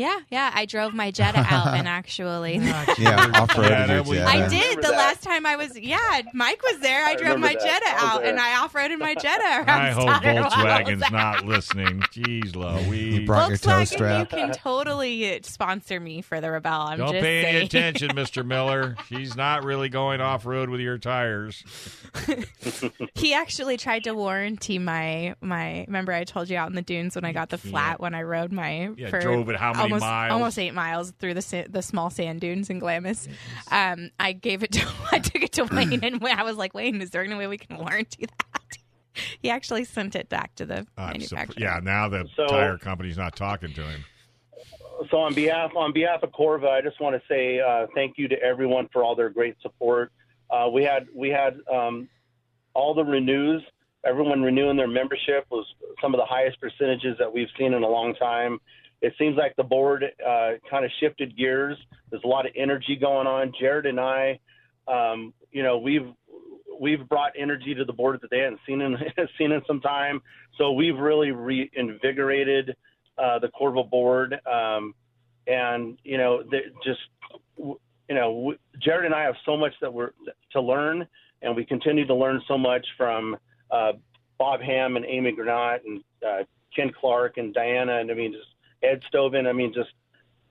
Yeah, 0.00 0.18
yeah. 0.30 0.50
I 0.54 0.64
drove 0.66 0.94
my 0.94 1.10
Jetta 1.10 1.38
out, 1.48 1.68
and 1.74 1.86
actually, 2.00 2.54
Yeah, 2.98 3.30
off 3.34 3.56
road 3.56 3.68
Yeah, 3.70 3.78
your 3.78 3.86
that 3.86 4.06
was- 4.06 4.18
jet. 4.18 4.26
I 4.26 4.48
did 4.48 4.52
Remember 4.52 4.82
the 4.82 4.88
that. 4.88 4.96
last 4.96 5.22
time 5.22 5.44
I 5.46 5.56
was. 5.56 5.78
Yeah, 5.78 6.22
Mike 6.34 6.62
was 6.62 6.78
there. 6.80 7.04
I, 7.04 7.10
I 7.10 7.14
drove 7.16 7.38
my 7.38 7.52
that. 7.54 7.62
Jetta 7.62 7.86
out, 8.04 8.22
there. 8.22 8.30
and 8.30 8.40
I 8.40 8.58
off 8.62 8.72
roaded 8.72 8.98
my 8.98 9.14
Jetta. 9.14 9.70
I 9.70 9.90
hope 9.90 10.02
Stoddard 10.04 10.34
Wells. 10.36 10.52
Volkswagen's 10.54 11.10
not 11.12 11.44
listening. 11.46 12.00
Jeez, 12.12 12.56
Louise. 12.56 13.14
You 13.20 13.26
brought 13.26 13.48
your 13.50 13.58
tow 13.58 13.70
Volkswagen, 13.70 13.86
strap. 13.86 14.20
you 14.32 14.38
can 14.38 14.52
totally 14.52 15.40
sponsor 15.42 16.00
me 16.00 16.22
for 16.22 16.40
the 16.40 16.50
Rebel. 16.50 16.72
I'm 16.72 16.98
Don't 16.98 17.12
just 17.12 17.22
pay 17.22 17.44
any 17.44 17.66
attention, 17.66 18.10
Mr. 18.10 18.44
Miller. 18.44 18.96
She's 19.08 19.36
not 19.36 19.64
really 19.64 19.88
going 19.90 20.20
off 20.20 20.46
road 20.46 20.70
with 20.70 20.80
your 20.80 20.96
tires. 20.98 21.62
He 23.14 23.34
actually 23.34 23.76
tried 23.76 24.04
to 24.04 24.12
warranty 24.14 24.78
my 24.78 25.34
my. 25.40 25.84
Remember, 25.86 26.12
I 26.12 26.24
told 26.24 26.48
you 26.48 26.56
out 26.56 26.68
in 26.68 26.74
the 26.74 26.82
dunes 26.82 27.14
when 27.14 27.24
I 27.24 27.32
got 27.32 27.50
the 27.50 27.58
flat 27.58 28.00
when 28.00 28.14
I 28.14 28.22
rode 28.22 28.52
my. 28.52 28.90
Yeah, 28.96 29.10
for 29.10 29.20
drove 29.20 29.48
it 29.50 29.56
how 29.56 29.72
many 29.72 29.89
almost, 29.92 30.02
miles? 30.02 30.32
Almost 30.32 30.58
eight 30.58 30.74
miles 30.74 31.10
through 31.18 31.34
the 31.34 31.42
sa- 31.42 31.64
the 31.68 31.82
small 31.82 32.10
sand 32.10 32.40
dunes 32.40 32.70
in 32.70 32.78
Glamis. 32.78 33.28
Um, 33.70 34.10
I 34.18 34.32
gave 34.32 34.62
it 34.62 34.72
to 34.72 34.86
I 35.12 35.18
took 35.18 35.42
it 35.42 35.52
to 35.52 35.64
Wayne 35.64 36.02
and 36.04 36.24
I 36.24 36.42
was 36.42 36.56
like, 36.56 36.74
Wayne, 36.74 37.00
is 37.00 37.10
there 37.10 37.22
any 37.24 37.34
way 37.34 37.46
we 37.46 37.58
can 37.58 37.76
warranty 37.78 38.26
that? 38.26 38.44
He 39.42 39.50
actually 39.50 39.84
sent 39.84 40.14
it 40.14 40.28
back 40.28 40.54
to 40.54 40.64
the 40.64 40.86
I'm 40.96 41.08
manufacturer. 41.12 41.54
surpri- 41.54 41.60
yeah, 41.60 41.80
now 41.82 42.08
the 42.08 42.26
So- 42.36 42.46
tire 42.46 42.78
company's 42.78 43.18
not 43.18 43.34
talking 43.36 43.72
to 43.74 43.82
him. 43.82 44.04
so 45.10 45.18
on 45.18 45.34
behalf 45.34 45.72
on 45.76 45.92
behalf 45.92 46.22
of 46.22 46.30
Corva, 46.30 46.68
I 46.70 46.80
just 46.80 47.00
want 47.00 47.16
to 47.20 47.22
say 47.28 47.58
uh, 47.60 47.86
thank 47.94 48.18
you 48.18 48.28
to 48.28 48.40
everyone 48.42 48.88
for 48.92 49.02
all 49.02 49.14
their 49.16 49.28
great 49.28 49.56
support. 49.62 50.12
Uh, 50.48 50.68
we 50.72 50.84
had 50.84 51.08
we 51.14 51.28
had 51.28 51.58
um, 51.72 52.08
all 52.74 52.94
the 52.94 53.04
renews. 53.04 53.62
Everyone 54.06 54.40
renewing 54.42 54.76
their 54.76 54.88
membership 54.88 55.44
was 55.50 55.66
some 56.00 56.14
of 56.14 56.18
the 56.20 56.24
highest 56.24 56.58
percentages 56.60 57.16
that 57.18 57.30
we've 57.30 57.48
seen 57.58 57.74
in 57.74 57.82
a 57.82 57.88
long 57.88 58.14
time. 58.14 58.58
It 59.02 59.14
seems 59.18 59.36
like 59.36 59.56
the 59.56 59.64
board 59.64 60.04
uh, 60.04 60.50
kind 60.68 60.84
of 60.84 60.90
shifted 61.00 61.36
gears. 61.36 61.78
There's 62.10 62.22
a 62.24 62.28
lot 62.28 62.46
of 62.46 62.52
energy 62.56 62.96
going 62.96 63.26
on. 63.26 63.52
Jared 63.58 63.86
and 63.86 63.98
I, 63.98 64.38
um, 64.86 65.32
you 65.50 65.62
know, 65.62 65.78
we've 65.78 66.06
we've 66.80 67.06
brought 67.08 67.32
energy 67.38 67.74
to 67.74 67.84
the 67.84 67.92
board 67.92 68.18
that 68.22 68.30
they 68.30 68.38
hadn't 68.38 68.60
seen 68.66 68.80
in 68.80 68.96
seen 69.38 69.52
in 69.52 69.62
some 69.66 69.80
time. 69.80 70.20
So 70.58 70.72
we've 70.72 70.98
really 70.98 71.30
reinvigorated 71.30 72.76
uh, 73.18 73.38
the 73.38 73.48
Corva 73.48 73.88
board, 73.88 74.38
um, 74.50 74.94
and 75.46 75.98
you 76.04 76.18
know, 76.18 76.42
just 76.84 77.00
you 77.56 78.16
know, 78.16 78.54
Jared 78.80 79.06
and 79.06 79.14
I 79.14 79.22
have 79.22 79.36
so 79.44 79.56
much 79.56 79.72
that 79.80 79.92
we're 79.92 80.10
to 80.52 80.60
learn, 80.60 81.06
and 81.42 81.54
we 81.54 81.64
continue 81.64 82.06
to 82.06 82.14
learn 82.14 82.42
so 82.48 82.58
much 82.58 82.86
from 82.96 83.36
uh, 83.70 83.92
Bob 84.38 84.60
Ham 84.60 84.96
and 84.96 85.04
Amy 85.04 85.32
Granat 85.32 85.80
and 85.86 86.02
uh, 86.26 86.44
Ken 86.74 86.90
Clark 86.98 87.36
and 87.36 87.54
Diana, 87.54 87.98
and 87.98 88.10
I 88.10 88.14
mean, 88.14 88.32
just 88.32 88.48
Ed 88.82 89.02
Stovin. 89.12 89.46
I 89.46 89.52
mean, 89.52 89.72
just 89.74 89.90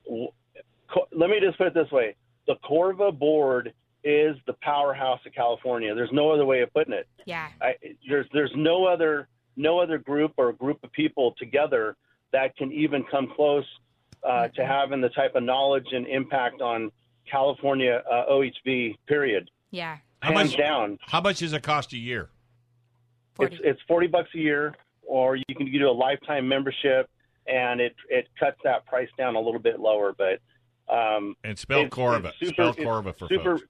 co- 0.06 1.08
let 1.12 1.30
me 1.30 1.40
just 1.42 1.58
put 1.58 1.68
it 1.68 1.74
this 1.74 1.92
way: 1.92 2.16
the 2.48 2.56
Corva 2.64 3.18
board 3.18 3.74
is 4.04 4.36
the 4.48 4.54
powerhouse 4.62 5.20
of 5.26 5.34
California. 5.34 5.94
There's 5.94 6.12
no 6.12 6.32
other 6.32 6.46
way 6.46 6.62
of 6.62 6.74
putting 6.74 6.94
it. 6.94 7.08
Yeah. 7.26 7.48
I, 7.62 7.76
there's 8.08 8.28
there's 8.34 8.52
no 8.56 8.86
other 8.86 9.28
no 9.56 9.80
other 9.80 9.98
group 9.98 10.34
or 10.38 10.54
group 10.54 10.84
of 10.84 10.92
people 10.92 11.36
together 11.38 11.96
that 12.32 12.56
can 12.56 12.72
even 12.72 13.04
come 13.10 13.32
close 13.36 13.66
uh, 14.24 14.48
to 14.50 14.66
having 14.66 15.02
the 15.02 15.10
type 15.10 15.36
of 15.36 15.44
knowledge 15.44 15.88
and 15.92 16.08
impact 16.08 16.62
on 16.62 16.92
California 17.30 18.02
uh, 18.10 18.26
OHV. 18.32 18.96
Period. 19.08 19.50
Yeah. 19.72 19.98
How 20.22 20.34
Hands 20.34 20.52
much? 20.52 20.58
down. 20.58 21.00
How 21.02 21.22
much 21.22 21.40
does 21.40 21.54
it 21.54 21.64
cost 21.64 21.94
a 21.94 21.98
year? 21.98 22.30
Forty. 23.36 23.56
It's 23.56 23.64
it's 23.66 23.82
forty 23.88 24.08
bucks 24.08 24.30
a 24.36 24.40
year, 24.40 24.76
or 25.06 25.36
you 25.36 25.56
can 25.56 25.72
do 25.72 25.90
a 25.90 25.92
lifetime 25.92 26.48
membership, 26.48 27.10
and 27.50 27.82
it 27.82 27.96
it 28.10 28.28
cuts 28.40 28.58
that 28.64 28.86
price 28.86 29.10
down 29.18 29.36
a 29.36 29.40
little 29.40 29.60
bit 29.60 29.80
lower. 29.80 30.14
But 30.18 30.40
um, 30.94 31.36
And 31.44 31.58
spell 31.58 31.80
It's- 31.86 31.92
Corva. 31.98 32.26
it's 32.30 32.40
super- 32.40 32.54
spell 32.54 32.74
Corva 32.74 33.18
for 33.18 33.28
super. 33.28 33.58
folks. 33.58 33.64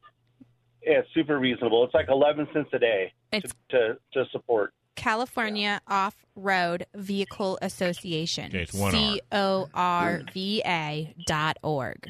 Yeah, 0.85 0.99
it's 0.99 1.13
super 1.13 1.37
reasonable. 1.39 1.83
It's 1.85 1.93
like 1.93 2.07
eleven 2.09 2.47
cents 2.53 2.69
a 2.73 2.79
day 2.79 3.13
It's 3.33 3.53
to, 3.69 3.77
to 3.77 3.97
to 4.23 4.29
support. 4.31 4.73
California 4.95 5.79
Off 5.87 6.25
Road 6.35 6.85
Vehicle 6.95 7.57
Association. 7.61 8.47
Okay, 8.47 8.61
it's 8.63 8.73
one 8.73 8.93
R. 8.95 8.99
C 9.01 9.21
O 9.31 9.69
R 9.73 10.21
V 10.33 10.61
A 10.65 11.13
dot 11.27 11.57
org. 11.63 12.07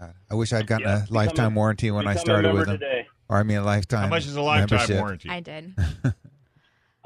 God, 0.00 0.12
I 0.30 0.34
wish 0.34 0.52
I'd 0.52 0.66
gotten 0.66 0.86
Yeah, 0.86 1.04
a 1.08 1.12
lifetime 1.12 1.52
a- 1.52 1.56
warranty 1.56 1.90
when 1.90 2.06
I 2.06 2.14
started 2.16 2.52
with 2.52 2.66
them. 2.66 2.78
today. 2.78 3.06
Or 3.28 3.38
I 3.38 3.42
mean, 3.42 3.58
a 3.58 3.64
lifetime. 3.64 4.02
How 4.04 4.08
much 4.08 4.26
is 4.26 4.36
a 4.36 4.42
lifetime 4.42 4.76
membership. 4.78 4.98
warranty? 5.00 5.28
I 5.30 5.40
did 5.40 5.74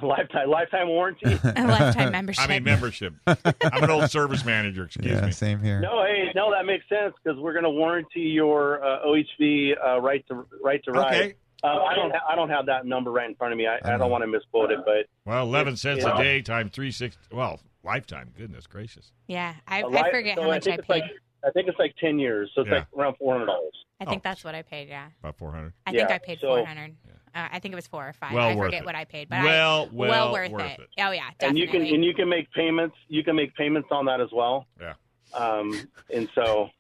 Lifetime 0.07 0.49
lifetime 0.51 0.89
warranty. 0.89 1.27
a 1.45 1.67
lifetime 1.67 2.13
membership. 2.13 2.45
I 2.49 2.49
mean 2.49 2.65
membership. 2.65 3.15
I'm 3.27 3.85
an 3.85 3.91
old 3.91 4.11
service 4.11 4.45
manager. 4.45 4.85
Excuse 4.85 5.07
Yeah, 5.13 5.27
me. 5.27 5.33
same 5.33 5.61
here. 5.61 5.81
No, 5.81 6.03
hey, 6.05 6.31
no, 6.35 6.51
that 6.53 6.67
makes 6.67 6.89
sense 6.89 7.15
because 7.23 7.39
we're 7.39 7.53
going 7.53 7.65
to 7.65 7.71
warranty 7.71 8.21
your 8.21 8.85
uh, 8.85 9.05
OHV 9.07 9.73
uh, 9.85 10.01
right 10.01 10.25
to 10.29 10.47
right 10.63 10.83
to 10.85 10.93
ride. 10.93 11.15
Okay. 11.15 11.35
Uh, 11.63 11.67
I 11.67 11.95
don't 11.95 12.11
ha- 12.11 12.25
I 12.31 12.35
don't 12.37 12.49
have 12.49 12.67
that 12.67 12.87
number 12.87 13.11
right 13.11 13.29
in 13.29 13.35
front 13.35 13.53
of 13.53 13.59
me. 13.59 13.67
I, 13.67 13.79
I 13.95 13.99
don't 13.99 14.11
want 14.11 14.23
to 14.23 14.29
misquote 14.29 14.71
it, 14.71 14.79
but 14.85 15.07
Well, 15.27 15.45
eleven 15.45 15.77
cents 15.77 16.03
Yeah. 16.05 16.19
a 16.19 16.23
day 16.23 16.41
times 16.43 16.71
three 16.73 16.91
six. 16.91 17.19
Well, 17.31 17.61
lifetime. 17.85 18.31
Goodness 18.37 18.67
gracious. 18.67 19.13
yeah, 19.29 19.55
I, 19.69 19.83
li- 19.83 20.03
forget 20.11 20.37
so 20.37 20.43
how 20.45 20.49
much 20.49 20.67
I 20.67 20.77
think 20.77 20.87
paid. 20.87 20.97
it's 21.05 21.11
like 21.11 21.11
I 21.45 21.51
think 21.51 21.69
it's 21.69 21.79
like 21.79 21.95
ten 22.01 22.19
years, 22.19 22.51
so 22.55 22.63
it's 22.63 22.71
Yeah. 22.71 22.79
like 22.79 22.87
around 22.97 23.17
four 23.19 23.35
hundred 23.35 23.47
dollars. 23.47 23.75
I 24.01 24.07
think 24.07 24.21
Oh. 24.21 24.29
that's 24.31 24.43
what 24.43 24.55
I 24.55 24.63
paid. 24.63 24.89
Yeah, 24.89 25.09
About 25.23 25.37
four 25.37 25.53
hundred. 25.53 25.75
I 25.87 25.93
think 25.93 26.11
I 26.11 26.17
paid 26.19 26.39
so- 26.41 26.49
four 26.49 26.65
hundred. 26.65 26.97
Uh, 27.35 27.49
I 27.53 27.59
think 27.61 27.73
it 27.73 27.77
was 27.77 27.87
four 27.87 28.09
or 28.09 28.13
five. 28.13 28.33
Well 28.33 28.49
I 28.49 28.55
worth 28.55 28.67
forget 28.69 28.83
it. 28.83 28.87
what 28.87 28.95
I 28.95 29.05
paid, 29.05 29.29
but 29.29 29.43
Well, 29.45 29.89
I, 29.91 29.95
well 29.95 30.33
worth, 30.33 30.51
worth 30.51 30.63
it. 30.63 30.81
it. 30.81 30.89
Oh 30.99 31.11
yeah, 31.11 31.31
and 31.41 31.59
you 31.59 31.69
can 31.69 31.83
and 31.83 32.05
you 32.05 32.15
can 32.15 32.29
make 32.29 32.51
payments. 32.53 32.97
You 33.09 33.23
can 33.25 33.37
make 33.37 33.55
payments 33.55 33.89
on 33.91 34.07
that 34.07 34.21
as 34.21 34.29
well. 34.33 34.67
Yeah. 34.81 34.95
Um, 35.33 35.89
and 36.13 36.29
so, 36.35 36.71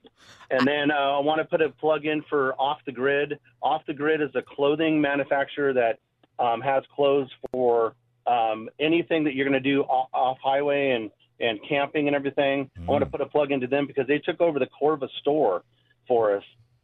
and 0.50 0.66
then 0.66 0.90
uh, 0.90 0.94
I 0.94 1.20
want 1.20 1.38
to 1.40 1.44
put 1.44 1.62
a 1.62 1.68
plug 1.70 2.04
in 2.04 2.22
for 2.28 2.54
Off 2.54 2.78
the 2.84 2.90
Grid. 2.92 3.38
Off 3.62 3.82
the 3.86 3.94
Grid 3.94 4.20
is 4.20 4.30
a 4.34 4.42
clothing 4.42 5.00
manufacturer 5.00 5.72
that 5.72 5.98
um, 6.40 6.60
has 6.60 6.82
clothes 6.94 7.30
for 7.52 7.94
um, 8.26 8.68
anything 8.80 9.22
that 9.24 9.34
you're 9.34 9.48
going 9.48 9.62
to 9.62 9.68
do 9.68 9.82
off, 9.82 10.08
off 10.12 10.38
highway 10.42 10.90
and 10.90 11.10
and 11.38 11.58
camping 11.68 12.06
and 12.06 12.14
everything. 12.14 12.70
I 12.76 12.90
want 12.90 13.02
to 13.04 13.10
put 13.10 13.20
a 13.20 13.26
plug 13.26 13.50
into 13.50 13.66
them 13.66 13.86
because 13.86 14.06
they 14.06 14.18
took 14.18 14.40
over 14.40 14.58
the 14.58 14.68
Corva 14.80 15.08
store 15.20 15.62
for 16.06 16.36
us 16.36 16.42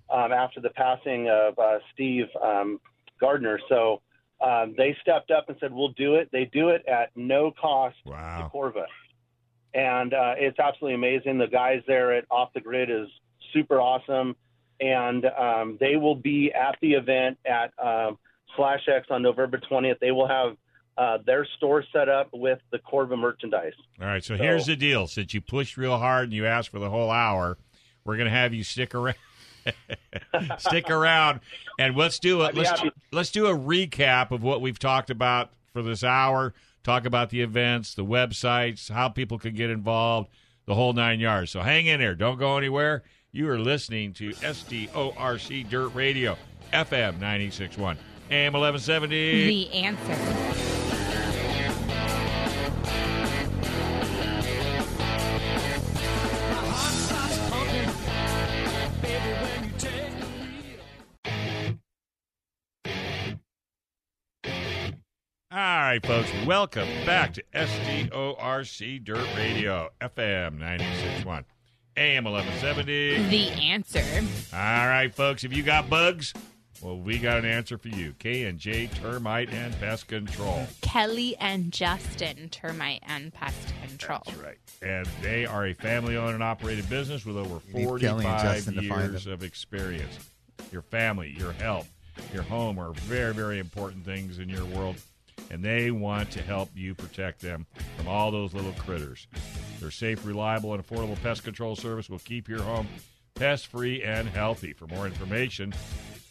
um, 0.09 0.33
after 0.33 0.61
the 0.61 0.71
passing 0.71 1.29
of 1.29 1.59
uh, 1.59 1.79
Steve 1.93 2.27
um, 2.43 2.81
Gardner. 3.21 3.59
So. 3.69 4.03
Um, 4.39 4.75
they 4.77 4.95
stepped 5.01 5.31
up 5.31 5.49
and 5.49 5.57
said, 5.61 5.73
"We'll 5.73 5.93
do 5.97 6.17
it." 6.17 6.29
They 6.31 6.45
do 6.45 6.69
it 6.69 6.85
at 6.87 7.09
no 7.17 7.51
cost 7.59 7.97
Wow. 8.05 8.43
to 8.53 8.55
Corva, 8.55 8.85
and 9.73 10.12
uh, 10.12 10.35
it's 10.37 10.59
absolutely 10.59 10.95
amazing. 10.95 11.39
The 11.39 11.47
guys 11.47 11.81
there 11.87 12.12
at 12.12 12.27
Off 12.31 12.53
the 12.53 12.61
Grid 12.61 12.91
is 12.91 13.09
super 13.55 13.81
awesome, 13.81 14.37
and 14.79 15.25
um, 15.25 15.79
they 15.81 15.97
will 15.97 16.17
be 16.17 16.53
at 16.53 16.77
the 16.83 16.93
event 16.93 17.39
at 17.47 17.73
um, 17.83 18.19
Slash 18.57 18.81
X 18.95 19.07
on 19.09 19.23
November 19.23 19.59
20th. 19.59 20.01
They 20.01 20.12
will 20.12 20.29
have 20.29 20.57
uh, 20.99 21.17
their 21.25 21.47
store 21.57 21.83
set 21.91 22.11
up 22.11 22.29
with 22.35 22.59
the 22.73 22.79
Corva 22.79 23.19
merchandise. 23.19 23.73
All 23.99 24.07
right, 24.07 24.23
so 24.23 24.37
here's 24.37 24.67
the 24.67 24.77
deal. 24.77 25.07
Since 25.07 25.33
you 25.33 25.41
pushed 25.41 25.79
real 25.79 25.97
hard 25.97 26.25
and 26.25 26.33
you 26.35 26.45
asked 26.45 26.69
for 26.69 26.79
the 26.79 26.91
whole 26.91 27.11
hour, 27.11 27.57
we're 28.05 28.17
going 28.17 28.27
to 28.31 28.37
have 28.37 28.53
you 28.53 28.64
stick 28.64 28.95
around. 28.95 29.17
stick 30.59 30.91
around, 30.91 31.41
and 31.79 31.97
let's 31.97 32.19
do 32.19 32.43
it. 32.43 32.55
Let's 32.55 32.83
let's 33.12 33.31
do 33.31 33.47
a 33.47 33.57
recap 33.57 34.31
of 34.31 34.43
what 34.43 34.61
we've 34.61 34.79
talked 34.79 35.11
about 35.11 35.51
for 35.73 35.83
this 35.83 36.05
hour. 36.05 36.55
Talk 36.83 37.05
about 37.05 37.31
the 37.31 37.41
events, 37.43 37.95
the 37.95 38.05
websites, 38.05 38.91
how 38.91 39.09
people 39.09 39.39
can 39.39 39.55
get 39.55 39.71
involved, 39.71 40.29
the 40.67 40.75
whole 40.75 40.93
nine 40.93 41.19
yards. 41.19 41.51
So 41.51 41.61
hang 41.61 41.87
in 41.87 41.99
there. 41.99 42.14
Don't 42.14 42.39
go 42.39 42.57
anywhere. 42.57 43.03
You 43.33 43.51
are 43.51 43.59
listening 43.59 44.12
to 44.14 44.31
SDORC 44.31 45.69
Dirt 45.69 45.95
Radio, 45.95 46.39
FM 46.73 47.19
96.1, 47.19 47.97
AM 48.31 48.53
1170. 48.53 49.47
the 49.47 49.73
answer. 49.75 50.76
Right, 65.97 66.07
folks, 66.07 66.47
welcome 66.47 66.88
back 67.07 67.32
to 67.32 67.42
SDORC 67.55 69.03
Dirt 69.03 69.26
Radio, 69.34 69.88
FM 70.03 70.59
96.1, 70.59 71.44
AM 71.97 72.24
1170. 72.24 73.28
The 73.28 73.49
answer. 73.53 74.03
All 74.53 74.59
right, 74.88 75.14
folks, 75.14 75.44
if 75.44 75.57
you 75.57 75.62
got 75.62 75.88
bugs, 75.88 76.34
well, 76.82 76.99
we 76.99 77.18
got 77.18 77.38
an 77.38 77.47
answer 77.47 77.78
for 77.78 77.88
you. 77.88 78.12
K&J 78.18 78.88
Termite 78.88 79.49
and 79.51 79.78
Pest 79.80 80.07
Control. 80.07 80.66
Kelly 80.82 81.34
and 81.38 81.72
Justin, 81.72 82.51
termite 82.51 83.03
and 83.07 83.32
pest 83.32 83.72
control. 83.88 84.20
That's 84.26 84.38
right. 84.38 84.59
And 84.82 85.07
they 85.22 85.47
are 85.47 85.68
a 85.68 85.72
family-owned 85.72 86.34
and 86.34 86.42
operated 86.42 86.90
business 86.90 87.24
with 87.24 87.38
over 87.38 87.61
You 87.72 87.78
need 87.78 88.01
Kelly 88.01 88.26
and 88.26 88.40
45 88.40 88.42
Justin 88.42 88.74
to 88.74 88.88
find 88.88 89.12
years 89.12 89.26
of 89.26 89.42
experience. 89.42 90.18
Your 90.70 90.82
family, 90.82 91.34
your 91.38 91.53
health, 91.53 91.90
your 92.34 92.42
home 92.42 92.78
are 92.78 92.92
very, 92.92 93.32
very 93.32 93.59
important 93.59 94.05
things 94.05 94.38
in 94.38 94.51
your 94.51 94.66
world, 94.66 94.97
and 95.51 95.64
they 95.64 95.90
want 95.90 96.30
to 96.32 96.42
help 96.42 96.68
you 96.74 96.94
protect 96.94 97.40
them 97.40 97.66
from 97.97 98.07
all 98.09 98.30
those 98.30 98.53
little 98.55 98.72
critters. 98.72 99.26
Their 99.80 99.90
safe, 99.90 100.26
reliable, 100.26 100.74
and 100.74 100.86
affordable 100.86 101.20
pest 101.22 101.44
control 101.44 101.76
service 101.76 102.11
will 102.11 102.18
keep 102.20 102.49
your 102.49 102.62
home 102.62 102.88
pest-free 103.34 104.03
and 104.03 104.26
healthy. 104.28 104.72
For 104.72 104.86
more 104.86 105.07
information, 105.07 105.74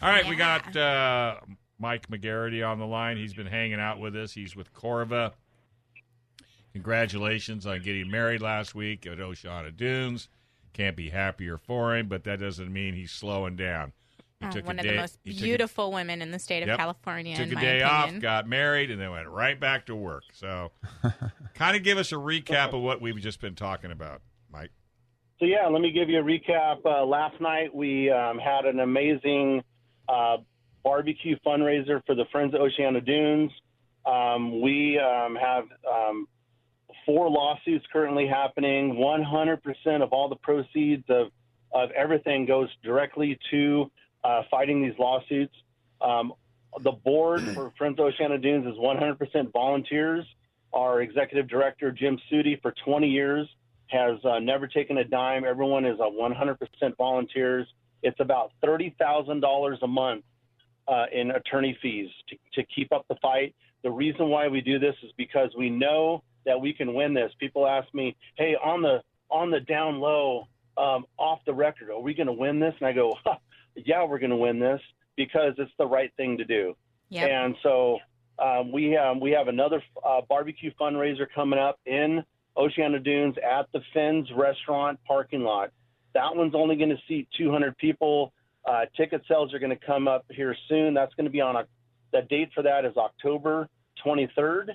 All 0.02 0.10
right, 0.10 0.28
we 0.28 0.36
got 0.36 0.76
uh, 0.76 1.36
Mike 1.78 2.06
McGarity 2.08 2.62
on 2.66 2.78
the 2.78 2.86
line. 2.86 3.16
He's 3.16 3.32
been 3.32 3.46
hanging 3.46 3.80
out 3.80 3.98
with 3.98 4.14
us. 4.16 4.32
He's 4.32 4.54
with 4.54 4.74
Corva. 4.74 5.32
Congratulations 6.72 7.66
on 7.66 7.82
getting 7.82 8.10
married 8.10 8.40
last 8.40 8.74
week 8.74 9.06
at 9.06 9.18
Oceano 9.18 9.74
Dunes. 9.74 10.28
Can't 10.72 10.96
be 10.96 11.10
happier 11.10 11.58
for 11.58 11.96
him, 11.96 12.08
but 12.08 12.24
that 12.24 12.40
doesn't 12.40 12.72
mean 12.72 12.94
he's 12.94 13.10
slowing 13.10 13.56
down. 13.56 13.92
He 14.40 14.48
took 14.50 14.66
one 14.66 14.76
a 14.78 14.80
of 14.80 14.84
day, 14.84 14.90
the 14.94 15.00
most 15.00 15.18
he 15.24 15.32
took 15.32 15.40
a- 15.40 15.44
beautiful 15.44 15.90
women 15.92 16.22
in 16.22 16.30
the 16.30 16.38
state 16.38 16.62
of 16.62 16.68
Yep. 16.68 16.78
California. 16.78 17.34
took 17.36 17.46
in 17.46 17.52
a 17.52 17.54
my 17.56 17.60
day 17.60 17.80
opinion. 17.80 18.16
off, 18.16 18.22
got 18.22 18.46
married, 18.46 18.90
and 18.92 19.00
then 19.00 19.10
went 19.10 19.26
right 19.28 19.58
back 19.58 19.86
to 19.86 19.96
work. 19.96 20.22
So, 20.32 20.70
kind 21.54 21.76
of 21.76 21.82
give 21.82 21.98
us 21.98 22.12
a 22.12 22.16
recap 22.16 22.72
of 22.72 22.80
what 22.82 23.00
we've 23.00 23.18
just 23.18 23.40
been 23.40 23.56
talking 23.56 23.90
about, 23.90 24.22
Mike. 24.52 24.70
So 25.40 25.44
yeah, 25.46 25.66
let 25.66 25.80
me 25.82 25.90
give 25.90 26.08
you 26.08 26.20
a 26.20 26.22
recap. 26.22 26.78
Uh, 26.84 27.04
last 27.04 27.40
night 27.40 27.74
we 27.74 28.10
um, 28.10 28.38
had 28.38 28.64
an 28.64 28.78
amazing 28.78 29.62
uh, 30.08 30.36
barbecue 30.84 31.36
fundraiser 31.44 32.00
for 32.06 32.14
the 32.14 32.24
Friends 32.30 32.54
of 32.54 32.60
Oceano 32.60 33.04
Dunes. 33.04 33.50
Um, 34.06 34.60
we 34.60 34.98
um, 35.00 35.34
have 35.36 35.64
um, 35.92 36.28
four 37.06 37.30
lawsuits 37.30 37.84
currently 37.92 38.26
happening. 38.26 38.94
100% 38.96 40.02
of 40.02 40.12
all 40.12 40.28
the 40.28 40.36
proceeds 40.36 41.04
of 41.08 41.28
of 41.70 41.90
everything 41.90 42.46
goes 42.46 42.68
directly 42.82 43.38
to 43.50 43.90
uh, 44.24 44.42
fighting 44.50 44.82
these 44.82 44.98
lawsuits. 44.98 45.54
Um, 46.00 46.32
the 46.82 46.92
board 46.92 47.42
for 47.54 47.72
Friends 47.76 47.98
of 47.98 48.06
Oceano 48.06 48.40
Dunes 48.40 48.66
is 48.66 48.78
100% 48.78 49.52
volunteers. 49.52 50.24
Our 50.72 51.00
executive 51.02 51.48
director, 51.48 51.90
Jim 51.90 52.18
Suty, 52.30 52.60
for 52.60 52.74
20 52.84 53.08
years 53.08 53.48
has 53.86 54.22
uh, 54.24 54.38
never 54.38 54.66
taken 54.66 54.98
a 54.98 55.04
dime. 55.04 55.44
Everyone 55.44 55.86
is 55.86 55.98
a 55.98 56.10
100% 56.10 56.96
volunteers. 56.96 57.66
It's 58.02 58.20
about 58.20 58.52
$30,000 58.62 59.76
a 59.82 59.86
month 59.86 60.24
uh, 60.86 61.06
in 61.12 61.30
attorney 61.30 61.76
fees 61.80 62.10
to, 62.28 62.36
to 62.54 62.66
keep 62.74 62.92
up 62.92 63.06
the 63.08 63.16
fight. 63.16 63.54
The 63.82 63.90
reason 63.90 64.28
why 64.28 64.48
we 64.48 64.60
do 64.60 64.78
this 64.78 64.94
is 65.02 65.10
because 65.16 65.50
we 65.56 65.70
know 65.70 66.22
that 66.48 66.60
we 66.60 66.72
can 66.72 66.94
win 66.94 67.12
this. 67.12 67.30
People 67.38 67.66
ask 67.66 67.86
me, 67.94 68.16
"Hey, 68.36 68.56
on 68.56 68.82
the 68.82 69.02
on 69.30 69.50
the 69.50 69.60
down 69.60 70.00
low, 70.00 70.48
um, 70.78 71.04
off 71.18 71.40
the 71.44 71.52
record, 71.52 71.90
are 71.90 72.00
we 72.00 72.14
going 72.14 72.26
to 72.26 72.32
win 72.32 72.58
this?" 72.58 72.74
And 72.80 72.88
I 72.88 72.92
go, 72.92 73.14
"Yeah, 73.76 74.04
we're 74.04 74.18
going 74.18 74.30
to 74.30 74.36
win 74.36 74.58
this 74.58 74.80
because 75.14 75.52
it's 75.58 75.70
the 75.78 75.86
right 75.86 76.10
thing 76.16 76.38
to 76.38 76.44
do." 76.44 76.74
Yep. 77.10 77.30
And 77.30 77.56
so 77.62 77.98
um, 78.38 78.72
we 78.72 78.96
um, 78.96 79.20
we 79.20 79.30
have 79.32 79.48
another 79.48 79.82
uh, 80.04 80.22
barbecue 80.28 80.72
fundraiser 80.80 81.26
coming 81.34 81.58
up 81.58 81.78
in 81.84 82.24
Oceano 82.56 83.02
Dunes 83.02 83.36
at 83.38 83.66
the 83.72 83.82
Finn's 83.92 84.28
Restaurant 84.34 84.98
parking 85.06 85.42
lot. 85.42 85.70
That 86.14 86.34
one's 86.34 86.54
only 86.54 86.76
going 86.76 86.90
to 86.90 86.98
seat 87.06 87.28
200 87.36 87.76
people. 87.76 88.32
Uh, 88.66 88.86
ticket 88.96 89.22
sales 89.28 89.52
are 89.52 89.58
going 89.58 89.76
to 89.76 89.86
come 89.86 90.08
up 90.08 90.24
here 90.30 90.56
soon. 90.68 90.94
That's 90.94 91.14
going 91.14 91.26
to 91.26 91.30
be 91.30 91.42
on 91.42 91.56
a 91.56 91.66
the 92.10 92.22
date 92.22 92.50
for 92.54 92.62
that 92.62 92.86
is 92.86 92.96
October 92.96 93.68
23rd, 94.04 94.70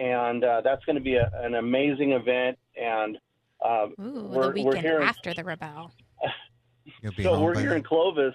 and 0.00 0.42
uh, 0.42 0.62
that's 0.62 0.84
going 0.86 0.96
to 0.96 1.02
be 1.02 1.16
a, 1.16 1.30
an 1.34 1.54
amazing 1.54 2.12
event. 2.12 2.58
And 2.80 3.18
um, 3.64 3.94
Ooh, 4.00 4.22
we're- 4.22 4.52
the 4.54 4.64
we're 4.64 4.70
weekend 4.70 4.78
here- 4.86 5.02
after 5.02 5.34
the 5.34 5.44
rebel. 5.44 5.92
So 7.22 7.40
we're 7.40 7.58
here 7.58 7.76
in 7.76 7.82
Clovis. 7.82 8.34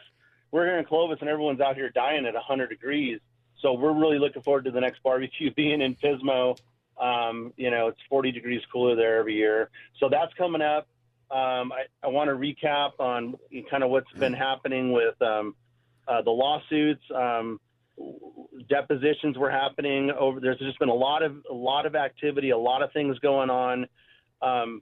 We're 0.51 0.65
here 0.65 0.77
in 0.79 0.85
Clovis, 0.85 1.17
and 1.19 1.29
everyone's 1.29 1.59
out 1.59 1.75
here 1.75 1.89
dying 1.89 2.25
at 2.25 2.33
100 2.35 2.69
degrees. 2.69 3.19
So 3.59 3.73
we're 3.73 3.93
really 3.93 4.17
looking 4.17 4.41
forward 4.43 4.65
to 4.65 4.71
the 4.71 4.79
next 4.79 5.03
barbecue 5.03 5.53
being 5.55 5.81
in 5.81 5.95
Pismo. 5.95 6.57
Um, 6.99 7.51
you 7.57 7.69
know, 7.69 7.87
it's 7.87 7.99
40 8.09 8.31
degrees 8.31 8.61
cooler 8.71 8.95
there 8.95 9.17
every 9.17 9.35
year. 9.35 9.69
So 9.99 10.07
that's 10.09 10.33
coming 10.35 10.61
up. 10.61 10.87
Um, 11.29 11.73
I, 11.73 11.85
I 12.03 12.07
want 12.07 12.29
to 12.29 12.35
recap 12.35 12.91
on 12.99 13.35
kind 13.69 13.83
of 13.83 13.89
what's 13.89 14.11
been 14.13 14.33
happening 14.33 14.91
with 14.93 15.19
um, 15.21 15.55
uh, 16.07 16.21
the 16.21 16.31
lawsuits. 16.31 17.03
Um, 17.13 17.59
depositions 18.69 19.37
were 19.37 19.51
happening 19.51 20.11
over. 20.11 20.39
There's 20.39 20.59
just 20.59 20.79
been 20.79 20.89
a 20.89 20.93
lot 20.93 21.23
of 21.23 21.37
a 21.49 21.53
lot 21.53 21.85
of 21.85 21.95
activity, 21.95 22.49
a 22.49 22.57
lot 22.57 22.81
of 22.81 22.91
things 22.93 23.17
going 23.19 23.49
on. 23.49 23.87
Um, 24.41 24.81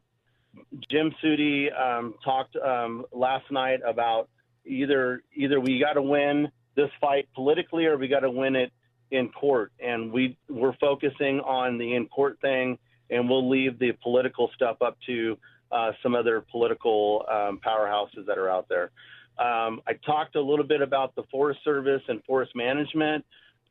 Jim 0.90 1.14
Suty 1.24 1.68
um, 1.80 2.16
talked 2.24 2.56
um, 2.56 3.06
last 3.12 3.50
night 3.52 3.80
about 3.88 4.30
either 4.66 5.24
either 5.36 5.60
we 5.60 5.80
got 5.80 5.94
to 5.94 6.02
win 6.02 6.50
this 6.76 6.90
fight 7.00 7.28
politically 7.36 7.86
or 7.86 7.98
we 7.98 8.08
got 8.08 8.22
to 8.22 8.32
win 8.32 8.56
it 8.56 8.72
in 9.12 9.30
court, 9.30 9.72
and 9.80 10.12
we 10.12 10.38
we're 10.50 10.76
focusing 10.78 11.40
on 11.42 11.78
the 11.78 11.96
in 11.96 12.08
court 12.08 12.38
thing, 12.42 12.78
and 13.10 13.30
we'll 13.30 13.50
leave 13.50 13.80
the 13.80 13.92
political 14.02 14.50
stuff 14.56 14.78
up 14.82 14.98
to 15.06 15.38
uh, 15.72 15.92
some 16.02 16.16
other 16.16 16.44
political 16.52 17.26
um, 17.30 17.60
powerhouses 17.66 18.26
that 18.28 18.38
are 18.38 18.50
out 18.50 18.68
there. 18.70 18.92
Um, 19.40 19.82
I 19.88 19.94
talked 20.06 20.36
a 20.36 20.42
little 20.42 20.66
bit 20.66 20.82
about 20.82 21.16
the 21.16 21.24
Forest 21.32 21.62
Service 21.64 22.02
and 22.08 22.24
forest 22.24 22.52
management. 22.56 23.26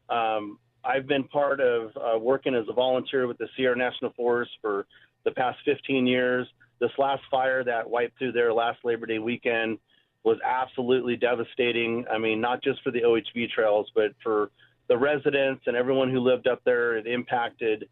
Um, 0.09 0.59
I've 0.85 1.07
been 1.07 1.25
part 1.25 1.61
of 1.61 1.91
uh, 1.97 2.19
working 2.19 2.55
as 2.55 2.65
a 2.69 2.73
volunteer 2.73 3.27
with 3.27 3.39
the 3.39 3.47
Sierra 3.57 3.77
National 3.77 4.13
Forest 4.17 4.51
for 4.61 4.87
the 5.25 5.31
past 5.31 5.59
15 5.65 6.07
years. 6.07 6.49
This 6.81 6.91
last 6.99 7.23
fire 7.31 7.63
that 7.63 7.89
wiped 7.89 8.19
through 8.19 8.33
there 8.33 8.53
last 8.53 8.81
Labor 8.85 9.07
Day 9.07 9.21
weekend 9.21 9.79
was 10.25 10.39
absolutely 10.45 11.17
devastating. 11.17 12.05
I 12.13 12.19
mean, 12.19 12.41
not 12.41 12.63
just 12.63 12.83
for 12.83 12.91
the 12.91 13.03
OHV 13.03 13.51
trails, 13.51 13.91
but 13.95 14.13
for 14.23 14.51
the 14.89 14.99
residents 14.99 15.63
and 15.67 15.77
everyone 15.77 16.11
who 16.11 16.21
lived 16.21 16.47
up 16.47 16.61
there. 16.65 16.97
It 16.97 17.07
impacted 17.07 17.89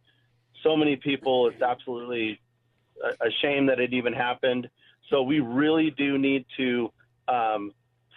so 0.63 0.77
many 0.77 0.97
people. 0.97 1.49
It's 1.49 1.63
absolutely 1.63 2.41
a, 3.03 3.27
a 3.27 3.31
shame 3.43 3.67
that 3.67 3.81
it 3.81 3.93
even 3.93 4.13
happened. 4.13 4.69
So 5.09 5.23
we 5.23 5.41
really 5.41 5.91
do 5.97 6.19
need 6.19 6.45
to 6.57 6.93
um, 7.31 7.73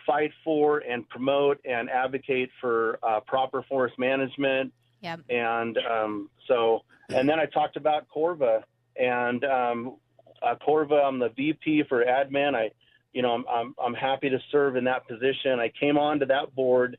fight 0.06 0.32
for 0.44 0.80
and 0.80 1.08
promote 1.10 1.60
and 1.66 1.90
advocate 1.90 2.50
for 2.60 3.00
uh, 3.04 3.20
proper 3.22 3.64
forest 3.64 3.98
management. 3.98 4.74
Yep. 5.02 5.22
And 5.30 5.78
um, 5.78 6.30
so, 6.48 6.84
and 7.10 7.28
then 7.28 7.40
I 7.40 7.46
talked 7.46 7.78
about 7.78 8.08
Corva 8.14 8.64
and 8.96 9.44
um, 9.44 9.98
uh, 10.42 10.56
Corva. 10.66 11.04
I'm 11.04 11.20
the 11.20 11.30
VP 11.30 11.84
for 11.90 12.06
admin. 12.06 12.56
I, 12.56 12.72
you 13.14 13.22
know, 13.22 13.34
I'm, 13.34 13.46
I'm 13.48 13.76
I'm 13.84 13.94
happy 13.94 14.30
to 14.30 14.40
serve 14.52 14.76
in 14.76 14.84
that 14.86 15.08
position. 15.08 15.60
I 15.60 15.72
came 15.80 15.98
onto 15.98 16.26
that 16.28 16.56
board 16.56 16.98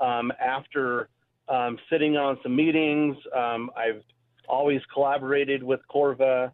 um, 0.00 0.30
after 0.40 1.08
um, 1.48 1.78
sitting 1.90 2.16
on 2.16 2.38
some 2.42 2.54
meetings. 2.54 3.16
Um, 3.34 3.70
I've 3.76 4.02
always 4.48 4.80
collaborated 4.92 5.62
with 5.62 5.80
Corva. 5.92 6.46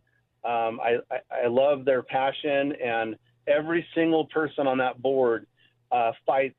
Um, 0.44 0.80
I, 0.80 0.98
I, 1.10 1.44
I 1.44 1.46
love 1.48 1.84
their 1.84 2.02
passion, 2.02 2.74
and 2.82 3.16
every 3.46 3.86
single 3.94 4.26
person 4.26 4.66
on 4.66 4.78
that 4.78 5.00
board 5.00 5.46
uh, 5.92 6.12
fights 6.26 6.58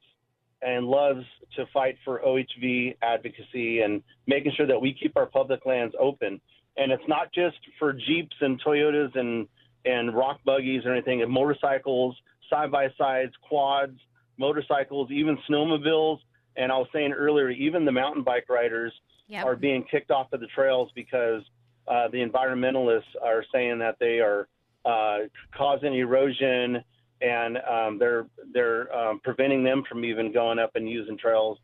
and 0.61 0.87
loves 0.87 1.25
to 1.55 1.65
fight 1.73 1.97
for 2.03 2.21
OHV 2.25 2.95
advocacy 3.01 3.81
and 3.81 4.01
making 4.27 4.51
sure 4.55 4.67
that 4.67 4.81
we 4.81 4.93
keep 4.93 5.15
our 5.15 5.25
public 5.25 5.65
lands 5.65 5.95
open. 5.99 6.39
And 6.77 6.91
it's 6.91 7.03
not 7.07 7.31
just 7.33 7.57
for 7.79 7.93
Jeeps 7.93 8.35
and 8.41 8.61
Toyotas 8.63 9.15
and, 9.17 9.47
and 9.85 10.15
rock 10.15 10.39
buggies 10.45 10.85
or 10.85 10.93
anything, 10.93 11.21
and 11.21 11.31
motorcycles, 11.31 12.15
side 12.49 12.71
by 12.71 12.87
sides, 12.97 13.33
quads, 13.47 13.97
motorcycles, 14.37 15.11
even 15.11 15.37
snowmobiles. 15.49 16.19
And 16.57 16.71
I 16.71 16.77
was 16.77 16.87
saying 16.93 17.13
earlier, 17.13 17.49
even 17.49 17.85
the 17.85 17.91
mountain 17.91 18.23
bike 18.23 18.45
riders 18.49 18.93
Yep. 19.27 19.43
are 19.43 19.55
being 19.55 19.83
kicked 19.89 20.11
off 20.11 20.31
of 20.33 20.39
the 20.39 20.47
trails 20.47 20.91
because 20.93 21.41
uh, 21.87 22.07
the 22.09 22.17
environmentalists 22.17 23.01
are 23.23 23.43
saying 23.51 23.79
that 23.79 23.97
they 23.99 24.19
are 24.19 24.47
uh, 24.85 25.17
causing 25.55 25.93
erosion 25.95 26.83
and 27.21 27.57
um, 27.57 27.97
they're 27.97 28.27
they're 28.53 28.93
um, 28.95 29.19
preventing 29.23 29.63
them 29.63 29.83
from 29.89 30.03
even 30.05 30.31
going 30.31 30.59
up 30.59 30.71
and 30.75 30.89
using 30.89 31.17
trails. 31.17 31.57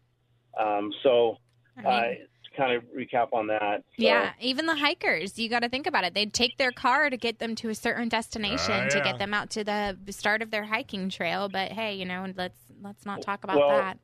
Um, 0.59 0.91
so, 1.03 1.38
I 1.78 1.82
uh, 1.82 2.01
mean- 2.01 2.28
to 2.51 2.57
kind 2.57 2.74
of 2.74 2.84
recap 2.97 3.32
on 3.34 3.47
that. 3.47 3.78
So, 3.78 3.84
Yeah, 3.97 4.34
even 4.41 4.65
the 4.65 4.76
hikers, 4.76 5.38
you 5.39 5.47
got 5.49 5.61
to 5.61 5.69
think 5.69 5.88
about 5.88 6.03
it. 6.03 6.13
They'd 6.13 6.34
take 6.34 6.57
their 6.57 6.72
car 6.72 7.09
to 7.09 7.15
get 7.15 7.39
them 7.39 7.55
to 7.55 7.69
a 7.69 7.76
certain 7.76 8.09
destination 8.09 8.74
Ah, 8.74 8.89
to 8.89 9.01
get 9.01 9.19
them 9.19 9.34
out 9.34 9.49
to 9.51 9.63
the 9.63 9.97
start 10.09 10.41
of 10.41 10.51
their 10.51 10.65
hiking 10.65 11.09
trail. 11.09 11.47
But 11.47 11.72
hey, 11.72 11.93
you 11.95 12.05
know, 12.05 12.26
let's 12.36 12.59
let's 12.82 13.05
not 13.05 13.22
talk 13.22 13.43
about 13.43 13.57
Well, 13.57 13.69
that. 13.69 13.99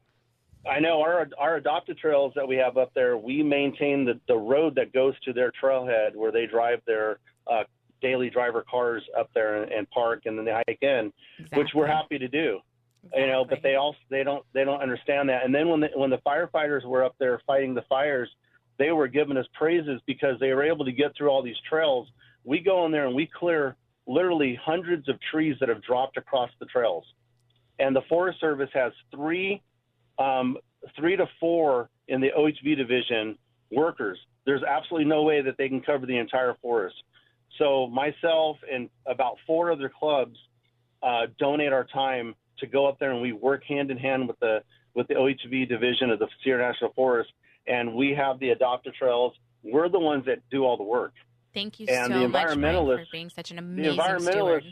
I 0.70 0.80
know 0.80 1.02
our 1.02 1.28
our 1.38 1.56
adopted 1.56 1.98
trails 1.98 2.34
that 2.36 2.48
we 2.48 2.58
have 2.58 2.78
up 2.78 2.94
there. 2.94 3.18
We 3.18 3.42
maintain 3.42 4.06
the 4.06 4.20
the 4.28 4.38
road 4.38 4.76
that 4.76 4.94
goes 4.94 5.14
to 5.22 5.34
their 5.34 5.52
trailhead 5.62 6.16
where 6.16 6.32
they 6.32 6.46
drive 6.46 6.82
their 6.86 7.20
uh, 7.48 7.64
daily 8.02 8.30
driver 8.30 8.64
cars 8.70 9.04
up 9.18 9.30
there 9.34 9.64
and, 9.64 9.72
and 9.72 9.90
park, 9.90 10.24
and 10.26 10.38
then 10.38 10.46
they 10.46 10.52
hike 10.52 10.82
in, 10.82 11.12
which 11.54 11.70
we're 11.74 11.88
happy 11.88 12.18
to 12.18 12.28
do. 12.28 12.60
you 13.16 13.28
know 13.28 13.46
but 13.48 13.60
they 13.64 13.76
also 13.76 13.98
they 14.10 14.24
don't 14.24 14.44
they 14.54 14.64
don't 14.64 14.82
understand 14.82 15.30
that. 15.30 15.46
And 15.46 15.54
then 15.54 15.70
when 15.70 15.80
the 15.80 15.90
when 15.96 16.10
the 16.10 16.20
firefighters 16.26 16.86
were 16.86 17.04
up 17.04 17.16
there 17.20 17.42
fighting 17.46 17.74
the 17.74 17.84
fires 17.88 18.30
they 18.78 18.92
were 18.92 19.08
giving 19.08 19.38
us 19.38 19.46
praises 19.54 20.02
because 20.06 20.40
they 20.40 20.54
were 20.54 20.64
able 20.64 20.86
to 20.86 20.92
get 20.92 21.16
through 21.18 21.30
all 21.30 21.42
these 21.42 21.60
trails. 21.70 22.08
We 22.44 22.60
go 22.60 22.86
in 22.86 22.92
there 22.92 23.08
and 23.08 23.16
we 23.16 23.28
clear 23.28 23.76
literally 24.06 24.58
hundreds 24.64 25.10
of 25.10 25.18
trees 25.32 25.56
that 25.60 25.70
have 25.70 25.84
dropped 25.84 26.18
across 26.18 26.50
the 26.60 26.66
trails. 26.66 27.04
And 27.80 27.96
the 27.96 28.02
forest 28.08 28.40
service 28.40 28.70
has 28.74 28.94
three 29.12 29.62
um, 30.20 30.58
three 30.96 31.16
to 31.16 31.28
four 31.40 31.90
in 32.08 32.22
the 32.22 32.30
ohv 32.38 32.78
division 32.78 33.38
workers. 33.72 34.18
There's 34.46 34.64
absolutely 34.64 35.10
no 35.10 35.24
way 35.24 35.42
that 35.42 35.58
they 35.58 35.68
can 35.68 35.82
cover 35.82 36.06
the 36.06 36.18
entire 36.18 36.56
forest 36.62 36.96
so 37.58 37.88
myself 37.88 38.58
and 38.72 38.90
about 39.06 39.36
four 39.46 39.72
other 39.72 39.90
clubs 39.90 40.38
uh, 41.04 41.28
donate 41.40 41.74
our 41.74 41.86
time 41.86 42.36
to 42.60 42.68
go 42.68 42.88
up 42.88 43.00
there 43.00 43.12
and 43.12 43.22
we 43.22 43.32
work 43.34 43.64
hand 43.64 43.92
in 43.92 43.98
hand 43.98 44.28
with 44.28 44.40
the 44.40 44.64
with 44.96 45.08
the 45.08 45.14
OHV 45.14 45.70
division 45.70 46.10
of 46.10 46.18
the 46.20 46.28
Sierra 46.44 46.68
National 46.72 46.92
Forest, 46.94 47.32
and 47.68 47.94
we 47.94 48.16
have 48.16 48.40
the 48.40 48.50
adopted 48.50 48.96
trails. 48.96 49.34
We're 49.64 49.90
the 49.90 50.00
ones 50.00 50.26
that 50.26 50.40
do 50.50 50.66
all 50.66 50.76
the 50.76 50.84
work. 50.84 51.14
Thank 51.54 51.80
you 51.80 51.86
and 51.88 52.12
so 52.12 52.20
the 52.20 52.28
much, 52.28 52.32
Mike, 52.34 52.48
for 52.50 52.56
environmentalists- 52.56 53.12
being 53.12 53.30
such 53.30 53.52
an 53.52 53.58
The 53.58 53.62
amazing 53.62 54.00
environmentalists, 54.00 54.32
steward. 54.32 54.64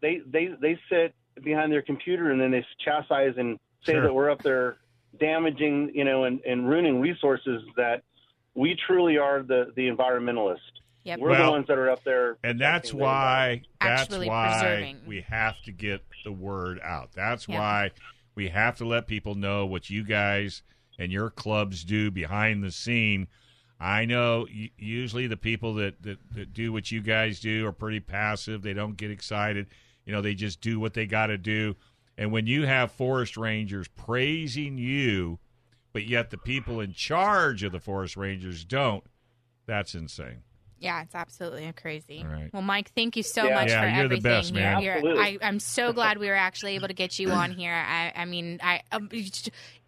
they 0.00 0.20
they 0.26 0.48
they 0.60 0.78
sit 0.88 1.14
behind 1.42 1.72
their 1.72 1.82
computer 1.82 2.30
and 2.30 2.40
then 2.40 2.50
they 2.52 2.64
chastise 2.84 3.34
and 3.36 3.58
say 3.84 3.92
Sure. 3.92 4.02
that 4.02 4.14
we're 4.14 4.30
up 4.30 4.42
there 4.42 4.76
damaging, 5.18 5.90
you 5.94 6.04
know, 6.04 6.24
and, 6.24 6.40
and 6.46 6.68
ruining 6.68 7.00
resources 7.00 7.62
that 7.76 8.02
we 8.54 8.76
truly 8.86 9.18
are 9.18 9.42
the 9.42 9.72
the 9.76 9.88
environmentalists. 9.88 10.58
Yep. 11.04 11.18
We're 11.20 11.36
the 11.36 11.50
ones 11.50 11.66
that 11.68 11.78
are 11.78 11.90
up 11.90 12.02
there, 12.04 12.38
And 12.42 12.58
that's 12.60 12.90
protecting 12.90 12.98
the 12.98 13.04
environment. 13.04 13.66
why 13.80 13.86
that's 13.86 14.26
why 14.26 14.48
preserving. 14.60 15.00
we 15.06 15.20
have 15.22 15.60
to 15.62 15.72
get 15.72 16.02
the 16.24 16.32
word 16.32 16.80
out. 16.82 17.12
That's 17.12 17.46
Yeah. 17.48 17.58
why 17.58 17.90
we 18.34 18.48
have 18.48 18.76
to 18.78 18.86
let 18.86 19.06
people 19.06 19.34
know 19.34 19.66
what 19.66 19.90
you 19.90 20.02
guys 20.02 20.62
and 20.98 21.12
your 21.12 21.28
clubs 21.30 21.84
do 21.84 22.10
behind 22.10 22.64
the 22.64 22.70
scene. 22.70 23.28
I 23.78 24.06
know 24.06 24.46
u- 24.50 24.70
usually 24.78 25.26
the 25.26 25.36
people 25.36 25.74
that, 25.74 26.00
that, 26.02 26.18
that 26.34 26.52
do 26.54 26.72
what 26.72 26.90
you 26.90 27.02
guys 27.02 27.38
do 27.40 27.66
are 27.66 27.72
pretty 27.72 28.00
passive. 28.00 28.62
They 28.62 28.72
don't 28.72 28.96
get 28.96 29.10
excited. 29.10 29.66
You 30.06 30.12
know, 30.12 30.22
they 30.22 30.34
just 30.34 30.60
do 30.60 30.80
what 30.80 30.94
they 30.94 31.06
got 31.06 31.26
to 31.26 31.36
do. 31.38 31.76
And 32.16 32.32
when 32.32 32.46
you 32.46 32.64
have 32.66 32.92
forest 32.92 33.36
rangers 33.36 33.88
praising 33.88 34.78
you, 34.78 35.38
but 35.92 36.06
yet 36.06 36.30
the 36.30 36.38
people 36.38 36.80
in 36.80 36.92
charge 36.92 37.62
of 37.62 37.72
the 37.72 37.80
forest 37.80 38.16
rangers 38.16 38.64
don't, 38.64 39.04
that's 39.66 39.94
insane. 39.94 40.42
Yeah, 40.84 41.02
it's 41.02 41.14
absolutely 41.14 41.72
crazy. 41.80 42.24
All 42.26 42.32
right. 42.32 42.50
Well, 42.52 42.62
Mike, 42.62 42.92
thank 42.94 43.16
you 43.16 43.22
so 43.22 43.46
Yeah. 43.48 43.54
much 43.54 43.68
Yeah, 43.70 43.80
for 43.80 43.86
you're 43.86 43.96
the 44.08 44.16
everything. 44.16 44.22
best, 44.22 44.52
man. 44.52 44.82
You're, 44.82 44.94
Absolutely. 44.96 45.22
I, 45.22 45.38
I'm 45.42 45.58
so 45.58 45.92
glad 45.94 46.18
we 46.18 46.28
were 46.28 46.34
actually 46.34 46.74
able 46.74 46.88
to 46.88 46.94
get 46.94 47.18
you 47.18 47.30
on 47.30 47.52
here. 47.56 47.72
I, 47.72 48.12
I 48.14 48.24
mean, 48.26 48.60
I 48.62 48.82
um, 48.92 49.08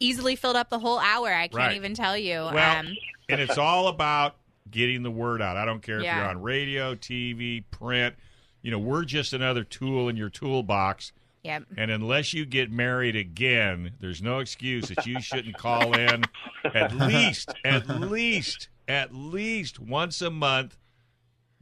easily 0.01 0.36
filled 0.36 0.57
up 0.57 0.70
the 0.70 0.78
whole 0.78 0.99
hour. 0.99 1.28
I 1.28 1.49
can't 1.49 1.55
Right. 1.55 1.76
even 1.76 1.94
tell 1.94 2.16
you. 2.16 2.36
Well, 2.53 2.78
um, 2.80 2.97
and 3.28 3.40
it's 3.40 3.59
all 3.59 3.88
about 3.88 4.36
getting 4.70 5.03
the 5.03 5.11
word 5.11 5.42
out. 5.42 5.57
I 5.57 5.64
don't 5.64 5.82
care 5.82 5.99
if 5.99 6.05
Yeah. 6.05 6.16
you're 6.18 6.28
on 6.28 6.40
radio, 6.42 6.94
TV, 6.94 7.62
print. 7.70 8.14
You 8.62 8.70
know, 8.70 8.78
we're 8.78 9.05
just 9.05 9.32
another 9.32 9.64
tool 9.64 10.09
in 10.09 10.16
your 10.16 10.30
toolbox. 10.30 11.12
yep. 11.44 11.62
And 11.76 11.90
unless 11.90 12.32
you 12.32 12.44
get 12.47 12.72
married 12.72 13.14
again, 13.16 13.92
there's 14.01 14.20
no 14.22 14.38
excuse 14.40 14.88
that 14.88 15.07
you 15.07 15.20
shouldn't 15.20 15.57
call 15.57 15.94
in 15.94 16.24
at 16.64 16.92
least, 16.92 17.55
at 17.64 17.86
least, 17.88 18.68
at 18.88 19.14
least 19.14 19.78
once 19.78 20.20
a 20.22 20.30
month. 20.30 20.76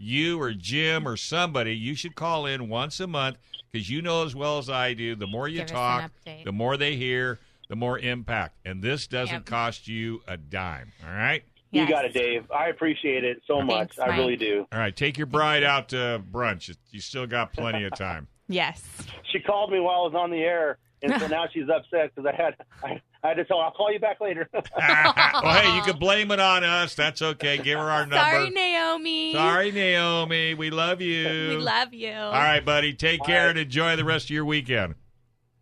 You 0.05 0.40
or 0.40 0.52
Jim 0.52 1.09
or 1.09 1.16
somebody, 1.16 1.74
you 1.76 1.94
should 1.94 2.14
call 2.14 2.46
in 2.46 2.68
once 2.68 3.00
a 3.00 3.07
month 3.07 3.38
because 3.72 3.88
you 3.90 4.02
know 4.02 4.24
as 4.24 4.34
well 4.36 4.59
as 4.59 4.68
I 4.68 4.92
do. 4.94 5.14
The 5.16 5.26
more 5.26 5.48
you 5.48 5.59
Give 5.61 5.66
talk, 5.68 6.11
the 6.44 6.52
more 6.52 6.76
they 6.76 6.96
hear, 6.96 7.40
the 7.68 7.76
more 7.76 7.98
impact. 7.98 8.59
And 8.64 8.82
this 8.82 9.07
doesn't 9.07 9.34
Yep. 9.34 9.44
cost 9.46 9.88
you 9.88 10.22
a 10.28 10.36
dime. 10.36 10.92
All 11.07 11.14
right. 11.14 11.42
You 11.72 11.88
got 11.88 12.05
it, 12.05 12.12
Dave. 12.14 12.48
I 12.52 12.68
appreciate 12.68 13.24
it 13.24 13.42
so 13.48 13.57
Thanks, 13.66 13.98
much. 13.98 14.09
I 14.09 14.16
really 14.16 14.36
do. 14.36 14.64
All 14.70 14.78
right, 14.78 14.94
take 14.94 15.18
your 15.18 15.26
bride 15.26 15.64
out 15.64 15.88
to 15.88 16.22
brunch. 16.30 16.72
You 16.92 17.00
still 17.00 17.26
got 17.26 17.52
plenty 17.52 17.84
of 17.84 17.94
time. 17.94 18.28
Yes. 18.46 18.84
She 19.32 19.40
called 19.40 19.72
me 19.72 19.80
while 19.80 20.00
I 20.00 20.05
was 20.05 20.14
on 20.14 20.30
the 20.30 20.42
air, 20.42 20.76
and 21.02 21.18
so 21.18 21.26
now 21.28 21.46
she's 21.50 21.64
upset 21.70 22.14
because 22.14 22.30
I 22.30 22.36
had 22.36 22.55
I, 22.82 23.00
I 23.25 23.29
had 23.29 23.39
to 23.39 23.45
tell 23.47 23.57
her 23.59 23.64
I'll 23.64 23.70
call 23.70 23.91
you 23.91 23.99
back 23.99 24.20
later. 24.20 24.49
well, 24.53 24.62
hey, 24.77 25.75
you 25.77 25.83
can 25.83 25.99
blame 25.99 26.31
it 26.31 26.41
on 26.41 26.62
us. 26.62 26.95
That's 26.95 27.22
okay. 27.22 27.57
Give 27.57 27.79
her 27.79 27.91
our 27.91 28.03
number. 28.03 28.16
Sorry, 28.16 28.51
Naomi. 28.51 29.33
Sorry, 29.33 29.72
Naomi. 29.72 30.53
We 30.53 30.68
love 30.68 31.01
you. 31.01 31.49
We 31.49 31.57
love 31.57 31.95
you. 31.95 32.12
All 32.12 32.33
right, 32.33 32.62
buddy. 32.62 32.93
Take 32.93 33.20
All 33.20 33.27
care 33.27 33.47
right. 33.47 33.51
and 33.51 33.59
enjoy 33.59 33.97
the 33.97 34.05
rest 34.05 34.27
of 34.27 34.31
your 34.31 34.45
weekend. 34.45 34.95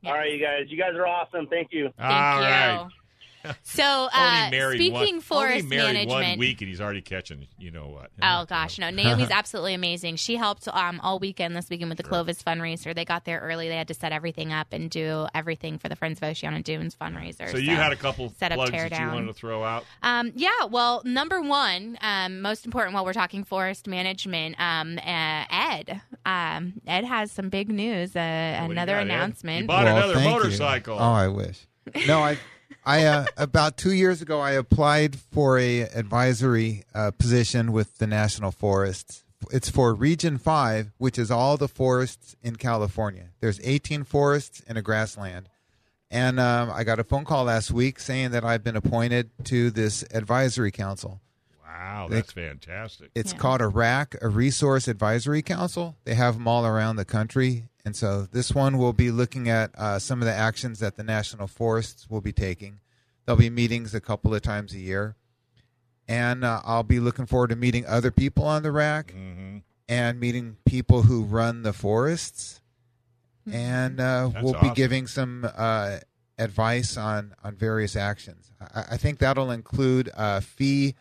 All 0.04 0.12
right, 0.12 0.32
you 0.32 0.40
guys. 0.40 0.66
You 0.68 0.76
guys 0.76 0.94
are 0.96 1.06
awesome. 1.06 1.46
Thank 1.46 1.68
you. 1.70 1.90
Thank 1.96 2.10
All 2.12 2.38
you. 2.38 2.44
right. 2.44 2.88
So, 3.64 3.82
Only 3.84 4.08
uh, 4.12 4.50
married 4.50 4.78
speaking 4.78 5.14
one, 5.16 5.20
forest 5.20 5.64
only 5.64 5.76
married 5.76 5.94
management. 5.94 6.08
one 6.30 6.38
week 6.38 6.60
and 6.60 6.68
he's 6.68 6.80
already 6.80 7.00
catching. 7.02 7.46
You 7.58 7.70
know 7.70 7.86
what? 7.88 8.10
Oh 8.22 8.44
gosh, 8.46 8.78
no. 8.78 8.90
Naomi's 8.90 9.30
absolutely 9.32 9.74
amazing. 9.74 10.16
She 10.16 10.36
helped 10.36 10.68
um, 10.68 11.00
all 11.00 11.18
weekend 11.18 11.56
this 11.56 11.68
weekend 11.70 11.88
with 11.90 11.96
the 11.98 12.04
Clovis 12.04 12.42
fundraiser. 12.42 12.94
They 12.94 13.04
got 13.04 13.24
there 13.24 13.40
early. 13.40 13.68
They 13.68 13.76
had 13.76 13.88
to 13.88 13.94
set 13.94 14.12
everything 14.12 14.52
up 14.52 14.68
and 14.72 14.90
do 14.90 15.26
everything 15.34 15.78
for 15.78 15.88
the 15.88 15.96
Friends 15.96 16.18
of 16.20 16.28
Oceano 16.28 16.62
Dunes 16.62 16.94
fundraiser. 17.00 17.50
So 17.50 17.56
you 17.58 17.74
had 17.76 17.92
a 17.92 17.96
couple 17.96 18.32
set 18.38 18.52
up, 18.52 18.56
plugs 18.56 18.70
tear 18.72 18.88
that 18.88 18.92
you 18.92 19.04
down. 19.06 19.14
wanted 19.14 19.26
to 19.28 19.32
throw 19.34 19.64
out. 19.64 19.84
Um, 20.02 20.32
yeah, 20.34 20.64
well, 20.70 21.02
number 21.04 21.40
one, 21.40 21.98
um, 22.00 22.40
most 22.42 22.64
important 22.66 22.94
while 22.94 23.04
we're 23.04 23.12
talking 23.12 23.44
forest 23.44 23.86
management, 23.86 24.56
um, 24.58 24.98
uh, 24.98 25.44
Ed. 25.50 26.00
Um, 26.26 26.74
Ed 26.86 27.04
has 27.04 27.32
some 27.32 27.48
big 27.48 27.68
news. 27.68 28.14
Uh, 28.14 28.20
What 28.60 28.60
do 28.60 28.66
you 28.66 28.72
another 28.72 28.92
got, 28.92 28.98
Ed? 28.98 29.02
announcement. 29.02 29.60
You 29.62 29.66
bought 29.68 29.84
Well, 29.84 29.96
another 29.96 30.14
thank 30.14 30.26
you. 30.26 30.30
motorcycle. 30.32 30.96
Oh, 30.98 31.12
I 31.12 31.28
wish. 31.28 31.66
No, 32.06 32.20
I 32.20 32.38
I 32.84 33.04
uh, 33.04 33.26
about 33.36 33.76
two 33.76 33.92
years 33.92 34.20
ago 34.22 34.40
I 34.40 34.52
applied 34.52 35.16
for 35.16 35.58
a 35.58 35.82
advisory 35.82 36.84
uh, 36.94 37.12
position 37.12 37.72
with 37.72 37.98
the 37.98 38.06
National 38.06 38.50
Forests. 38.50 39.24
It's 39.50 39.68
for 39.68 39.94
Region 39.94 40.38
Five, 40.38 40.92
which 40.98 41.18
is 41.18 41.30
all 41.30 41.56
the 41.56 41.68
forests 41.68 42.36
in 42.42 42.56
California. 42.56 43.28
There's 43.40 43.60
18 43.62 44.04
forests 44.04 44.62
and 44.66 44.78
a 44.78 44.82
grassland. 44.82 45.48
And 46.10 46.38
um, 46.38 46.70
I 46.70 46.84
got 46.84 46.98
a 46.98 47.04
phone 47.04 47.24
call 47.24 47.44
last 47.44 47.70
week 47.70 47.98
saying 47.98 48.32
that 48.32 48.44
I've 48.44 48.62
been 48.62 48.76
appointed 48.76 49.30
to 49.44 49.70
this 49.70 50.04
advisory 50.12 50.70
council. 50.70 51.20
Wow, 51.64 52.08
that's 52.10 52.32
fantastic. 52.32 53.10
It's 53.14 53.32
Yeah. 53.32 53.38
called 53.38 53.60
a 53.62 53.66
RAC, 53.68 54.16
a 54.20 54.28
Resource 54.28 54.86
Advisory 54.88 55.40
Council. 55.42 55.96
They 56.04 56.14
have 56.14 56.34
them 56.34 56.46
all 56.46 56.66
around 56.66 56.96
the 56.96 57.04
country. 57.06 57.64
And 57.84 57.96
so 57.96 58.22
this 58.22 58.52
one 58.52 58.78
will 58.78 58.92
be 58.92 59.10
looking 59.10 59.48
at 59.48 59.76
uh, 59.76 59.98
some 59.98 60.20
of 60.20 60.26
the 60.26 60.34
actions 60.34 60.78
that 60.78 60.96
the 60.96 61.02
National 61.02 61.46
Forests 61.46 62.08
will 62.08 62.20
be 62.20 62.32
taking. 62.32 62.80
There'll 63.24 63.38
be 63.38 63.50
meetings 63.50 63.94
a 63.94 64.00
couple 64.00 64.34
of 64.34 64.42
times 64.42 64.72
a 64.72 64.78
year. 64.78 65.16
And 66.06 66.44
uh, 66.44 66.60
I'll 66.64 66.82
be 66.82 67.00
looking 67.00 67.26
forward 67.26 67.50
to 67.50 67.56
meeting 67.56 67.86
other 67.86 68.10
people 68.10 68.44
on 68.44 68.62
the 68.62 68.72
RAC 68.72 69.12
hmm 69.12 69.58
and 69.88 70.18
meeting 70.18 70.56
people 70.64 71.02
who 71.02 71.22
run 71.22 71.62
the 71.62 71.72
forests. 71.72 72.62
And 73.50 74.00
uh, 74.00 74.30
we'll 74.40 74.58
be 74.60 74.70
giving 74.70 75.06
some 75.06 75.46
uh, 75.54 75.98
advice 76.38 76.96
on, 76.96 77.34
on 77.44 77.56
various 77.56 77.94
actions. 77.94 78.52
I, 78.74 78.84
I 78.92 78.96
think 78.96 79.18
that'll 79.18 79.50
include 79.50 80.08
uh, 80.16 80.40
fee 80.40 80.94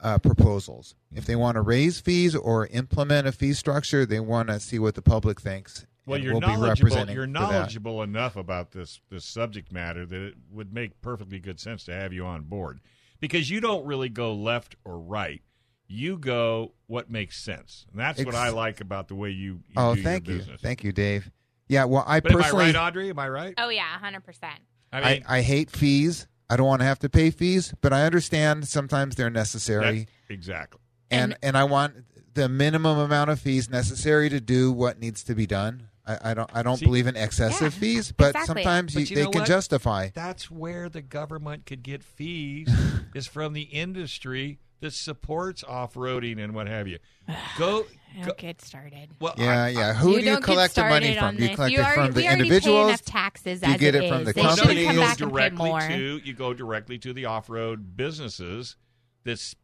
uh, 0.00 0.18
proposals. 0.18 0.94
If 1.14 1.26
they 1.26 1.36
want 1.36 1.54
to 1.56 1.60
raise 1.60 2.00
fees 2.00 2.34
or 2.34 2.66
implement 2.68 3.28
a 3.28 3.32
fee 3.32 3.52
structure, 3.52 4.04
they 4.04 4.20
want 4.20 4.48
to 4.48 4.58
see 4.58 4.78
what 4.78 4.94
the 4.94 5.02
public 5.02 5.40
thinks. 5.40 5.86
Well, 6.06 6.20
you're 6.20 6.34
we'll 6.34 6.40
knowledgeable. 6.40 7.10
You're 7.10 7.26
knowledgeable 7.26 8.02
enough 8.02 8.36
about 8.36 8.70
this 8.70 9.00
this 9.10 9.24
subject 9.24 9.72
matter 9.72 10.06
that 10.06 10.20
it 10.20 10.34
would 10.50 10.72
make 10.72 11.00
perfectly 11.02 11.40
good 11.40 11.58
sense 11.58 11.84
to 11.84 11.92
have 11.92 12.12
you 12.12 12.24
on 12.24 12.42
board 12.44 12.80
because 13.20 13.50
you 13.50 13.60
don't 13.60 13.84
really 13.84 14.08
go 14.08 14.32
left 14.32 14.76
or 14.84 14.98
right. 14.98 15.42
You 15.88 16.16
go 16.18 16.72
what 16.86 17.10
makes 17.10 17.38
sense, 17.38 17.86
and 17.90 18.00
that's 18.00 18.24
what 18.24 18.34
I 18.34 18.48
like 18.50 18.80
about 18.80 19.08
the 19.08 19.14
way 19.14 19.30
you, 19.30 19.60
you 19.68 19.74
Oh, 19.76 19.94
do 19.94 20.02
thank 20.02 20.26
your 20.26 20.38
you, 20.38 20.42
thank 20.60 20.82
you, 20.82 20.90
Dave. 20.92 21.30
Yeah, 21.68 21.84
well, 21.84 22.04
I 22.06 22.20
But 22.20 22.32
am 22.32 22.38
I 22.38 22.42
personally, 22.42 22.64
right, 22.66 22.76
Audrey? 22.76 23.10
Am 23.10 23.18
I 23.18 23.28
right? 23.28 23.54
Oh 23.58 23.68
yeah, 23.68 23.98
hundred 23.98 24.24
percent. 24.24 24.58
I 24.92 25.00
I, 25.00 25.12
mean, 25.14 25.24
I 25.28 25.40
hate 25.42 25.70
fees. 25.70 26.26
I 26.48 26.56
don't 26.56 26.66
want 26.66 26.80
to 26.80 26.86
have 26.86 27.00
to 27.00 27.08
pay 27.08 27.30
fees, 27.30 27.74
but 27.80 27.92
I 27.92 28.04
understand 28.04 28.68
sometimes 28.68 29.16
they're 29.16 29.30
necessary. 29.30 29.84
that's- 29.84 30.06
exactly. 30.28 30.80
and 31.10 31.32
And- 31.32 31.38
and 31.42 31.56
I 31.56 31.64
want 31.64 32.34
the 32.34 32.48
minimum 32.48 32.98
amount 32.98 33.30
of 33.30 33.40
fees 33.40 33.70
necessary 33.70 34.28
to 34.28 34.40
do 34.40 34.70
what 34.70 34.98
needs 35.00 35.22
to 35.24 35.34
be 35.34 35.46
done. 35.46 35.88
I, 36.06 36.30
I 36.30 36.34
don't 36.34 36.50
I 36.54 36.62
don't 36.62 36.76
See- 36.76 36.84
believe 36.86 37.06
in 37.06 37.16
excessive 37.16 37.74
Yeah, 37.74 37.80
fees, 37.80 38.12
but 38.12 38.28
exactly. 38.36 38.62
sometimes 38.62 38.94
But 38.94 39.00
you, 39.10 39.16
you 39.16 39.24
they 39.24 39.30
can 39.30 39.40
what? 39.40 39.48
justify. 39.48 40.10
That's 40.14 40.50
where 40.50 40.88
the 40.88 41.02
government 41.02 41.66
could 41.66 41.82
get 41.82 42.02
fees 42.02 42.68
is 43.14 43.26
from 43.26 43.52
the 43.54 43.62
industry 43.62 44.58
that 44.80 44.92
supports 44.92 45.64
off-roading 45.64 46.38
and 46.42 46.54
what 46.54 46.66
have 46.68 46.86
you. 46.86 46.98
Go, 47.58 47.82
go 48.20 48.26
Don't 48.26 48.36
get 48.38 48.60
started. 48.60 49.08
well, 49.20 49.34
Yeah, 49.38 49.64
I- 49.64 49.68
yeah. 49.70 49.94
Who 49.94 50.12
you 50.12 50.20
do 50.20 50.24
you 50.32 50.40
collect 50.40 50.74
the 50.74 50.82
money 50.82 51.14
from? 51.16 51.36
Do 51.36 51.44
you 51.46 51.54
collect 51.54 51.72
you 51.72 51.80
it 51.80 51.82
already, 51.82 51.96
from 52.02 52.12
the 52.12 52.20
we 52.20 52.26
already 52.26 52.40
individuals? 52.42 52.82
Pay 52.84 52.88
enough 52.88 53.02
taxes 53.04 53.60
Do 53.60 53.70
you 53.72 53.78
get 53.78 53.94
it 53.94 54.08
from 54.08 54.24
the 54.24 54.32
They 54.32 54.40
Well, 54.42 54.54
shouldn't 54.56 54.78
company? 54.78 54.84
come 54.86 54.94
you 54.94 55.00
go 55.00 55.06
back 55.06 55.16
directly 55.18 55.88
to 55.96 56.20
you 56.24 56.34
go 56.34 56.54
directly 56.54 56.98
to 56.98 57.12
the 57.12 57.24
off-road 57.24 57.96
businesses 57.96 58.76
that 59.24 59.54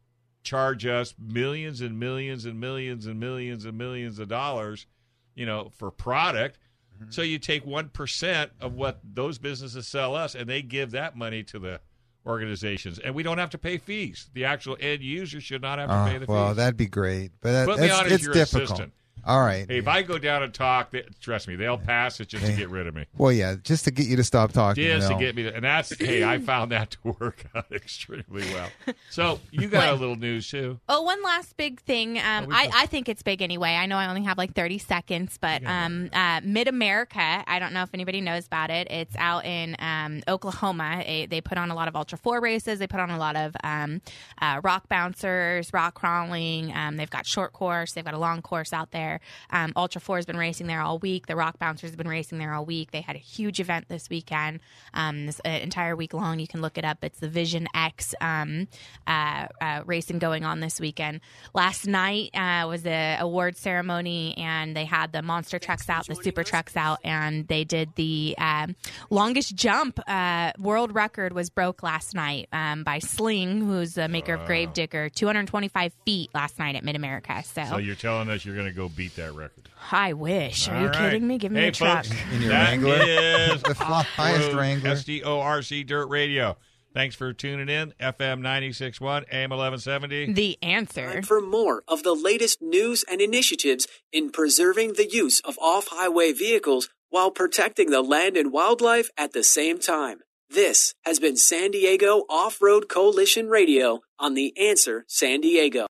charge 0.42 0.86
us 0.86 1.14
millions 1.18 1.80
and 1.80 2.00
millions 2.00 2.44
and 2.46 2.58
millions 2.58 3.06
and 3.06 3.20
millions 3.20 3.64
and 3.64 3.78
millions 3.78 4.18
of 4.18 4.28
dollars, 4.28 4.86
you 5.34 5.46
know, 5.46 5.70
for 5.76 5.90
product. 5.90 6.58
Mm-hmm. 7.00 7.10
So 7.10 7.22
you 7.22 7.38
take 7.38 7.64
one 7.66 7.88
percent 7.88 8.52
of 8.60 8.74
what 8.74 9.00
those 9.02 9.38
businesses 9.38 9.86
sell 9.88 10.14
us, 10.14 10.34
and 10.34 10.48
they 10.48 10.62
give 10.62 10.90
that 10.92 11.16
money 11.16 11.42
to 11.44 11.58
the 11.58 11.80
organizations, 12.26 12.98
and 13.00 13.14
we 13.14 13.22
don't 13.22 13.38
have 13.38 13.50
to 13.50 13.58
pay 13.58 13.78
fees. 13.78 14.30
The 14.34 14.44
actual 14.44 14.76
end 14.80 15.02
user 15.02 15.40
should 15.40 15.62
not 15.62 15.78
have 15.78 15.88
to 15.88 16.02
Oh, 16.02 16.06
pay 16.06 16.18
the 16.18 16.26
well, 16.26 16.48
fees. 16.48 16.56
that'd 16.56 16.76
be 16.76 16.86
great, 16.86 17.32
but 17.40 17.66
that, 17.66 17.76
that's, 17.76 18.12
it's 18.12 18.28
difficult. 18.28 18.62
assistant. 18.64 18.92
All 19.24 19.40
right. 19.40 19.66
Hey, 19.68 19.78
if 19.78 19.88
I 19.88 20.02
go 20.02 20.18
down 20.18 20.42
and 20.42 20.52
talk, 20.52 20.90
they, 20.90 21.02
trust 21.20 21.46
me, 21.48 21.56
they'll 21.56 21.78
pass 21.78 22.18
it 22.20 22.28
just 22.28 22.44
to 22.44 22.52
get 22.52 22.68
rid 22.70 22.86
of 22.86 22.94
me. 22.94 23.06
well, 23.16 23.32
yeah, 23.32 23.54
just 23.62 23.84
to 23.84 23.90
get 23.90 24.06
you 24.06 24.16
to 24.16 24.24
stop 24.24 24.52
talking. 24.52 24.82
Just 24.84 25.08
to 25.08 25.14
get 25.18 25.36
me, 25.36 25.44
to, 25.44 25.54
and 25.54 25.64
that's 25.64 25.96
hey, 25.98 26.24
I 26.24 26.38
found 26.38 26.72
that 26.72 26.90
to 26.92 26.98
work 27.20 27.44
out 27.54 27.66
extremely 27.72 28.42
well. 28.52 28.68
So 29.10 29.38
you 29.50 29.68
got 29.68 29.88
a 29.90 29.94
little 29.94 30.16
news 30.16 30.50
too. 30.50 30.80
Oh, 30.88 31.02
one 31.02 31.22
last 31.22 31.56
big 31.56 31.80
thing. 31.80 32.18
Um, 32.18 32.46
Oh, 32.50 32.54
I, 32.54 32.66
got- 32.66 32.74
I 32.74 32.86
think 32.86 33.08
it's 33.08 33.22
big 33.22 33.42
anyway. 33.42 33.70
I 33.74 33.86
know 33.86 33.96
I 33.96 34.08
only 34.08 34.22
have 34.24 34.38
like 34.38 34.54
30 34.54 34.78
seconds, 34.78 35.38
but 35.40 35.64
um, 35.64 36.10
uh, 36.12 36.40
Mid 36.42 36.66
America, 36.68 37.44
I 37.46 37.58
don't 37.58 37.72
know 37.72 37.82
if 37.82 37.90
anybody 37.94 38.20
knows 38.20 38.46
about 38.46 38.70
it. 38.70 38.90
It's 38.90 39.14
out 39.16 39.44
in 39.44 39.76
um, 39.78 40.22
Oklahoma. 40.26 41.02
They, 41.06 41.26
they 41.26 41.40
put 41.40 41.58
on 41.58 41.70
a 41.70 41.74
lot 41.74 41.88
of 41.88 41.94
Ultra 41.96 42.18
4 42.18 42.40
races. 42.40 42.78
They 42.78 42.86
put 42.86 43.00
on 43.00 43.10
a 43.10 43.18
lot 43.18 43.36
of 43.36 43.54
um, 43.62 44.00
uh, 44.40 44.60
rock 44.64 44.88
bouncers, 44.88 45.72
rock 45.72 45.94
crawling. 45.94 46.72
Um, 46.74 46.96
they've 46.96 47.08
got 47.10 47.26
short 47.26 47.52
course. 47.52 47.92
They've 47.92 48.04
got 48.04 48.14
a 48.14 48.18
long 48.18 48.42
course 48.42 48.72
out 48.72 48.90
there. 48.90 49.11
Um, 49.50 49.72
Ultra 49.76 50.00
4 50.00 50.16
has 50.16 50.26
been 50.26 50.36
racing 50.36 50.66
there 50.66 50.80
all 50.80 50.98
week. 50.98 51.26
The 51.26 51.36
rock 51.36 51.58
bouncers 51.58 51.90
have 51.90 51.96
been 51.98 52.08
racing 52.08 52.38
there 52.38 52.52
all 52.54 52.64
week. 52.64 52.90
They 52.90 53.00
had 53.00 53.16
a 53.16 53.20
huge 53.20 53.60
event 53.60 53.88
this 53.88 54.08
weekend. 54.08 54.60
Um, 54.94 55.26
this 55.26 55.40
uh, 55.44 55.48
entire 55.48 55.96
week 55.96 56.14
long, 56.14 56.38
you 56.38 56.46
can 56.46 56.60
look 56.60 56.78
it 56.78 56.84
up. 56.84 56.98
It's 57.02 57.18
the 57.18 57.28
Vision 57.28 57.66
X 57.74 58.14
um, 58.20 58.68
uh, 59.06 59.46
uh, 59.60 59.82
racing 59.86 60.18
going 60.18 60.44
on 60.44 60.60
this 60.60 60.80
weekend. 60.80 61.20
Last 61.54 61.86
night 61.86 62.30
uh, 62.34 62.66
was 62.68 62.82
the 62.82 63.16
award 63.18 63.56
ceremony, 63.56 64.36
and 64.36 64.76
they 64.76 64.84
had 64.84 65.12
the 65.12 65.22
monster 65.22 65.58
trucks 65.58 65.88
out, 65.88 66.06
the 66.06 66.14
super 66.14 66.44
trucks 66.44 66.76
out, 66.76 67.00
and 67.04 67.48
they 67.48 67.64
did 67.64 67.90
the 67.96 68.34
um, 68.38 68.76
longest 69.10 69.54
jump. 69.56 69.98
Uh, 70.06 70.52
world 70.58 70.94
record 70.94 71.32
was 71.32 71.50
broke 71.50 71.82
last 71.82 72.14
night 72.14 72.48
um, 72.52 72.84
by 72.84 72.98
Sling, 72.98 73.60
who's 73.62 73.94
the 73.94 74.08
maker 74.08 74.34
of 74.34 74.46
Gravedigger, 74.46 75.08
225 75.08 75.92
feet 76.04 76.30
last 76.34 76.58
night 76.58 76.76
at 76.76 76.84
Mid 76.84 76.96
America. 76.96 77.42
So, 77.44 77.64
So 77.64 77.76
you're 77.78 77.94
telling 77.94 78.30
us 78.30 78.44
you're 78.44 78.54
going 78.54 78.68
to 78.68 78.72
go 78.72 78.88
beat 78.88 79.01
that 79.10 79.32
record? 79.34 79.68
I 79.90 80.12
wish. 80.12 80.68
Are 80.68 80.74
All 80.74 80.80
you 80.82 80.86
right. 80.88 80.96
kidding 80.96 81.26
me? 81.26 81.38
Give 81.38 81.52
me 81.52 81.60
hey, 81.60 81.68
a 81.68 81.72
truck. 81.72 82.04
Folks, 82.06 82.20
In 82.32 82.40
your 82.42 82.50
that 82.50 82.70
Wrangler? 82.70 82.96
is 83.54 83.62
The 83.68 83.74
fly- 83.74 84.02
highest 84.02 84.52
Wrangler. 84.52 84.90
SDORC 84.92 85.86
Dirt 85.86 86.06
Radio. 86.08 86.56
Thanks 86.94 87.14
for 87.16 87.32
tuning 87.32 87.68
in. 87.68 87.92
FM 88.00 88.40
96.1, 88.40 89.24
AM 89.32 89.50
1170. 89.50 90.32
The 90.34 90.58
answer. 90.62 91.10
Time 91.14 91.22
for 91.22 91.40
more 91.40 91.82
of 91.88 92.02
the 92.02 92.12
latest 92.14 92.60
news 92.60 93.02
and 93.10 93.20
initiatives 93.20 93.86
in 94.12 94.30
preserving 94.30 94.94
the 94.94 95.08
use 95.10 95.40
of 95.40 95.58
off 95.58 95.88
highway 95.88 96.32
vehicles 96.32 96.88
while 97.08 97.30
protecting 97.30 97.90
the 97.90 98.02
land 98.02 98.36
and 98.36 98.52
wildlife 98.52 99.08
at 99.16 99.32
the 99.32 99.42
same 99.42 99.78
time. 99.78 100.18
This 100.50 100.92
has 101.06 101.18
been 101.18 101.36
San 101.38 101.70
Diego 101.70 102.24
Off 102.28 102.60
Road 102.60 102.90
Coalition 102.90 103.48
Radio 103.48 104.00
on 104.18 104.34
The 104.34 104.52
Answer 104.58 105.06
San 105.08 105.40
Diego. 105.40 105.86